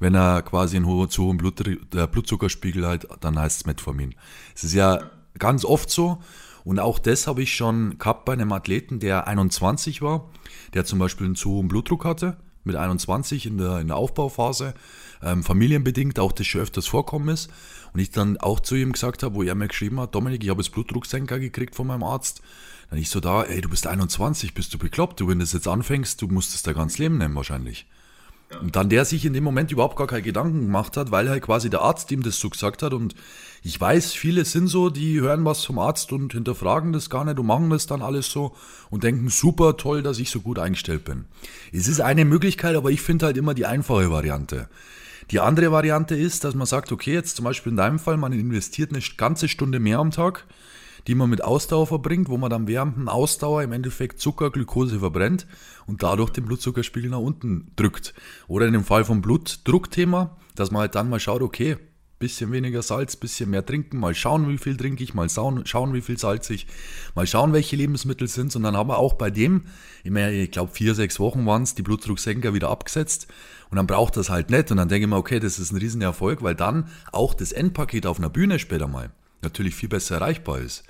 Wenn 0.00 0.14
er 0.14 0.42
quasi 0.42 0.76
einen 0.76 0.86
hohen, 0.86 1.10
zu 1.10 1.24
hohen 1.24 1.36
Blut, 1.36 1.60
äh, 1.66 2.06
Blutzuckerspiegel 2.06 2.86
hat, 2.86 3.06
dann 3.20 3.38
heißt 3.38 3.60
es 3.60 3.66
Metformin. 3.66 4.14
Es 4.54 4.64
ist 4.64 4.74
ja 4.74 5.10
ganz 5.38 5.64
oft 5.64 5.90
so. 5.90 6.18
Und 6.64 6.78
auch 6.78 6.98
das 6.98 7.26
habe 7.26 7.42
ich 7.42 7.54
schon 7.54 7.98
gehabt 7.98 8.24
bei 8.24 8.32
einem 8.32 8.52
Athleten, 8.52 8.98
der 8.98 9.26
21 9.26 10.02
war, 10.02 10.28
der 10.74 10.84
zum 10.84 10.98
Beispiel 10.98 11.26
einen 11.26 11.36
zu 11.36 11.50
hohen 11.50 11.68
Blutdruck 11.68 12.04
hatte, 12.04 12.36
mit 12.64 12.76
21 12.76 13.46
in 13.46 13.58
der, 13.58 13.78
in 13.80 13.88
der 13.88 13.96
Aufbauphase, 13.96 14.74
ähm, 15.22 15.42
familienbedingt 15.42 16.18
auch 16.18 16.32
das 16.32 16.46
schon 16.46 16.60
öfters 16.62 16.86
vorkommen 16.86 17.28
ist. 17.28 17.50
Und 17.92 18.00
ich 18.00 18.10
dann 18.10 18.36
auch 18.36 18.60
zu 18.60 18.74
ihm 18.74 18.92
gesagt 18.92 19.22
habe, 19.22 19.34
wo 19.34 19.42
er 19.42 19.54
mir 19.54 19.68
geschrieben 19.68 20.00
hat, 20.00 20.14
Dominik, 20.14 20.44
ich 20.44 20.50
habe 20.50 20.62
jetzt 20.62 20.72
Blutdrucksenker 20.72 21.38
gekriegt 21.38 21.74
von 21.74 21.86
meinem 21.86 22.04
Arzt. 22.04 22.42
Dann 22.88 22.98
ich 22.98 23.10
so 23.10 23.20
da, 23.20 23.42
ey, 23.42 23.60
du 23.60 23.68
bist 23.68 23.86
21, 23.86 24.54
bist 24.54 24.72
du 24.74 24.78
bekloppt, 24.78 25.20
du, 25.20 25.28
wenn 25.28 25.38
du 25.38 25.44
das 25.44 25.52
jetzt 25.52 25.68
anfängst, 25.68 26.20
du 26.22 26.28
musst 26.28 26.54
es 26.54 26.62
dein 26.62 26.74
ganzes 26.74 26.98
Leben 26.98 27.18
nehmen 27.18 27.34
wahrscheinlich. 27.34 27.86
Und 28.60 28.74
dann 28.74 28.88
der 28.88 29.04
sich 29.04 29.24
in 29.24 29.32
dem 29.32 29.44
Moment 29.44 29.70
überhaupt 29.70 29.96
gar 29.96 30.08
keine 30.08 30.22
Gedanken 30.22 30.62
gemacht 30.62 30.96
hat, 30.96 31.12
weil 31.12 31.28
halt 31.28 31.42
quasi 31.42 31.70
der 31.70 31.82
Arzt 31.82 32.10
ihm 32.10 32.22
das 32.22 32.40
so 32.40 32.50
gesagt 32.50 32.82
hat. 32.82 32.92
Und 32.92 33.14
ich 33.62 33.80
weiß, 33.80 34.12
viele 34.12 34.44
sind 34.44 34.66
so, 34.66 34.90
die 34.90 35.20
hören 35.20 35.44
was 35.44 35.64
vom 35.64 35.78
Arzt 35.78 36.12
und 36.12 36.32
hinterfragen 36.32 36.92
das 36.92 37.10
gar 37.10 37.24
nicht 37.24 37.38
und 37.38 37.46
machen 37.46 37.70
das 37.70 37.86
dann 37.86 38.02
alles 38.02 38.30
so 38.30 38.54
und 38.90 39.04
denken, 39.04 39.28
super 39.28 39.76
toll, 39.76 40.02
dass 40.02 40.18
ich 40.18 40.30
so 40.30 40.40
gut 40.40 40.58
eingestellt 40.58 41.04
bin. 41.04 41.26
Es 41.72 41.86
ist 41.86 42.00
eine 42.00 42.24
Möglichkeit, 42.24 42.74
aber 42.74 42.90
ich 42.90 43.02
finde 43.02 43.26
halt 43.26 43.36
immer 43.36 43.54
die 43.54 43.66
einfache 43.66 44.10
Variante. 44.10 44.68
Die 45.30 45.38
andere 45.38 45.70
Variante 45.70 46.16
ist, 46.16 46.42
dass 46.42 46.56
man 46.56 46.66
sagt, 46.66 46.90
okay, 46.90 47.12
jetzt 47.12 47.36
zum 47.36 47.44
Beispiel 47.44 47.70
in 47.70 47.76
deinem 47.76 48.00
Fall, 48.00 48.16
man 48.16 48.32
investiert 48.32 48.90
eine 48.90 49.02
ganze 49.16 49.46
Stunde 49.48 49.78
mehr 49.78 50.00
am 50.00 50.10
Tag 50.10 50.44
die 51.06 51.14
man 51.14 51.30
mit 51.30 51.42
Ausdauer 51.42 51.86
verbringt, 51.86 52.28
wo 52.28 52.36
man 52.36 52.50
dann 52.50 52.68
während 52.68 52.96
der 52.98 53.14
Ausdauer 53.14 53.62
im 53.62 53.72
Endeffekt 53.72 54.20
Zucker, 54.20 54.50
Glukose 54.50 55.00
verbrennt 55.00 55.46
und 55.90 56.04
dadurch 56.04 56.30
den 56.30 56.44
Blutzuckerspiegel 56.44 57.10
nach 57.10 57.18
unten 57.18 57.72
drückt. 57.74 58.14
Oder 58.46 58.66
in 58.66 58.72
dem 58.72 58.84
Fall 58.84 59.04
vom 59.04 59.20
Blutdruckthema, 59.20 60.36
dass 60.54 60.70
man 60.70 60.82
halt 60.82 60.94
dann 60.94 61.10
mal 61.10 61.18
schaut, 61.18 61.42
okay, 61.42 61.76
bisschen 62.20 62.52
weniger 62.52 62.82
Salz, 62.82 63.16
bisschen 63.16 63.50
mehr 63.50 63.66
trinken, 63.66 63.98
mal 63.98 64.14
schauen, 64.14 64.48
wie 64.48 64.58
viel 64.58 64.76
trinke 64.76 65.02
ich, 65.02 65.14
mal 65.14 65.28
schauen, 65.28 65.64
wie 65.94 66.00
viel 66.00 66.16
salzig, 66.16 66.68
mal 67.16 67.26
schauen, 67.26 67.52
welche 67.52 67.74
Lebensmittel 67.74 68.28
sind. 68.28 68.54
Und 68.54 68.62
dann 68.62 68.76
haben 68.76 68.88
wir 68.88 68.98
auch 68.98 69.14
bei 69.14 69.30
dem, 69.30 69.64
ich 70.04 70.50
glaube 70.50 70.70
vier, 70.72 70.94
sechs 70.94 71.18
Wochen 71.18 71.44
waren 71.46 71.62
es, 71.62 71.74
die 71.74 71.82
Blutdrucksenker 71.82 72.54
wieder 72.54 72.68
abgesetzt. 72.68 73.26
Und 73.70 73.78
dann 73.78 73.86
braucht 73.86 74.16
das 74.16 74.30
halt 74.30 74.50
nicht. 74.50 74.70
Und 74.70 74.76
dann 74.76 74.88
denke 74.88 75.06
ich 75.06 75.10
mir, 75.10 75.16
okay, 75.16 75.40
das 75.40 75.58
ist 75.58 75.72
ein 75.72 75.78
Riesenerfolg, 75.78 76.42
weil 76.42 76.54
dann 76.54 76.88
auch 77.10 77.34
das 77.34 77.50
Endpaket 77.50 78.06
auf 78.06 78.18
einer 78.18 78.30
Bühne 78.30 78.58
später 78.58 78.86
mal 78.86 79.10
natürlich 79.42 79.74
viel 79.74 79.88
besser 79.88 80.16
erreichbar 80.16 80.60
ist. 80.60 80.84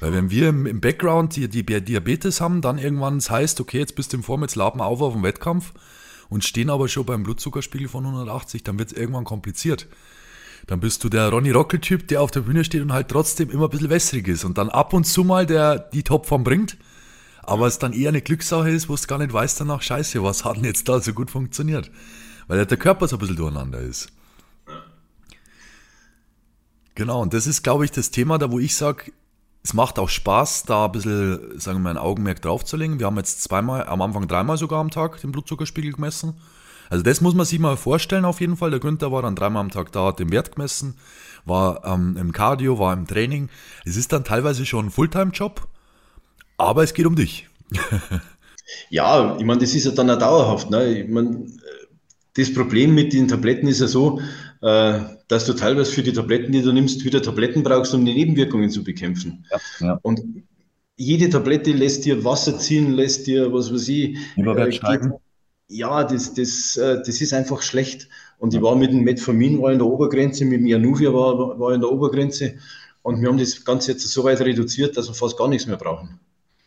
Weil 0.00 0.14
wenn 0.14 0.30
wir 0.30 0.48
im, 0.48 0.80
Background 0.80 1.36
die, 1.36 1.48
die 1.48 1.64
Diabetes 1.64 2.40
haben, 2.40 2.62
dann 2.62 2.78
irgendwann 2.78 3.18
es 3.18 3.30
heißt, 3.30 3.60
okay, 3.60 3.78
jetzt 3.78 3.94
bist 3.94 4.12
du 4.12 4.16
im 4.16 4.22
Vormittagsladen 4.22 4.80
auf 4.80 5.02
auf 5.02 5.12
dem 5.12 5.22
Wettkampf 5.22 5.72
und 6.30 6.44
stehen 6.44 6.70
aber 6.70 6.88
schon 6.88 7.04
beim 7.04 7.22
Blutzuckerspiegel 7.22 7.88
von 7.88 8.06
180, 8.06 8.64
dann 8.64 8.78
wird 8.78 8.92
es 8.92 8.98
irgendwann 8.98 9.24
kompliziert. 9.24 9.86
Dann 10.66 10.80
bist 10.80 11.04
du 11.04 11.08
der 11.08 11.28
Ronny 11.28 11.50
Rockel-Typ, 11.50 12.08
der 12.08 12.22
auf 12.22 12.30
der 12.30 12.40
Bühne 12.40 12.64
steht 12.64 12.82
und 12.82 12.92
halt 12.92 13.08
trotzdem 13.08 13.50
immer 13.50 13.64
ein 13.64 13.70
bisschen 13.70 13.90
wässrig 13.90 14.26
ist 14.28 14.44
und 14.44 14.56
dann 14.56 14.70
ab 14.70 14.92
und 14.92 15.04
zu 15.04 15.22
mal 15.24 15.44
der 15.46 15.78
die 15.78 16.02
Topform 16.02 16.44
bringt, 16.44 16.78
aber 17.42 17.66
es 17.66 17.78
dann 17.78 17.92
eher 17.92 18.08
eine 18.08 18.22
Glückssache 18.22 18.70
ist, 18.70 18.88
wo 18.88 18.94
du 18.94 19.06
gar 19.06 19.18
nicht 19.18 19.32
weißt 19.32 19.60
danach, 19.60 19.82
scheiße, 19.82 20.22
was 20.22 20.44
hat 20.44 20.56
denn 20.56 20.64
jetzt 20.64 20.88
da 20.88 21.00
so 21.00 21.12
gut 21.12 21.30
funktioniert? 21.30 21.90
Weil 22.46 22.64
der 22.64 22.76
Körper 22.78 23.06
so 23.06 23.16
ein 23.16 23.18
bisschen 23.18 23.36
durcheinander 23.36 23.80
ist. 23.80 24.08
Genau, 26.94 27.22
und 27.22 27.32
das 27.32 27.46
ist, 27.46 27.62
glaube 27.62 27.84
ich, 27.84 27.90
das 27.90 28.10
Thema, 28.10 28.38
da 28.38 28.50
wo 28.50 28.58
ich 28.58 28.76
sage, 28.76 29.12
es 29.62 29.74
macht 29.74 29.98
auch 29.98 30.08
Spaß, 30.08 30.64
da 30.64 30.86
ein 30.86 30.92
bisschen, 30.92 31.58
sagen 31.58 31.78
wir 31.78 31.82
mal, 31.84 31.90
ein 31.90 31.98
Augenmerk 31.98 32.40
draufzulegen. 32.40 32.98
Wir 32.98 33.06
haben 33.06 33.16
jetzt 33.16 33.42
zweimal, 33.42 33.84
am 33.84 34.00
Anfang 34.00 34.26
dreimal 34.26 34.56
sogar 34.56 34.80
am 34.80 34.90
Tag 34.90 35.20
den 35.20 35.32
Blutzuckerspiegel 35.32 35.92
gemessen. 35.92 36.34
Also 36.88 37.04
das 37.04 37.20
muss 37.20 37.34
man 37.34 37.46
sich 37.46 37.58
mal 37.58 37.76
vorstellen 37.76 38.24
auf 38.24 38.40
jeden 38.40 38.56
Fall. 38.56 38.70
Der 38.70 38.80
Günther 38.80 39.12
war 39.12 39.22
dann 39.22 39.36
dreimal 39.36 39.60
am 39.60 39.70
Tag 39.70 39.92
da, 39.92 40.06
hat 40.06 40.18
den 40.18 40.32
Wert 40.32 40.56
gemessen, 40.56 40.96
war 41.44 41.84
ähm, 41.84 42.16
im 42.18 42.32
Cardio, 42.32 42.78
war 42.78 42.92
im 42.94 43.06
Training. 43.06 43.48
Es 43.84 43.96
ist 43.96 44.12
dann 44.12 44.24
teilweise 44.24 44.66
schon 44.66 44.86
ein 44.86 44.90
Fulltime-Job, 44.90 45.68
aber 46.56 46.82
es 46.82 46.94
geht 46.94 47.06
um 47.06 47.14
dich. 47.14 47.48
ja, 48.90 49.36
ich 49.36 49.44
meine, 49.44 49.60
das 49.60 49.74
ist 49.74 49.84
ja 49.84 49.92
dann 49.92 50.10
auch 50.10 50.18
dauerhaft. 50.18 50.70
Ne? 50.70 51.00
Ich 51.00 51.08
mein, 51.08 51.52
das 52.34 52.52
Problem 52.52 52.94
mit 52.94 53.12
den 53.12 53.28
Tabletten 53.28 53.68
ist 53.68 53.80
ja 53.80 53.86
so, 53.86 54.20
dass 54.60 55.46
du 55.46 55.54
teilweise 55.54 55.90
für 55.90 56.02
die 56.02 56.12
Tabletten, 56.12 56.52
die 56.52 56.60
du 56.60 56.72
nimmst, 56.72 57.04
wieder 57.04 57.22
Tabletten 57.22 57.62
brauchst, 57.62 57.94
um 57.94 58.04
die 58.04 58.12
Nebenwirkungen 58.12 58.70
zu 58.70 58.84
bekämpfen. 58.84 59.46
Ja, 59.50 59.86
ja. 59.86 59.98
Und 60.02 60.22
jede 60.96 61.30
Tablette 61.30 61.72
lässt 61.72 62.04
dir 62.04 62.24
Wasser 62.24 62.58
ziehen, 62.58 62.92
lässt 62.92 63.26
dir, 63.26 63.50
was 63.54 63.72
weiß 63.72 63.88
ich, 63.88 64.18
äh, 64.36 65.10
ja, 65.68 66.04
das, 66.04 66.34
das, 66.34 66.76
äh, 66.76 66.96
das 66.98 67.20
ist 67.22 67.32
einfach 67.32 67.62
schlecht. 67.62 68.08
Und 68.38 68.52
ich 68.52 68.60
war 68.60 68.76
mit 68.76 68.90
dem 68.90 69.02
Metformin 69.02 69.62
war 69.62 69.72
in 69.72 69.78
der 69.78 69.86
Obergrenze, 69.86 70.44
mit 70.44 70.60
dem 70.60 70.66
Januvia 70.66 71.12
war, 71.12 71.58
war 71.58 71.72
in 71.72 71.80
der 71.80 71.90
Obergrenze. 71.90 72.56
Und 73.02 73.22
wir 73.22 73.28
haben 73.28 73.38
das 73.38 73.64
Ganze 73.64 73.92
jetzt 73.92 74.06
so 74.06 74.24
weit 74.24 74.40
reduziert, 74.40 74.96
dass 74.96 75.08
wir 75.08 75.14
fast 75.14 75.38
gar 75.38 75.48
nichts 75.48 75.66
mehr 75.66 75.76
brauchen. 75.76 76.20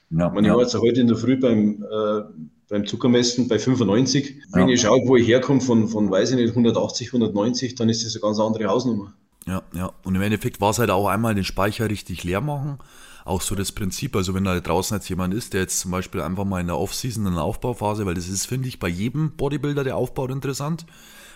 Ja, 0.09 0.27
ich, 0.27 0.33
meine, 0.33 0.47
ja. 0.47 0.53
ich 0.53 0.57
war 0.57 0.63
jetzt 0.63 0.75
heute 0.75 1.01
in 1.01 1.07
der 1.07 1.17
Früh 1.17 1.37
beim, 1.37 1.83
äh, 1.83 2.21
beim 2.69 2.85
Zuckermessen 2.85 3.47
bei 3.47 3.59
95. 3.59 4.43
Wenn 4.51 4.67
ja. 4.67 4.73
ich 4.73 4.81
schaue, 4.81 5.07
wo 5.07 5.15
ich 5.15 5.27
herkomme, 5.27 5.61
von, 5.61 5.87
von, 5.87 6.09
weiß 6.09 6.31
ich 6.31 6.35
nicht, 6.37 6.49
180, 6.49 7.07
190, 7.07 7.75
dann 7.75 7.89
ist 7.89 8.05
das 8.05 8.15
eine 8.15 8.21
ganz 8.21 8.39
andere 8.39 8.65
Hausnummer. 8.65 9.13
Ja, 9.45 9.61
ja. 9.73 9.91
Und 10.03 10.15
im 10.15 10.21
Endeffekt 10.21 10.61
war 10.61 10.71
es 10.71 10.79
halt 10.79 10.89
auch 10.89 11.07
einmal 11.07 11.35
den 11.35 11.43
Speicher 11.43 11.89
richtig 11.89 12.23
leer 12.23 12.41
machen. 12.41 12.79
Auch 13.25 13.41
so 13.41 13.55
das 13.55 13.71
Prinzip, 13.71 14.15
also 14.15 14.33
wenn 14.33 14.43
da 14.43 14.59
draußen 14.59 14.97
jetzt 14.97 15.07
jemand 15.07 15.33
ist, 15.33 15.53
der 15.53 15.61
jetzt 15.61 15.79
zum 15.79 15.91
Beispiel 15.91 16.21
einfach 16.21 16.43
mal 16.43 16.59
in 16.59 16.67
der 16.67 16.77
Off-Season, 16.77 17.25
in 17.25 17.33
der 17.35 17.43
Aufbauphase, 17.43 18.05
weil 18.05 18.15
das 18.15 18.27
ist, 18.27 18.45
finde 18.45 18.67
ich, 18.67 18.79
bei 18.79 18.89
jedem 18.89 19.31
Bodybuilder, 19.31 19.85
der 19.85 19.95
aufbaut, 19.95 20.29
interessant, 20.29 20.85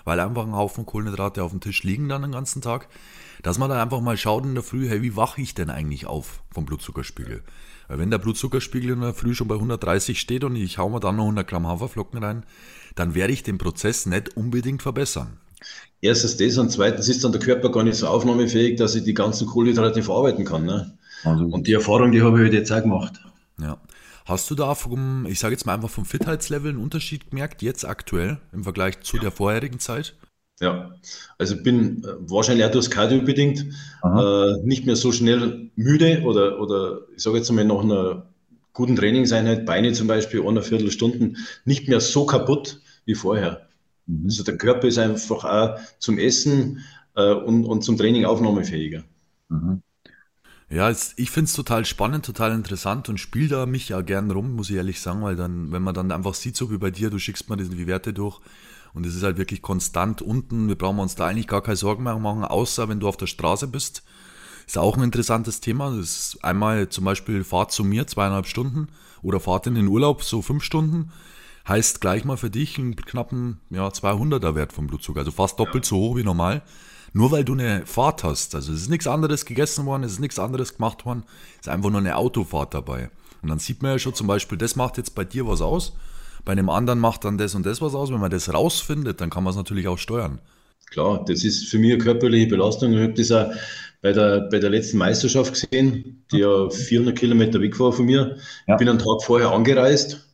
weil 0.04 0.20
einfach 0.20 0.46
ein 0.46 0.56
Haufen 0.56 0.86
Kohlenhydrate 0.86 1.44
auf 1.44 1.52
dem 1.52 1.62
Tisch 1.62 1.84
liegen 1.84 2.10
dann 2.10 2.24
den 2.24 2.34
ganzen 2.34 2.62
Tag, 2.62 2.90
dass 3.42 3.58
man 3.58 3.70
dann 3.70 3.80
einfach 3.80 4.02
mal 4.02 4.18
schaut 4.18 4.44
in 4.44 4.54
der 4.54 4.64
Früh, 4.64 4.90
hey, 4.90 5.02
wie 5.02 5.16
wache 5.16 5.42
ich 5.42 5.54
denn 5.54 5.70
eigentlich 5.70 6.06
auf 6.06 6.42
vom 6.52 6.66
Blutzuckerspiegel? 6.66 7.38
Weil 7.38 7.44
wenn 7.88 8.12
der 8.12 8.18
Blutzuckerspiegel 8.18 8.92
in 8.92 9.02
der 9.02 9.14
Früh 9.14 9.34
schon 9.34 9.48
bei 9.48 9.56
130 9.56 10.20
steht 10.20 10.44
und 10.44 10.56
ich 10.56 10.78
hau 10.78 10.90
mir 10.90 11.00
dann 11.00 11.16
noch 11.16 11.24
100 11.24 11.48
Gramm 11.48 11.68
Haferflocken 11.68 12.24
rein, 12.24 12.46
dann 12.96 13.16
werde 13.16 13.34
ich 13.34 13.44
den 13.44 13.58
Prozess 13.58 14.06
nicht 14.06 14.36
unbedingt 14.36 14.82
verbessern. 14.82 15.38
Erstens 16.02 16.38
das 16.38 16.58
und 16.58 16.70
zweitens 16.70 17.10
ist 17.10 17.24
dann 17.24 17.32
der 17.32 17.42
Körper 17.42 17.72
gar 17.72 17.84
nicht 17.84 17.98
so 17.98 18.08
aufnahmefähig, 18.08 18.78
dass 18.78 18.96
ich 18.96 19.04
die 19.04 19.14
ganzen 19.14 19.48
Kohlenhydrate 19.48 20.04
verarbeiten 20.04 20.46
kann. 20.46 20.66
Ne? 20.66 20.98
Also, 21.24 21.46
und 21.46 21.68
die 21.68 21.74
Erfahrung, 21.74 22.12
die 22.12 22.22
habe 22.22 22.38
ich 22.38 22.44
halt 22.44 22.54
jetzt 22.54 22.72
auch 22.72 22.82
gemacht. 22.82 23.20
Ja. 23.60 23.78
Hast 24.26 24.52
du 24.52 24.56
da 24.56 24.76
vom, 24.76 25.26
ich 25.26 25.40
sage 25.40 25.54
jetzt 25.54 25.66
mal 25.66 25.74
einfach 25.74 25.90
vom 25.90 26.06
Fitheitslevel 26.06 26.72
einen 26.72 26.84
Unterschied 26.84 27.30
gemerkt, 27.30 27.62
jetzt 27.62 27.86
aktuell 27.86 28.40
im 28.52 28.64
Vergleich 28.64 29.00
zu 29.00 29.18
der 29.18 29.32
vorherigen 29.32 29.80
Zeit? 29.80 30.16
Ja, 30.60 30.92
also 31.38 31.62
bin 31.62 32.04
äh, 32.04 32.08
wahrscheinlich 32.20 32.66
auch 32.66 32.72
durchs 32.72 32.90
Cardio 32.90 33.22
bedingt 33.22 33.66
äh, 34.04 34.54
nicht 34.64 34.86
mehr 34.86 34.96
so 34.96 35.12
schnell 35.12 35.70
müde 35.76 36.24
oder, 36.24 36.60
oder 36.60 37.02
ich 37.16 37.22
sage 37.22 37.38
jetzt 37.38 37.52
mal 37.52 37.64
nach 37.64 37.84
einer 37.84 38.26
guten 38.74 38.96
Trainingseinheit, 38.96 39.66
Beine 39.66 39.94
zum 39.94 40.08
Beispiel, 40.08 40.46
eine 40.46 40.62
Viertelstunden, 40.62 41.38
nicht 41.66 41.88
mehr 41.88 42.00
so 42.00 42.26
kaputt 42.26 42.80
wie 43.06 43.16
vorher. 43.16 43.68
Mhm. 44.08 44.26
Also 44.26 44.44
der 44.44 44.58
Körper 44.58 44.88
ist 44.88 44.98
einfach 44.98 45.46
auch 45.46 45.80
zum 46.00 46.18
Essen 46.18 46.84
äh, 47.16 47.34
und, 47.34 47.66
und 47.66 47.84
zum 47.84 47.98
Training 47.98 48.26
aufnahmefähiger. 48.26 49.04
Mhm. 49.50 49.82
Ja, 50.70 50.90
ich 50.92 51.32
finde 51.32 51.46
es 51.46 51.54
total 51.54 51.86
spannend, 51.86 52.26
total 52.26 52.52
interessant 52.54 53.08
und 53.08 53.20
spiele 53.20 53.48
da 53.48 53.66
mich 53.66 53.90
ja 53.90 54.02
gern 54.02 54.30
rum, 54.32 54.54
muss 54.54 54.70
ich 54.70 54.76
ehrlich 54.76 55.00
sagen, 55.00 55.22
weil 55.22 55.38
dann, 55.38 55.72
wenn 55.72 55.82
man 55.82 55.96
dann 55.96 56.12
einfach 56.12 56.34
sieht, 56.34 56.58
so 56.58 56.70
wie 56.72 56.78
bei 56.78 56.92
dir, 56.92 57.10
du 57.10 57.20
schickst 57.20 57.50
mir 57.50 57.56
die 57.56 57.88
Werte 57.88 58.12
durch, 58.12 58.42
und 58.98 59.06
es 59.06 59.16
ist 59.16 59.22
halt 59.22 59.38
wirklich 59.38 59.62
konstant 59.62 60.24
unten. 60.24 60.70
Wir 60.70 60.76
brauchen 60.76 60.98
uns 60.98 61.14
da 61.14 61.28
eigentlich 61.28 61.46
gar 61.46 61.62
keine 61.62 61.76
Sorgen 61.76 62.02
mehr 62.02 62.18
machen, 62.18 62.44
außer 62.44 62.90
wenn 62.90 63.00
du 63.00 63.08
auf 63.08 63.16
der 63.16 63.28
Straße 63.28 63.68
bist. 63.68 64.02
Ist 64.66 64.80
auch 64.80 64.98
ein 64.98 65.04
interessantes 65.04 65.62
Thema. 65.62 65.96
Das 65.96 66.00
ist 66.00 66.44
einmal 66.44 66.90
zum 66.90 67.06
Beispiel 67.06 67.44
Fahrt 67.44 67.72
zu 67.72 67.84
mir, 67.84 68.08
zweieinhalb 68.08 68.48
Stunden, 68.48 68.88
oder 69.22 69.40
Fahrt 69.40 69.68
in 69.68 69.76
den 69.76 69.88
Urlaub, 69.88 70.24
so 70.24 70.42
fünf 70.42 70.64
Stunden. 70.64 71.12
Heißt 71.68 72.02
gleich 72.02 72.26
mal 72.26 72.38
für 72.38 72.50
dich 72.50 72.80
einen 72.80 72.96
knappen 72.96 73.60
ja, 73.70 73.88
200er 73.88 74.56
Wert 74.56 74.74
vom 74.74 74.88
Blutzucker, 74.88 75.20
also 75.20 75.32
fast 75.32 75.60
doppelt 75.60 75.86
ja. 75.86 75.90
so 75.90 75.98
hoch 75.98 76.18
wie 76.18 76.24
normal. 76.24 76.64
Nur 77.14 77.30
weil 77.30 77.46
du 77.46 77.54
eine 77.54 77.86
Fahrt 77.86 78.24
hast. 78.24 78.56
Also 78.56 78.74
es 78.74 78.82
ist 78.82 78.90
nichts 78.90 79.06
anderes 79.06 79.46
gegessen 79.46 79.86
worden, 79.86 80.06
es 80.06 80.14
ist 80.14 80.20
nichts 80.22 80.40
anderes 80.40 80.74
gemacht 80.74 81.06
worden, 81.06 81.24
es 81.60 81.68
ist 81.68 81.70
einfach 81.70 81.92
nur 81.92 82.00
eine 82.00 82.16
Autofahrt 82.16 82.74
dabei. 82.74 83.12
Und 83.44 83.50
dann 83.50 83.60
sieht 83.60 83.84
man 83.84 83.92
ja 83.92 84.00
schon 84.00 84.16
zum 84.16 84.26
Beispiel, 84.26 84.58
das 84.58 84.76
macht 84.76 84.98
jetzt 84.98 85.14
bei 85.14 85.24
dir 85.24 85.46
was 85.46 85.62
aus 85.62 85.94
bei 86.48 86.54
einem 86.54 86.70
anderen 86.70 87.00
macht 87.00 87.26
dann 87.26 87.38
das 87.38 87.56
und 87.56 87.66
das 87.66 87.82
was 87.82 87.94
aus. 87.94 88.10
Wenn 88.10 88.22
man 88.22 88.32
das 88.32 88.54
rausfindet, 88.54 89.20
dann 89.20 89.30
kann 89.30 89.44
man 89.44 89.52
es 89.52 89.58
natürlich 89.58 89.90
auch 89.90 89.98
steuern. 89.98 90.40
Klar, 90.92 91.26
das 91.28 91.44
ist 91.44 91.68
für 91.68 91.78
mich 91.78 91.92
eine 91.92 92.02
körperliche 92.02 92.48
Belastung. 92.48 92.94
Ich 92.94 93.02
habe 93.02 93.14
das 93.14 93.32
auch 93.34 93.52
bei 94.02 94.14
der, 94.14 94.48
bei 94.50 94.60
der 94.60 94.70
letzten 94.70 94.98
Meisterschaft 94.98 95.52
gesehen, 95.52 96.24
die 96.32 96.38
ja 96.38 96.70
400 96.70 97.18
Kilometer 97.18 97.60
weg 97.60 97.78
war 97.82 97.92
von 97.92 98.06
mir. 98.06 98.38
Ja. 98.66 98.76
Ich 98.76 98.78
bin 98.78 98.88
einen 98.88 99.00
Tag 99.00 99.24
vorher 99.24 99.52
angereist, 99.52 100.26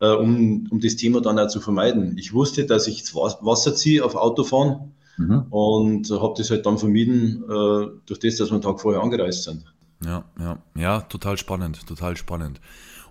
äh, 0.00 0.06
um, 0.06 0.68
um 0.70 0.80
das 0.80 0.96
Thema 0.96 1.20
dann 1.20 1.38
auch 1.38 1.48
zu 1.48 1.60
vermeiden. 1.60 2.16
Ich 2.16 2.32
wusste, 2.32 2.64
dass 2.64 2.86
ich 2.86 3.02
das 3.02 3.14
Wasser 3.14 3.74
ziehe 3.74 4.02
auf 4.02 4.14
Autofahren 4.14 4.94
mhm. 5.18 5.48
und 5.50 6.10
habe 6.10 6.32
das 6.38 6.48
halt 6.48 6.64
dann 6.64 6.78
vermieden, 6.78 7.44
äh, 7.44 7.88
durch 8.06 8.20
das, 8.20 8.36
dass 8.36 8.48
wir 8.48 8.54
einen 8.54 8.62
Tag 8.62 8.80
vorher 8.80 9.02
angereist 9.02 9.42
sind. 9.42 9.66
Ja, 10.02 10.24
ja, 10.40 10.58
ja, 10.74 11.00
total 11.02 11.36
spannend, 11.36 11.86
total 11.86 12.16
spannend. 12.16 12.58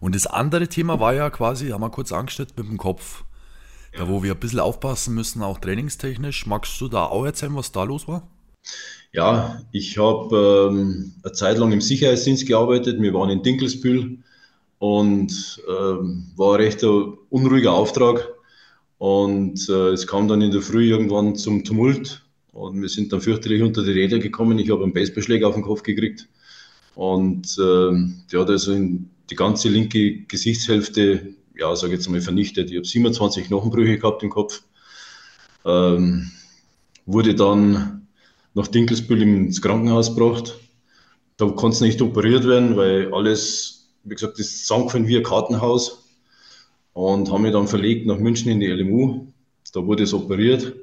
Und 0.01 0.15
das 0.15 0.27
andere 0.27 0.67
Thema 0.67 0.99
war 0.99 1.13
ja 1.13 1.29
quasi, 1.29 1.69
haben 1.69 1.81
wir 1.81 1.89
kurz 1.89 2.11
angeschnitten 2.11 2.55
mit 2.57 2.67
dem 2.67 2.77
Kopf. 2.77 3.23
Ja. 3.93 3.99
Da 3.99 4.09
wo 4.09 4.23
wir 4.23 4.33
ein 4.33 4.39
bisschen 4.39 4.59
aufpassen 4.59 5.13
müssen, 5.13 5.43
auch 5.43 5.59
trainingstechnisch. 5.59 6.45
Magst 6.47 6.81
du 6.81 6.89
da 6.89 7.05
auch 7.05 7.23
erzählen, 7.23 7.55
was 7.55 7.71
da 7.71 7.83
los 7.83 8.07
war? 8.07 8.27
Ja, 9.13 9.61
ich 9.71 9.97
habe 9.97 10.69
ähm, 10.71 11.13
eine 11.23 11.33
Zeit 11.33 11.57
lang 11.57 11.71
im 11.71 11.81
Sicherheitsdienst 11.81 12.47
gearbeitet. 12.47 12.99
Wir 12.99 13.13
waren 13.13 13.29
in 13.29 13.43
Dinkelsbühl 13.43 14.17
und 14.79 15.61
ähm, 15.69 16.31
war 16.35 16.55
ein 16.55 16.61
recht 16.61 16.83
unruhiger 16.83 17.73
Auftrag. 17.73 18.27
Und 18.97 19.69
äh, 19.69 19.89
es 19.89 20.07
kam 20.07 20.27
dann 20.27 20.41
in 20.41 20.51
der 20.51 20.61
Früh 20.61 20.89
irgendwann 20.89 21.35
zum 21.35 21.63
Tumult 21.63 22.23
und 22.53 22.81
wir 22.81 22.89
sind 22.89 23.13
dann 23.13 23.21
fürchterlich 23.21 23.61
unter 23.61 23.83
die 23.83 23.91
Räder 23.91 24.17
gekommen. 24.17 24.57
Ich 24.57 24.71
habe 24.71 24.83
einen 24.83 24.93
Baseballschläger 24.93 25.47
auf 25.47 25.55
den 25.55 25.63
Kopf 25.63 25.83
gekriegt 25.83 26.27
und 26.95 27.57
äh, 27.59 27.91
der 28.31 28.39
hat 28.41 28.49
also 28.49 28.71
in 28.73 29.11
die 29.32 29.36
ganze 29.36 29.69
linke 29.69 30.23
Gesichtshälfte, 30.23 31.34
ja, 31.57 31.75
sage 31.75 31.93
jetzt 31.93 32.09
mal, 32.09 32.21
vernichtet. 32.21 32.69
Ich 32.69 32.75
habe 32.75 32.86
27 32.86 33.47
Knochenbrüche 33.47 33.97
gehabt 33.97 34.21
im 34.23 34.29
Kopf. 34.29 34.61
Ähm, 35.65 36.32
wurde 37.05 37.34
dann 37.34 38.07
nach 38.53 38.67
Dinkelsbühl 38.67 39.21
ins 39.21 39.61
Krankenhaus 39.61 40.13
gebracht. 40.13 40.59
Da 41.38 41.47
konnte 41.47 41.75
es 41.75 41.82
nicht 41.82 42.01
operiert 42.01 42.45
werden, 42.45 42.75
weil 42.75 43.13
alles, 43.13 43.89
wie 44.03 44.15
gesagt, 44.15 44.38
das 44.38 44.67
sank 44.67 44.93
wie 44.93 45.17
ein 45.17 45.23
Kartenhaus. 45.23 46.09
Und 46.93 47.32
haben 47.32 47.43
mich 47.43 47.53
dann 47.53 47.67
verlegt 47.67 48.05
nach 48.05 48.19
München 48.19 48.51
in 48.51 48.59
die 48.59 48.67
LMU. 48.67 49.27
Da 49.73 49.86
wurde 49.86 50.03
es 50.03 50.13
operiert. 50.13 50.75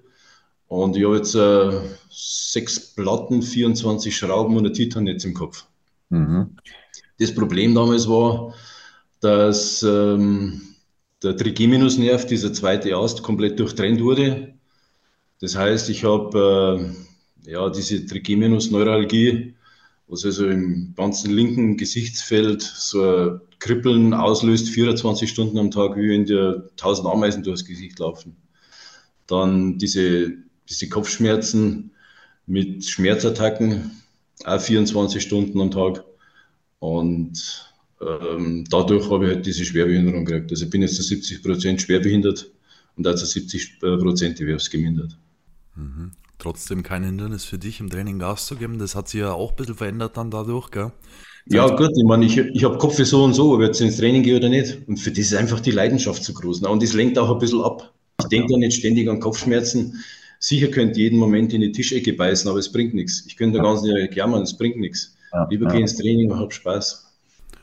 Und 0.69 0.97
ich 0.97 1.05
habe 1.05 1.17
jetzt 1.17 1.35
äh, 1.35 1.81
sechs 2.09 2.95
Platten, 2.95 3.43
24 3.43 4.17
Schrauben 4.17 4.57
und 4.57 4.67
ein 4.67 4.73
Titannetz 4.73 5.25
im 5.25 5.35
Kopf. 5.35 5.67
Mhm. 6.09 6.57
Das 7.19 7.35
Problem 7.35 7.75
damals 7.75 8.09
war, 8.09 8.55
dass 9.21 9.83
ähm, 9.83 10.63
der 11.23 11.37
Trigeminusnerv, 11.37 12.27
dieser 12.27 12.53
zweite 12.53 12.95
Ast, 12.95 13.23
komplett 13.23 13.59
durchtrennt 13.59 14.01
wurde. 14.01 14.55
Das 15.41 15.57
heißt, 15.57 15.89
ich 15.91 16.05
habe 16.05 16.95
äh, 17.45 17.51
ja, 17.51 17.69
diese 17.71 18.07
Trigeminusneuralgie, 18.07 19.55
was 20.07 20.25
also 20.25 20.47
im 20.47 20.95
ganzen 20.97 21.33
linken 21.33 21.77
Gesichtsfeld 21.77 22.63
so 22.63 23.03
ein 23.03 23.41
Kribbeln 23.59 24.15
auslöst, 24.15 24.69
24 24.69 25.29
Stunden 25.29 25.59
am 25.59 25.71
Tag, 25.71 25.97
wie 25.97 26.09
wenn 26.11 26.25
dir 26.25 26.69
1000 26.73 27.09
Ameisen 27.09 27.43
durchs 27.43 27.65
Gesicht 27.65 27.99
laufen. 27.99 28.37
Dann 29.27 29.79
diese, 29.79 30.35
diese 30.69 30.89
Kopfschmerzen 30.89 31.91
mit 32.47 32.85
Schmerzattacken, 32.85 33.91
auch 34.45 34.61
24 34.61 35.23
Stunden 35.23 35.61
am 35.61 35.71
Tag. 35.71 36.05
Und 36.79 37.73
ähm, 38.01 38.65
dadurch 38.71 39.11
habe 39.11 39.27
ich 39.27 39.35
halt 39.35 39.47
diese 39.47 39.65
Schwerbehinderung 39.65 40.25
gekriegt. 40.25 40.51
Also 40.51 40.65
ich 40.65 40.71
bin 40.71 40.83
jetzt 40.83 40.97
zu 40.97 41.03
70 41.03 41.43
Prozent 41.43 41.83
schwerbehindert 41.83 42.51
und 42.97 43.07
auch 43.07 43.15
zu 43.15 43.27
70 43.27 43.81
Prozent 43.81 44.41
erwerbsgemindert. 44.41 45.17
Mhm. 45.75 46.13
Trotzdem 46.39 46.85
kein 46.85 47.03
Hindernis 47.03 47.45
für 47.45 47.59
dich, 47.59 47.81
im 47.81 47.91
Training 47.91 48.21
Gas 48.21 48.47
zu 48.47 48.55
geben. 48.55 48.79
Das 48.79 48.95
hat 48.95 49.09
sich 49.09 49.21
ja 49.21 49.33
auch 49.33 49.51
ein 49.51 49.57
bisschen 49.57 49.75
verändert 49.75 50.17
dann 50.17 50.31
dadurch, 50.31 50.71
gell? 50.71 50.93
Ja, 51.47 51.67
gut, 51.75 51.91
ich 51.97 52.05
meine, 52.05 52.27
ich, 52.27 52.37
ich 52.37 52.63
habe 52.63 52.79
Kopf 52.79 52.97
für 52.97 53.05
so 53.05 53.25
und 53.25 53.35
so, 53.35 53.55
ob 53.55 53.61
ich 53.61 53.69
jetzt 53.69 53.81
ins 53.81 53.97
Training 53.97 54.23
gehe 54.23 54.37
oder 54.37 54.49
nicht. 54.49 54.87
Und 54.87 54.99
für 54.99 55.11
das 55.11 55.19
ist 55.19 55.35
einfach 55.35 55.61
die 55.61 55.71
Leidenschaft 55.71 56.23
zu 56.23 56.35
groß. 56.35 56.61
Und 56.63 56.83
das 56.83 56.93
lenkt 56.93 57.19
auch 57.19 57.31
ein 57.31 57.39
bisschen 57.39 57.63
ab. 57.63 57.93
Ich 58.21 58.27
denke 58.27 58.53
da 58.53 58.59
nicht 58.59 58.79
ständig 58.79 59.09
an 59.09 59.19
Kopfschmerzen. 59.19 59.99
Sicher 60.39 60.69
könnte 60.69 61.01
jeden 61.01 61.19
Moment 61.19 61.53
in 61.53 61.63
die 61.63 61.73
Tischecke 61.73 62.13
beißen, 62.13 62.49
aber 62.49 62.61
es 62.61 62.71
bringt 62.71 62.95
nichts. 62.95 63.25
Ich 63.27 63.37
könnte 63.37 63.59
da 63.59 63.65
ganz 63.65 63.83
nicht 63.83 64.15
jammern, 64.15 64.43
es 64.43 64.57
bringt 64.57 64.77
nichts. 64.77 65.17
Ja, 65.33 65.47
Lieber 65.49 65.67
ja. 65.67 65.73
gehe 65.73 65.81
ins 65.83 65.97
Training 65.97 66.31
und 66.31 66.39
habe 66.39 66.53
Spaß. 66.53 67.07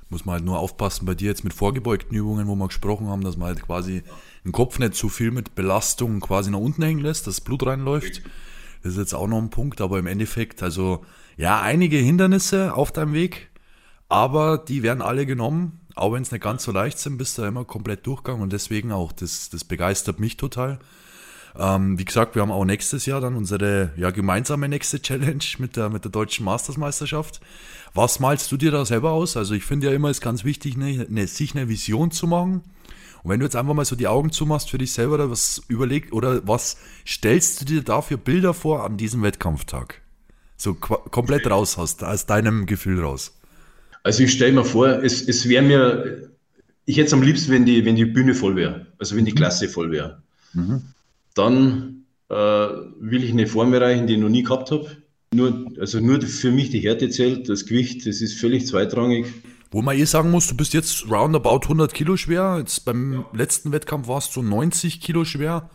Muss 0.10 0.26
man 0.26 0.34
halt 0.36 0.46
nur 0.46 0.60
aufpassen 0.60 1.06
bei 1.06 1.16
dir 1.16 1.30
jetzt 1.30 1.44
mit 1.44 1.54
vorgebeugten 1.54 2.16
Übungen, 2.16 2.48
wo 2.48 2.56
wir 2.56 2.68
gesprochen 2.68 3.08
haben, 3.08 3.24
dass 3.24 3.38
man 3.38 3.48
halt 3.48 3.64
quasi 3.64 4.04
den 4.44 4.52
Kopf 4.52 4.78
nicht 4.78 4.94
zu 4.94 5.10
viel 5.10 5.32
mit 5.32 5.56
Belastung 5.56 6.20
quasi 6.20 6.52
nach 6.52 6.60
unten 6.60 6.84
hängen 6.84 7.02
lässt, 7.02 7.26
dass 7.26 7.38
das 7.38 7.44
Blut 7.44 7.66
reinläuft. 7.66 8.22
Das 8.84 8.94
ist 8.94 9.00
jetzt 9.00 9.16
auch 9.16 9.28
noch 9.28 9.40
ein 9.40 9.50
Punkt, 9.50 9.82
aber 9.82 9.98
im 9.98 10.06
Endeffekt, 10.06 10.62
also 10.62 11.04
ja, 11.38 11.60
einige 11.60 11.98
Hindernisse 11.98 12.76
auf 12.76 12.92
deinem 12.92 13.14
Weg, 13.14 13.50
aber 14.08 14.60
die 14.60 14.84
werden 14.84 15.02
alle 15.02 15.26
genommen. 15.26 15.82
Auch 15.96 16.14
wenn 16.14 16.22
es 16.22 16.32
nicht 16.32 16.44
ganz 16.44 16.64
so 16.64 16.72
leicht 16.72 17.00
sind, 17.00 17.18
bist 17.18 17.38
du 17.38 17.44
immer 17.44 17.66
komplett 17.66 18.06
durchgegangen 18.06 18.44
und 18.44 18.54
deswegen 18.54 18.92
auch, 18.92 19.12
das, 19.12 19.50
das 19.50 19.64
begeistert 19.64 20.20
mich 20.20 20.38
total. 20.38 20.80
Ähm, 21.58 21.98
wie 21.98 22.06
gesagt, 22.06 22.36
wir 22.36 22.42
haben 22.42 22.52
auch 22.52 22.66
nächstes 22.66 23.06
Jahr 23.06 23.22
dann 23.22 23.36
unsere 23.36 23.92
ja, 23.96 24.12
gemeinsame 24.12 24.68
nächste 24.68 25.02
Challenge 25.02 25.44
mit 25.58 25.78
der, 25.78 25.90
mit 25.90 26.04
der 26.04 26.12
deutschen 26.12 26.46
Mastersmeisterschaft. 26.46 27.40
Was 27.94 28.20
malst 28.20 28.52
du 28.52 28.58
dir 28.58 28.72
da 28.72 28.86
selber 28.86 29.12
aus? 29.12 29.38
Also 29.38 29.54
ich 29.54 29.64
finde 29.64 29.88
ja 29.88 29.94
immer, 29.94 30.10
es 30.10 30.18
ist 30.18 30.24
ganz 30.24 30.44
wichtig, 30.44 30.76
ne, 30.76 31.06
ne, 31.10 31.28
sich 31.28 31.56
eine 31.56 31.70
Vision 31.70 32.12
zu 32.12 32.28
machen. 32.28 32.62
Und 33.24 33.32
wenn 33.32 33.40
du 33.40 33.46
jetzt 33.46 33.56
einfach 33.56 33.74
mal 33.74 33.86
so 33.86 33.96
die 33.96 34.08
Augen 34.08 34.32
zumachst 34.32 34.70
für 34.70 34.78
dich 34.78 34.92
selber 34.92 35.16
oder 35.16 35.32
was 35.32 35.62
überlegt 35.68 36.12
oder 36.12 36.46
was 36.48 36.78
stellst 37.08 37.62
du 37.62 37.66
dir 37.66 37.82
da 37.82 38.02
für 38.02 38.18
Bilder 38.18 38.54
vor 38.54 38.84
an 38.84 38.98
diesem 38.98 39.24
Wettkampftag? 39.24 40.02
So 40.58 40.74
komplett 40.74 41.50
raus 41.50 41.78
hast, 41.78 42.04
aus 42.04 42.26
deinem 42.26 42.66
Gefühl 42.66 43.02
raus. 43.02 43.34
Also 44.04 44.24
ich 44.24 44.32
stelle 44.32 44.52
mir 44.52 44.64
vor, 44.66 44.88
es, 45.04 45.28
es 45.28 45.50
wäre 45.50 45.64
mir, 45.64 46.30
ich 46.86 46.98
hätte 46.98 47.08
es 47.08 47.14
am 47.14 47.24
liebsten, 47.24 47.52
wenn 47.52 47.66
die, 47.66 47.84
wenn 47.86 47.96
die 47.96 48.06
Bühne 48.06 48.36
voll 48.36 48.56
wäre, 48.56 48.88
also 49.00 49.16
wenn 49.16 49.26
die 49.26 49.32
mhm. 49.32 49.38
Klasse 49.38 49.70
voll 49.70 49.92
wäre. 49.92 50.22
Mhm. 50.54 50.84
Dann 51.36 52.06
äh, 52.30 52.36
will 52.36 53.24
ich 53.24 53.32
eine 53.32 53.46
Form 53.46 53.74
erreichen, 53.74 54.08
die 54.08 54.16
ich 54.16 54.20
noch 54.20 54.30
nie 54.30 54.44
gehabt 54.44 54.72
habe. 54.72 54.90
Nur, 55.34 55.66
also 55.80 56.00
nur 56.00 56.22
für 56.22 56.52
mich 56.52 56.70
die 56.70 56.80
Härte 56.80 57.10
zählt, 57.10 57.50
das 57.50 57.66
Gewicht, 57.66 58.08
das 58.08 58.22
ist 58.22 58.40
völlig 58.40 58.66
zweitrangig. 58.66 59.28
Wo 59.70 59.82
man 59.82 59.98
eh 59.98 60.06
sagen 60.06 60.32
muss, 60.32 60.48
du 60.48 60.56
bist 60.56 60.74
jetzt 60.74 61.12
roundabout 61.12 61.64
100 61.64 61.94
Kilo 61.94 62.16
schwer. 62.16 62.56
Jetzt 62.60 62.86
beim 62.86 63.26
letzten 63.34 63.72
Wettkampf 63.72 64.08
warst 64.08 64.36
du 64.36 64.42
90 64.42 65.02
Kilo 65.02 65.26
schwer, 65.26 65.70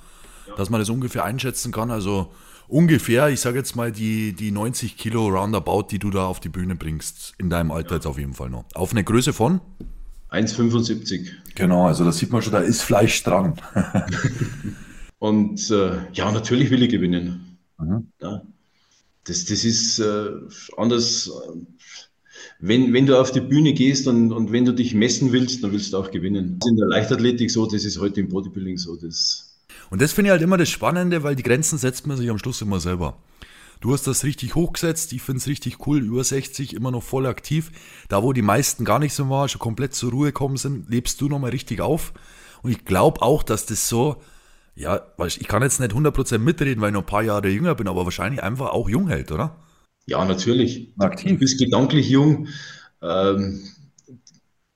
ja. 0.48 0.54
dass 0.56 0.70
man 0.70 0.80
das 0.80 0.88
ungefähr 0.88 1.24
einschätzen 1.24 1.72
kann. 1.72 1.90
Also 1.90 2.32
ungefähr, 2.66 3.28
ich 3.28 3.40
sage 3.40 3.58
jetzt 3.58 3.76
mal, 3.76 3.92
die, 3.92 4.32
die 4.32 4.52
90 4.52 4.96
Kilo 4.96 5.28
Roundabout, 5.28 5.88
die 5.90 5.98
du 5.98 6.10
da 6.10 6.24
auf 6.24 6.40
die 6.40 6.48
Bühne 6.48 6.76
bringst, 6.76 7.34
in 7.36 7.50
deinem 7.50 7.70
Alter 7.70 7.90
ja. 7.90 7.96
jetzt 7.96 8.06
auf 8.06 8.18
jeden 8.18 8.32
Fall 8.32 8.48
noch. 8.48 8.64
Auf 8.72 8.92
eine 8.92 9.04
Größe 9.04 9.34
von? 9.34 9.60
1,75. 10.30 11.26
Genau, 11.54 11.86
also 11.86 12.04
da 12.04 12.12
sieht 12.12 12.30
man 12.30 12.40
schon, 12.40 12.52
da 12.52 12.60
ist 12.60 12.82
Fleisch 12.82 13.22
dran. 13.22 13.54
Und 15.20 15.70
äh, 15.70 15.98
ja, 16.14 16.32
natürlich 16.32 16.70
will 16.70 16.82
ich 16.82 16.88
gewinnen. 16.88 17.58
Mhm. 17.78 18.08
Ja, 18.22 18.42
das, 19.24 19.44
das 19.44 19.64
ist 19.64 19.98
äh, 19.98 20.30
anders. 20.78 21.30
Wenn, 22.58 22.94
wenn 22.94 23.04
du 23.04 23.20
auf 23.20 23.30
die 23.30 23.42
Bühne 23.42 23.74
gehst 23.74 24.08
und, 24.08 24.32
und 24.32 24.50
wenn 24.50 24.64
du 24.64 24.72
dich 24.72 24.94
messen 24.94 25.30
willst, 25.30 25.62
dann 25.62 25.72
willst 25.72 25.92
du 25.92 25.98
auch 25.98 26.10
gewinnen. 26.10 26.58
Das 26.58 26.66
ist 26.66 26.70
in 26.72 26.76
der 26.78 26.88
Leichtathletik 26.88 27.50
so, 27.50 27.66
das 27.66 27.84
ist 27.84 28.00
heute 28.00 28.20
im 28.20 28.28
Bodybuilding 28.28 28.78
so. 28.78 28.96
Das, 28.96 29.58
und 29.90 30.00
das 30.00 30.12
finde 30.12 30.28
ich 30.28 30.32
halt 30.32 30.42
immer 30.42 30.56
das 30.56 30.70
Spannende, 30.70 31.22
weil 31.22 31.36
die 31.36 31.42
Grenzen 31.42 31.76
setzt 31.76 32.06
man 32.06 32.16
sich 32.16 32.30
am 32.30 32.38
Schluss 32.38 32.62
immer 32.62 32.80
selber. 32.80 33.18
Du 33.82 33.92
hast 33.92 34.06
das 34.06 34.24
richtig 34.24 34.54
hochgesetzt, 34.54 35.12
ich 35.12 35.20
finde 35.20 35.38
es 35.38 35.46
richtig 35.46 35.86
cool, 35.86 35.98
über 35.98 36.24
60, 36.24 36.74
immer 36.74 36.90
noch 36.90 37.02
voll 37.02 37.26
aktiv. 37.26 37.70
Da, 38.08 38.22
wo 38.22 38.32
die 38.32 38.42
meisten 38.42 38.86
gar 38.86 38.98
nicht 38.98 39.12
so 39.12 39.28
waren, 39.28 39.50
schon 39.50 39.58
komplett 39.58 39.94
zur 39.94 40.12
Ruhe 40.12 40.28
gekommen 40.28 40.56
sind, 40.56 40.88
lebst 40.88 41.20
du 41.20 41.28
nochmal 41.28 41.50
richtig 41.50 41.82
auf. 41.82 42.14
Und 42.62 42.70
ich 42.70 42.86
glaube 42.86 43.20
auch, 43.20 43.42
dass 43.42 43.66
das 43.66 43.86
so, 43.86 44.16
ja, 44.74 45.00
ich 45.26 45.48
kann 45.48 45.62
jetzt 45.62 45.80
nicht 45.80 45.92
100% 45.92 46.38
mitreden, 46.38 46.80
weil 46.80 46.88
ich 46.88 46.94
noch 46.94 47.02
ein 47.02 47.06
paar 47.06 47.22
Jahre 47.22 47.48
jünger 47.48 47.74
bin, 47.74 47.88
aber 47.88 48.04
wahrscheinlich 48.04 48.42
einfach 48.42 48.70
auch 48.70 48.88
jung 48.88 49.08
hält, 49.08 49.32
oder? 49.32 49.56
Ja, 50.06 50.24
natürlich. 50.24 50.92
Aktiv. 50.98 51.32
Du 51.32 51.38
bist 51.38 51.58
gedanklich 51.58 52.08
jung. 52.08 52.48
Ähm, 53.02 53.62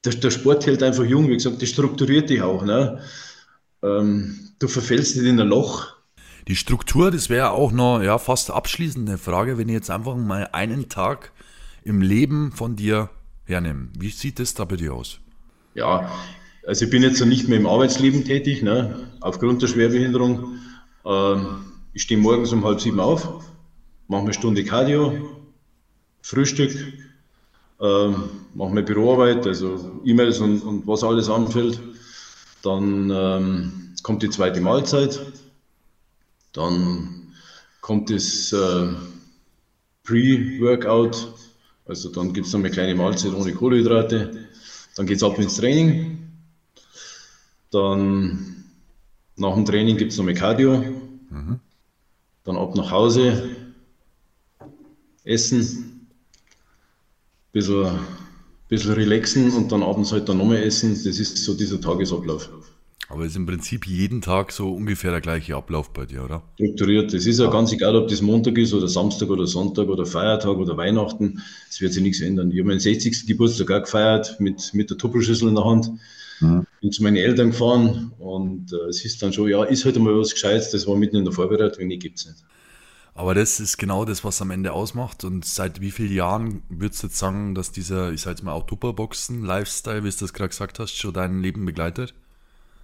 der, 0.04 0.12
der, 0.14 0.30
Sport 0.30 0.66
hält 0.66 0.82
einfach 0.82 1.04
jung, 1.04 1.28
wie 1.28 1.34
gesagt, 1.34 1.62
das 1.62 1.68
strukturiert 1.68 2.30
dich 2.30 2.42
auch. 2.42 2.64
Ne? 2.64 3.00
Ähm, 3.82 4.50
du 4.58 4.68
verfällst 4.68 5.16
nicht 5.16 5.26
in 5.26 5.40
ein 5.40 5.48
Loch. 5.48 5.94
Die 6.46 6.56
Struktur, 6.56 7.10
das 7.10 7.30
wäre 7.30 7.52
auch 7.52 7.72
noch 7.72 8.02
ja, 8.02 8.18
fast 8.18 8.50
abschließende 8.50 9.16
Frage, 9.16 9.56
wenn 9.56 9.68
ich 9.68 9.74
jetzt 9.74 9.90
einfach 9.90 10.14
mal 10.14 10.50
einen 10.52 10.90
Tag 10.90 11.32
im 11.82 12.02
Leben 12.02 12.52
von 12.52 12.76
dir 12.76 13.08
hernehme. 13.44 13.88
Wie 13.98 14.10
sieht 14.10 14.38
das 14.38 14.54
da 14.54 14.64
bei 14.64 14.76
dir 14.76 14.94
aus? 14.94 15.20
Ja, 15.74 16.10
also 16.66 16.84
ich 16.84 16.90
bin 16.90 17.02
jetzt 17.02 17.24
nicht 17.24 17.48
mehr 17.48 17.58
im 17.58 17.66
Arbeitsleben 17.66 18.24
tätig, 18.24 18.62
ne, 18.62 19.08
aufgrund 19.20 19.62
der 19.62 19.68
Schwerbehinderung. 19.68 20.58
Ähm, 21.04 21.64
ich 21.92 22.02
stehe 22.02 22.18
morgens 22.20 22.52
um 22.52 22.64
halb 22.64 22.80
sieben 22.80 23.00
auf, 23.00 23.44
mache 24.08 24.22
eine 24.22 24.34
Stunde 24.34 24.64
Cardio, 24.64 25.12
Frühstück, 26.22 26.74
ähm, 27.80 28.14
mache 28.54 28.70
meine 28.70 28.82
Büroarbeit, 28.82 29.46
also 29.46 30.00
E-Mails 30.04 30.38
und, 30.40 30.62
und 30.62 30.86
was 30.86 31.04
alles 31.04 31.28
anfällt. 31.28 31.80
Dann 32.62 33.10
ähm, 33.10 33.72
kommt 34.02 34.22
die 34.22 34.30
zweite 34.30 34.60
Mahlzeit, 34.60 35.20
dann 36.52 37.34
kommt 37.82 38.10
das 38.10 38.52
äh, 38.52 38.86
Pre-Workout, 40.04 41.34
also 41.86 42.08
dann 42.10 42.32
gibt 42.32 42.46
es 42.46 42.52
noch 42.54 42.60
eine 42.60 42.70
kleine 42.70 42.94
Mahlzeit 42.94 43.34
ohne 43.34 43.52
Kohlenhydrate, 43.52 44.46
dann 44.96 45.06
geht 45.06 45.18
es 45.18 45.22
ab 45.22 45.38
ins 45.38 45.56
Training, 45.56 46.23
dann 47.74 48.64
nach 49.36 49.54
dem 49.54 49.64
Training 49.64 49.96
gibt 49.96 50.12
es 50.12 50.18
noch 50.18 50.24
mehr 50.24 50.34
Cardio, 50.34 50.76
mhm. 51.30 51.60
dann 52.44 52.56
ab 52.56 52.74
nach 52.76 52.90
Hause, 52.90 53.50
essen, 55.24 56.08
bisschen, 57.52 57.98
bisschen 58.68 58.92
relaxen 58.92 59.50
und 59.50 59.72
dann 59.72 59.82
abends 59.82 60.12
halt 60.12 60.28
dann 60.28 60.38
nochmal 60.38 60.62
essen, 60.62 60.90
das 60.90 61.18
ist 61.18 61.38
so 61.38 61.54
dieser 61.54 61.80
Tagesablauf. 61.80 62.50
Aber 63.08 63.24
es 63.24 63.32
ist 63.32 63.36
im 63.36 63.46
Prinzip 63.46 63.86
jeden 63.86 64.22
Tag 64.22 64.50
so 64.50 64.72
ungefähr 64.72 65.10
der 65.10 65.20
gleiche 65.20 65.54
Ablauf 65.56 65.92
bei 65.92 66.06
dir, 66.06 66.24
oder? 66.24 66.42
Strukturiert. 66.54 67.12
Es 67.12 67.26
ist 67.26 67.38
ja 67.38 67.50
ganz 67.50 67.70
egal, 67.72 67.96
ob 67.96 68.08
das 68.08 68.22
Montag 68.22 68.56
ist 68.56 68.72
oder 68.72 68.88
Samstag 68.88 69.28
oder 69.28 69.46
Sonntag 69.46 69.88
oder 69.88 70.06
Feiertag 70.06 70.56
oder 70.56 70.76
Weihnachten. 70.76 71.42
Es 71.68 71.80
wird 71.82 71.92
sich 71.92 72.02
nichts 72.02 72.20
ändern. 72.22 72.50
Ich 72.50 72.58
habe 72.58 72.68
meinen 72.68 72.80
60. 72.80 73.26
Geburtstag 73.26 73.70
auch 73.70 73.82
gefeiert 73.82 74.40
mit, 74.40 74.72
mit 74.72 74.88
der 74.88 74.96
Tuppelschüssel 74.96 75.48
in 75.48 75.54
der 75.54 75.64
Hand. 75.64 75.90
Mhm. 76.40 76.66
Bin 76.80 76.92
zu 76.92 77.02
meinen 77.02 77.16
Eltern 77.16 77.50
gefahren 77.50 78.12
und 78.18 78.72
äh, 78.72 78.88
es 78.88 79.04
ist 79.04 79.22
dann 79.22 79.32
schon, 79.32 79.48
ja, 79.48 79.64
ist 79.64 79.84
halt 79.84 79.98
mal 79.98 80.18
was 80.18 80.32
Gescheites. 80.32 80.70
Das 80.70 80.86
war 80.86 80.96
mitten 80.96 81.16
in 81.16 81.24
der 81.24 81.32
Vorbereitung, 81.32 81.86
nee, 81.86 81.96
gibt 81.96 82.18
es 82.18 82.26
nicht. 82.26 82.44
Aber 83.16 83.34
das 83.34 83.60
ist 83.60 83.78
genau 83.78 84.04
das, 84.04 84.24
was 84.24 84.42
am 84.42 84.50
Ende 84.50 84.72
ausmacht. 84.72 85.22
Und 85.22 85.44
seit 85.44 85.80
wie 85.80 85.92
vielen 85.92 86.12
Jahren 86.12 86.62
würdest 86.68 87.02
du 87.02 87.06
jetzt 87.06 87.18
sagen, 87.18 87.54
dass 87.54 87.70
dieser, 87.70 88.12
ich 88.12 88.22
sag 88.22 88.32
jetzt 88.32 88.42
mal 88.42 88.52
auch 88.52 88.66
Tupperboxen-Lifestyle, 88.66 90.02
wie 90.02 90.10
du 90.10 90.16
das 90.18 90.32
gerade 90.32 90.48
gesagt 90.48 90.80
hast, 90.80 90.96
schon 90.96 91.14
dein 91.14 91.40
Leben 91.40 91.64
begleitet? 91.64 92.14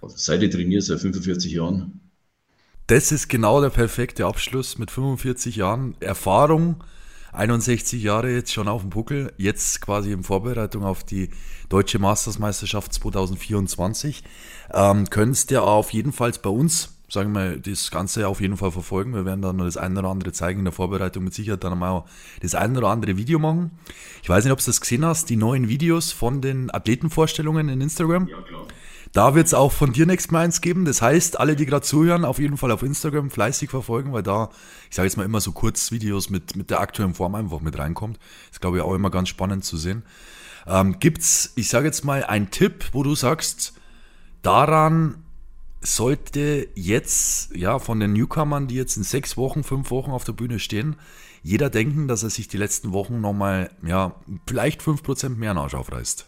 Seit 0.07 0.41
ich 0.41 0.51
trainiere, 0.51 0.81
seit 0.81 1.01
45 1.01 1.51
Jahren. 1.51 1.99
Das 2.87 3.11
ist 3.11 3.27
genau 3.27 3.61
der 3.61 3.69
perfekte 3.69 4.25
Abschluss 4.25 4.77
mit 4.77 4.89
45 4.89 5.57
Jahren 5.57 5.95
Erfahrung. 5.99 6.83
61 7.33 8.01
Jahre 8.03 8.31
jetzt 8.31 8.51
schon 8.51 8.67
auf 8.67 8.81
dem 8.81 8.89
Buckel, 8.89 9.33
jetzt 9.37 9.81
quasi 9.81 10.11
in 10.11 10.23
Vorbereitung 10.23 10.83
auf 10.83 11.03
die 11.03 11.29
Deutsche 11.69 11.99
Mastersmeisterschaft 11.99 12.93
2024. 12.93 14.23
Ähm, 14.73 15.09
könntest 15.09 15.51
ja 15.51 15.61
auf 15.61 15.91
jeden 15.91 16.11
Fall 16.11 16.31
bei 16.41 16.49
uns, 16.49 16.97
sagen 17.09 17.33
wir, 17.33 17.57
das 17.57 17.91
Ganze 17.91 18.27
auf 18.27 18.41
jeden 18.41 18.57
Fall 18.57 18.71
verfolgen. 18.71 19.13
Wir 19.13 19.25
werden 19.25 19.41
dann 19.41 19.55
noch 19.55 19.65
das 19.65 19.77
eine 19.77 19.99
oder 19.99 20.09
andere 20.09 20.31
zeigen 20.31 20.59
in 20.59 20.65
der 20.65 20.73
Vorbereitung, 20.73 21.23
mit 21.23 21.33
Sicherheit 21.33 21.63
dann 21.63 21.81
auch 21.81 22.05
das 22.41 22.55
eine 22.55 22.77
oder 22.77 22.89
andere 22.89 23.17
Video 23.17 23.39
machen. 23.39 23.71
Ich 24.21 24.29
weiß 24.29 24.43
nicht, 24.43 24.53
ob 24.53 24.59
du 24.59 24.65
das 24.65 24.81
gesehen 24.81 25.05
hast, 25.05 25.29
die 25.29 25.37
neuen 25.37 25.69
Videos 25.69 26.11
von 26.11 26.41
den 26.41 26.73
Athletenvorstellungen 26.73 27.69
in 27.69 27.81
Instagram. 27.81 28.27
Ja, 28.27 28.41
klar. 28.41 28.67
Da 29.13 29.35
wird 29.35 29.47
es 29.47 29.53
auch 29.53 29.73
von 29.73 29.91
dir 29.91 30.05
nächstes 30.05 30.31
Mal 30.31 30.45
eins 30.45 30.61
geben. 30.61 30.85
Das 30.85 31.01
heißt, 31.01 31.39
alle, 31.39 31.55
die 31.55 31.65
gerade 31.65 31.85
zuhören, 31.85 32.23
auf 32.23 32.39
jeden 32.39 32.57
Fall 32.57 32.71
auf 32.71 32.81
Instagram 32.81 33.29
fleißig 33.29 33.69
verfolgen, 33.69 34.13
weil 34.13 34.23
da, 34.23 34.49
ich 34.89 34.95
sage 34.95 35.07
jetzt 35.07 35.17
mal 35.17 35.25
immer 35.25 35.41
so 35.41 35.51
Kurzvideos 35.51 36.29
mit, 36.29 36.55
mit 36.55 36.69
der 36.69 36.79
aktuellen 36.79 37.13
Form 37.13 37.35
einfach 37.35 37.59
mit 37.59 37.77
reinkommt. 37.77 38.19
ist, 38.51 38.61
glaube 38.61 38.77
ich, 38.77 38.83
auch 38.83 38.93
immer 38.93 39.09
ganz 39.09 39.29
spannend 39.29 39.65
zu 39.65 39.75
sehen. 39.75 40.03
Ähm, 40.65 40.99
gibt's, 40.99 41.51
ich 41.55 41.67
sage 41.67 41.87
jetzt 41.87 42.05
mal, 42.05 42.23
einen 42.23 42.51
Tipp, 42.51 42.85
wo 42.93 43.03
du 43.03 43.15
sagst, 43.15 43.73
daran 44.41 45.23
sollte 45.81 46.69
jetzt, 46.75 47.55
ja, 47.55 47.79
von 47.79 47.99
den 47.99 48.13
Newcomern, 48.13 48.67
die 48.67 48.75
jetzt 48.75 48.95
in 48.97 49.03
sechs 49.03 49.35
Wochen, 49.35 49.63
fünf 49.63 49.89
Wochen 49.91 50.11
auf 50.11 50.23
der 50.23 50.33
Bühne 50.33 50.59
stehen, 50.59 50.95
jeder 51.43 51.71
denken, 51.71 52.07
dass 52.07 52.21
er 52.21 52.29
sich 52.29 52.47
die 52.47 52.57
letzten 52.57 52.93
Wochen 52.93 53.19
nochmal, 53.19 53.71
ja, 53.85 54.15
vielleicht 54.45 54.81
5% 54.81 55.29
mehr 55.29 55.55
Arsch 55.55 55.73
aufreißt. 55.73 56.27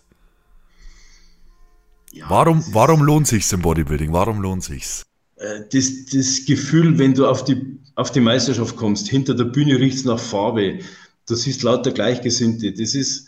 Ja, 2.14 2.30
warum, 2.30 2.64
warum 2.74 3.02
lohnt 3.02 3.26
sich's 3.26 3.52
im 3.54 3.62
Bodybuilding? 3.64 4.14
Warum 4.14 4.40
lohnt 4.40 4.64
sich's? 4.64 5.04
Äh, 5.38 5.62
das, 5.72 6.06
das 6.06 6.46
Gefühl, 6.46 7.00
wenn 7.00 7.16
du 7.16 7.26
auf 7.26 7.44
die, 7.44 7.80
auf 7.96 8.12
die 8.12 8.20
Meisterschaft 8.20 8.76
kommst, 8.76 9.08
hinter 9.08 9.34
der 9.34 9.46
Bühne 9.46 9.80
riecht's 9.80 10.06
nach 10.06 10.20
Farbe, 10.20 10.80
du 11.28 11.36
siehst 11.36 11.64
lauter 11.64 11.92
Gleichgesinnte, 11.92 12.72
das 12.72 12.94
ist, 12.94 13.28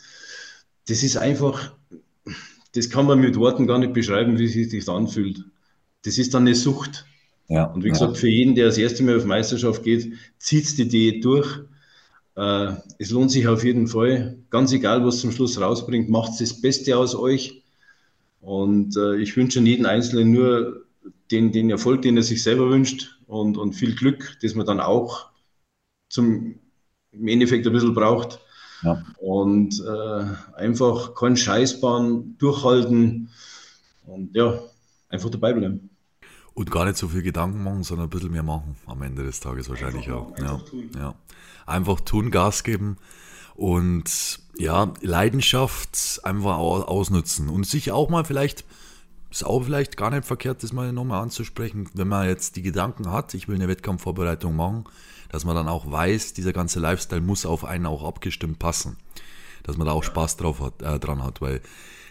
das 0.88 1.02
ist 1.02 1.18
einfach, 1.18 1.74
das 2.76 2.92
kann 2.92 3.08
man 3.08 3.20
mit 3.20 3.38
Worten 3.38 3.66
gar 3.66 3.80
nicht 3.80 3.94
beschreiben, 3.94 4.38
wie 4.38 4.48
sich 4.48 4.70
das 4.70 4.88
anfühlt. 4.88 5.44
Das 6.04 6.20
ist 6.20 6.36
dann 6.36 6.44
eine 6.44 6.54
Sucht. 6.54 7.08
Ja, 7.48 7.66
und 7.66 7.84
wie 7.84 7.90
gesagt, 7.90 8.18
für 8.18 8.30
jeden, 8.30 8.54
der 8.54 8.68
das 8.68 8.78
erste 8.78 9.04
Mal 9.04 9.18
auf 9.18 9.26
Meisterschaft 9.26 9.82
geht, 9.82 10.14
zieht 10.38 10.78
die 10.78 10.88
Diät 10.88 11.26
durch. 11.26 11.48
Äh, 12.36 12.74
es 13.00 13.10
lohnt 13.10 13.32
sich 13.32 13.48
auf 13.48 13.64
jeden 13.64 13.88
Fall. 13.88 14.38
Ganz 14.52 14.72
egal, 14.74 15.04
was 15.04 15.22
zum 15.22 15.32
Schluss 15.32 15.60
rausbringt, 15.60 16.08
macht 16.08 16.40
das 16.40 16.62
Beste 16.62 16.96
aus 16.98 17.16
euch. 17.16 17.64
Und 18.46 18.96
äh, 18.96 19.16
ich 19.16 19.36
wünsche 19.36 19.60
jeden 19.60 19.88
Einzelnen 19.88 20.32
nur 20.32 20.86
den, 21.32 21.52
den 21.52 21.72
Erfolg, 21.72 22.04
den 22.04 22.16
er 22.16 22.22
sich 22.22 22.44
selber 22.44 22.70
wünscht 22.70 23.20
und, 23.26 23.58
und 23.58 23.74
viel 23.74 23.96
Glück, 23.96 24.38
das 24.44 24.54
man 24.54 24.68
dann 24.68 24.80
auch 24.80 25.32
zum, 26.10 26.60
im 27.12 27.28
Endeffekt 27.28 27.66
ein 27.66 27.74
bisschen 27.74 27.96
braucht. 27.96 28.40
Ja. 28.84 29.04
Und 29.18 29.84
äh, 29.84 30.26
einfach 30.58 31.16
keinen 31.16 31.38
Scheiß 31.38 31.82
bauen, 31.82 32.38
durchhalten 32.38 33.30
und 34.06 34.36
ja, 34.36 34.60
einfach 35.10 35.32
dabei 35.32 35.54
bleiben. 35.54 35.90
Und 36.54 36.70
gar 36.70 36.86
nicht 36.86 36.98
so 36.98 37.08
viel 37.08 37.24
Gedanken 37.24 37.64
machen, 37.64 37.82
sondern 37.82 38.06
ein 38.06 38.12
bisschen 38.12 38.32
mehr 38.32 38.44
machen 38.44 38.78
am 38.86 39.02
Ende 39.02 39.24
des 39.24 39.40
Tages 39.40 39.70
wahrscheinlich 39.70 40.06
einfach 40.06 40.22
auch. 40.22 40.32
Einfach 40.34 40.60
ja, 40.62 40.70
tun. 40.70 40.90
ja. 40.96 41.16
Einfach 41.66 42.00
tun, 42.02 42.30
Gas 42.30 42.64
geben 42.64 42.98
und 43.56 44.40
ja, 44.58 44.94
Leidenschaft 45.02 46.22
einfach 46.24 46.58
ausnutzen 46.58 47.50
und 47.50 47.66
sich 47.66 47.92
auch 47.92 48.10
mal 48.10 48.24
vielleicht, 48.24 48.64
ist 49.32 49.46
auch 49.46 49.64
vielleicht 49.64 49.98
gar 49.98 50.12
nicht 50.12 50.26
verkehrt, 50.26 50.64
das 50.64 50.74
mal 50.74 50.92
nochmal 50.94 51.22
anzusprechen, 51.24 51.90
wenn 51.94 52.08
man 52.08 52.28
jetzt 52.28 52.56
die 52.56 52.62
Gedanken 52.62 53.12
hat, 53.12 53.34
ich 53.34 53.48
will 53.48 53.56
eine 53.56 53.68
Wettkampfvorbereitung 53.68 54.56
machen, 54.56 54.86
dass 55.30 55.44
man 55.44 55.56
dann 55.56 55.68
auch 55.68 55.92
weiß, 55.92 56.34
dieser 56.34 56.54
ganze 56.54 56.80
Lifestyle 56.80 57.22
muss 57.22 57.46
auf 57.46 57.66
einen 57.66 57.86
auch 57.86 58.04
abgestimmt 58.04 58.60
passen. 58.60 58.98
Dass 59.64 59.78
man 59.78 59.88
da 59.88 59.94
auch 59.94 60.04
Spaß 60.04 60.38
drauf 60.38 60.62
hat, 60.62 60.82
äh, 60.82 61.00
dran 61.00 61.24
hat, 61.24 61.42
weil 61.42 61.62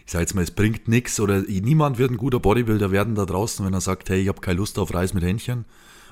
ich 0.04 0.12
sage 0.12 0.22
jetzt 0.22 0.34
mal, 0.34 0.42
es 0.42 0.50
bringt 0.50 0.88
nichts 0.88 1.18
oder 1.18 1.40
niemand 1.40 1.96
wird 1.98 2.10
ein 2.10 2.18
guter 2.18 2.40
Bodybuilder 2.40 2.90
werden 2.90 3.14
da 3.14 3.24
draußen, 3.24 3.64
wenn 3.64 3.72
er 3.72 3.80
sagt, 3.80 4.10
hey, 4.10 4.20
ich 4.20 4.28
habe 4.28 4.40
keine 4.40 4.58
Lust 4.58 4.78
auf 4.78 4.92
Reis 4.92 5.14
mit 5.14 5.24
Händchen 5.24 5.64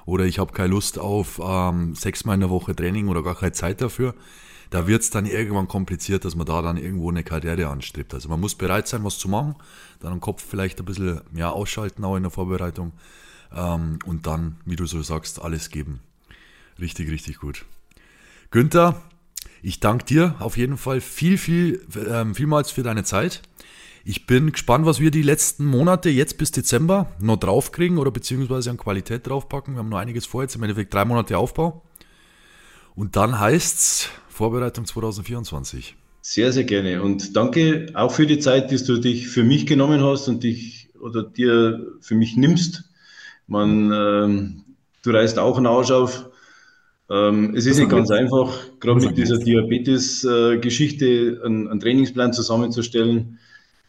oder 0.07 0.25
ich 0.25 0.39
habe 0.39 0.53
keine 0.53 0.69
Lust 0.69 0.99
auf 0.99 1.41
ähm, 1.45 1.95
sechsmal 1.95 2.35
in 2.35 2.41
der 2.41 2.51
Woche 2.51 2.75
Training 2.75 3.09
oder 3.09 3.23
gar 3.23 3.35
keine 3.35 3.53
Zeit 3.53 3.83
dafür. 3.83 4.15
Da 4.73 4.87
wird 4.87 5.03
es 5.03 5.11
dann 5.11 5.27
irgendwann 5.27 5.69
kompliziert, 5.69 6.25
dass 6.25 6.35
man 6.35 6.47
da 6.47 6.63
dann 6.63 6.79
irgendwo 6.79 7.11
eine 7.11 7.23
Karriere 7.23 7.69
anstrebt. 7.69 8.15
Also 8.15 8.31
man 8.31 8.41
muss 8.41 8.55
bereit 8.55 8.89
sein, 8.89 9.05
was 9.05 9.19
zu 9.19 9.29
machen, 9.29 9.55
dann 10.01 10.15
im 10.15 10.21
Kopf 10.21 10.43
vielleicht 10.43 10.79
ein 10.79 10.87
bisschen 10.87 11.21
ja, 11.35 11.51
ausschalten, 11.51 12.03
auch 12.07 12.17
in 12.17 12.23
der 12.23 12.31
Vorbereitung 12.31 12.93
ähm, 13.55 13.99
und 14.07 14.27
dann, 14.27 14.57
wie 14.65 14.77
du 14.77 14.87
so 14.87 15.03
sagst, 15.03 15.43
alles 15.43 15.69
geben. 15.69 16.01
Richtig, 16.81 17.11
richtig 17.11 17.37
gut. 17.37 17.67
Günther, 18.51 19.03
ich 19.61 19.79
danke 19.79 20.07
dir 20.07 20.37
auf 20.39 20.57
jeden 20.57 20.79
Fall 20.79 21.03
viel, 21.03 21.37
viel, 21.37 21.87
ähm, 22.09 22.35
vielmals 22.35 22.71
für 22.71 22.83
deine 22.83 23.05
Zeit. 23.05 23.43
Ich 24.05 24.27
bin 24.27 24.53
gespannt, 24.53 24.87
was 24.87 25.01
wir 25.01 25.11
die 25.11 25.21
letzten 25.21 25.67
Monate 25.67 26.09
jetzt 26.09 26.39
bis 26.39 26.51
Dezember 26.51 27.13
noch 27.19 27.37
draufkriegen 27.37 27.99
oder 27.99 28.11
beziehungsweise 28.11 28.71
an 28.71 28.79
Qualität 28.79 29.27
draufpacken. 29.27 29.75
Wir 29.75 29.81
haben 29.81 29.91
noch 29.91 29.99
einiges 29.99 30.25
vor, 30.25 30.41
jetzt 30.41 30.57
im 30.57 30.63
Endeffekt 30.63 30.95
drei 30.95 31.05
Monate 31.05 31.37
Aufbau. 31.37 31.83
Und 32.95 33.17
dann 33.17 33.39
heißt 33.39 33.79
es 33.79 34.09
Vorbereitung 34.43 34.87
2024. 34.87 35.95
Sehr, 36.21 36.51
sehr 36.51 36.65
gerne. 36.65 37.01
Und 37.01 37.37
danke 37.37 37.87
auch 37.95 38.11
für 38.11 38.27
die 38.27 38.41
Zeit, 38.41 38.73
die 38.73 38.77
du 38.77 38.99
dich 38.99 39.29
für 39.29 39.45
mich 39.45 39.67
genommen 39.67 40.03
hast 40.03 40.27
und 40.27 40.43
dich 40.43 40.89
oder 41.01 41.23
dir 41.23 41.87
für 42.01 42.17
mich 42.17 42.37
nimmst. 42.37 42.91
Man, 43.47 43.93
ähm, 43.93 44.65
du 45.05 45.11
reißt 45.13 45.39
auch 45.39 45.59
einen 45.59 45.69
Arsch 45.69 45.93
auf. 45.93 46.29
Ähm, 47.09 47.55
es 47.55 47.67
ist 47.67 47.79
nicht 47.79 47.89
ganz 47.89 48.11
einfach, 48.11 48.53
gerade 48.81 49.07
mit 49.07 49.17
dieser 49.17 49.39
Diabetes-Geschichte 49.39 51.07
äh, 51.07 51.47
einen, 51.47 51.69
einen, 51.69 51.79
Trainingsplan 51.79 52.33
zusammenzustellen. 52.33 53.39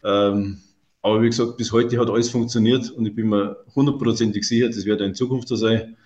Ähm, 0.04 0.58
aber 1.02 1.20
wie 1.20 1.30
gesagt, 1.30 1.56
bis 1.56 1.72
heute 1.72 1.98
hat 1.98 2.10
alles 2.10 2.30
funktioniert 2.30 2.92
und 2.92 3.06
ich 3.06 3.14
bin 3.16 3.28
mir 3.28 3.56
hundertprozentig 3.74 4.46
sicher, 4.46 4.68
das 4.68 4.84
wird 4.84 5.00
in 5.00 5.16
Zukunft 5.16 5.48
so 5.48 5.56
sein. 5.56 5.96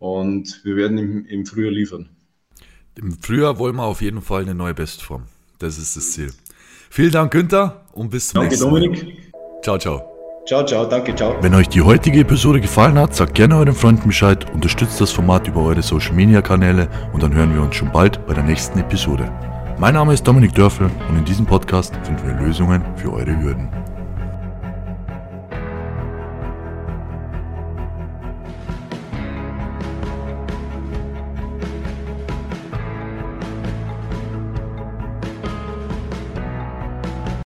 Und 0.00 0.60
wir 0.64 0.74
werden 0.74 0.98
im, 0.98 1.24
im 1.24 1.46
Frühjahr 1.46 1.70
liefern. 1.70 2.08
Im 2.94 3.16
Frühjahr 3.18 3.58
wollen 3.58 3.76
wir 3.76 3.84
auf 3.84 4.02
jeden 4.02 4.20
Fall 4.20 4.42
eine 4.42 4.54
neue 4.54 4.74
Bestform. 4.74 5.22
Das 5.58 5.78
ist 5.78 5.96
das 5.96 6.12
Ziel. 6.12 6.32
Vielen 6.90 7.10
Dank, 7.10 7.32
Günther, 7.32 7.80
und 7.92 8.10
bis 8.10 8.28
zum 8.28 8.40
danke, 8.40 8.50
nächsten 8.50 8.70
Mal. 8.70 8.80
Danke, 8.80 8.98
Dominik. 9.00 9.32
Ciao, 9.62 9.78
ciao. 9.78 10.02
Ciao, 10.46 10.66
ciao, 10.66 10.84
danke, 10.84 11.14
ciao. 11.14 11.36
Wenn 11.40 11.54
euch 11.54 11.68
die 11.68 11.80
heutige 11.80 12.20
Episode 12.20 12.60
gefallen 12.60 12.98
hat, 12.98 13.14
sagt 13.14 13.34
gerne 13.34 13.56
euren 13.56 13.74
Freunden 13.74 14.08
Bescheid, 14.08 14.44
unterstützt 14.52 15.00
das 15.00 15.10
Format 15.10 15.46
über 15.46 15.62
eure 15.62 15.82
Social 15.82 16.12
Media 16.12 16.42
Kanäle 16.42 16.88
und 17.12 17.22
dann 17.22 17.32
hören 17.32 17.54
wir 17.54 17.62
uns 17.62 17.76
schon 17.76 17.92
bald 17.92 18.26
bei 18.26 18.34
der 18.34 18.42
nächsten 18.42 18.78
Episode. 18.80 19.30
Mein 19.78 19.94
Name 19.94 20.12
ist 20.12 20.26
Dominik 20.26 20.54
Dörfel 20.54 20.90
und 21.08 21.16
in 21.16 21.24
diesem 21.24 21.46
Podcast 21.46 21.94
finden 22.02 22.26
wir 22.26 22.46
Lösungen 22.46 22.82
für 22.96 23.12
eure 23.12 23.40
Hürden. 23.40 23.81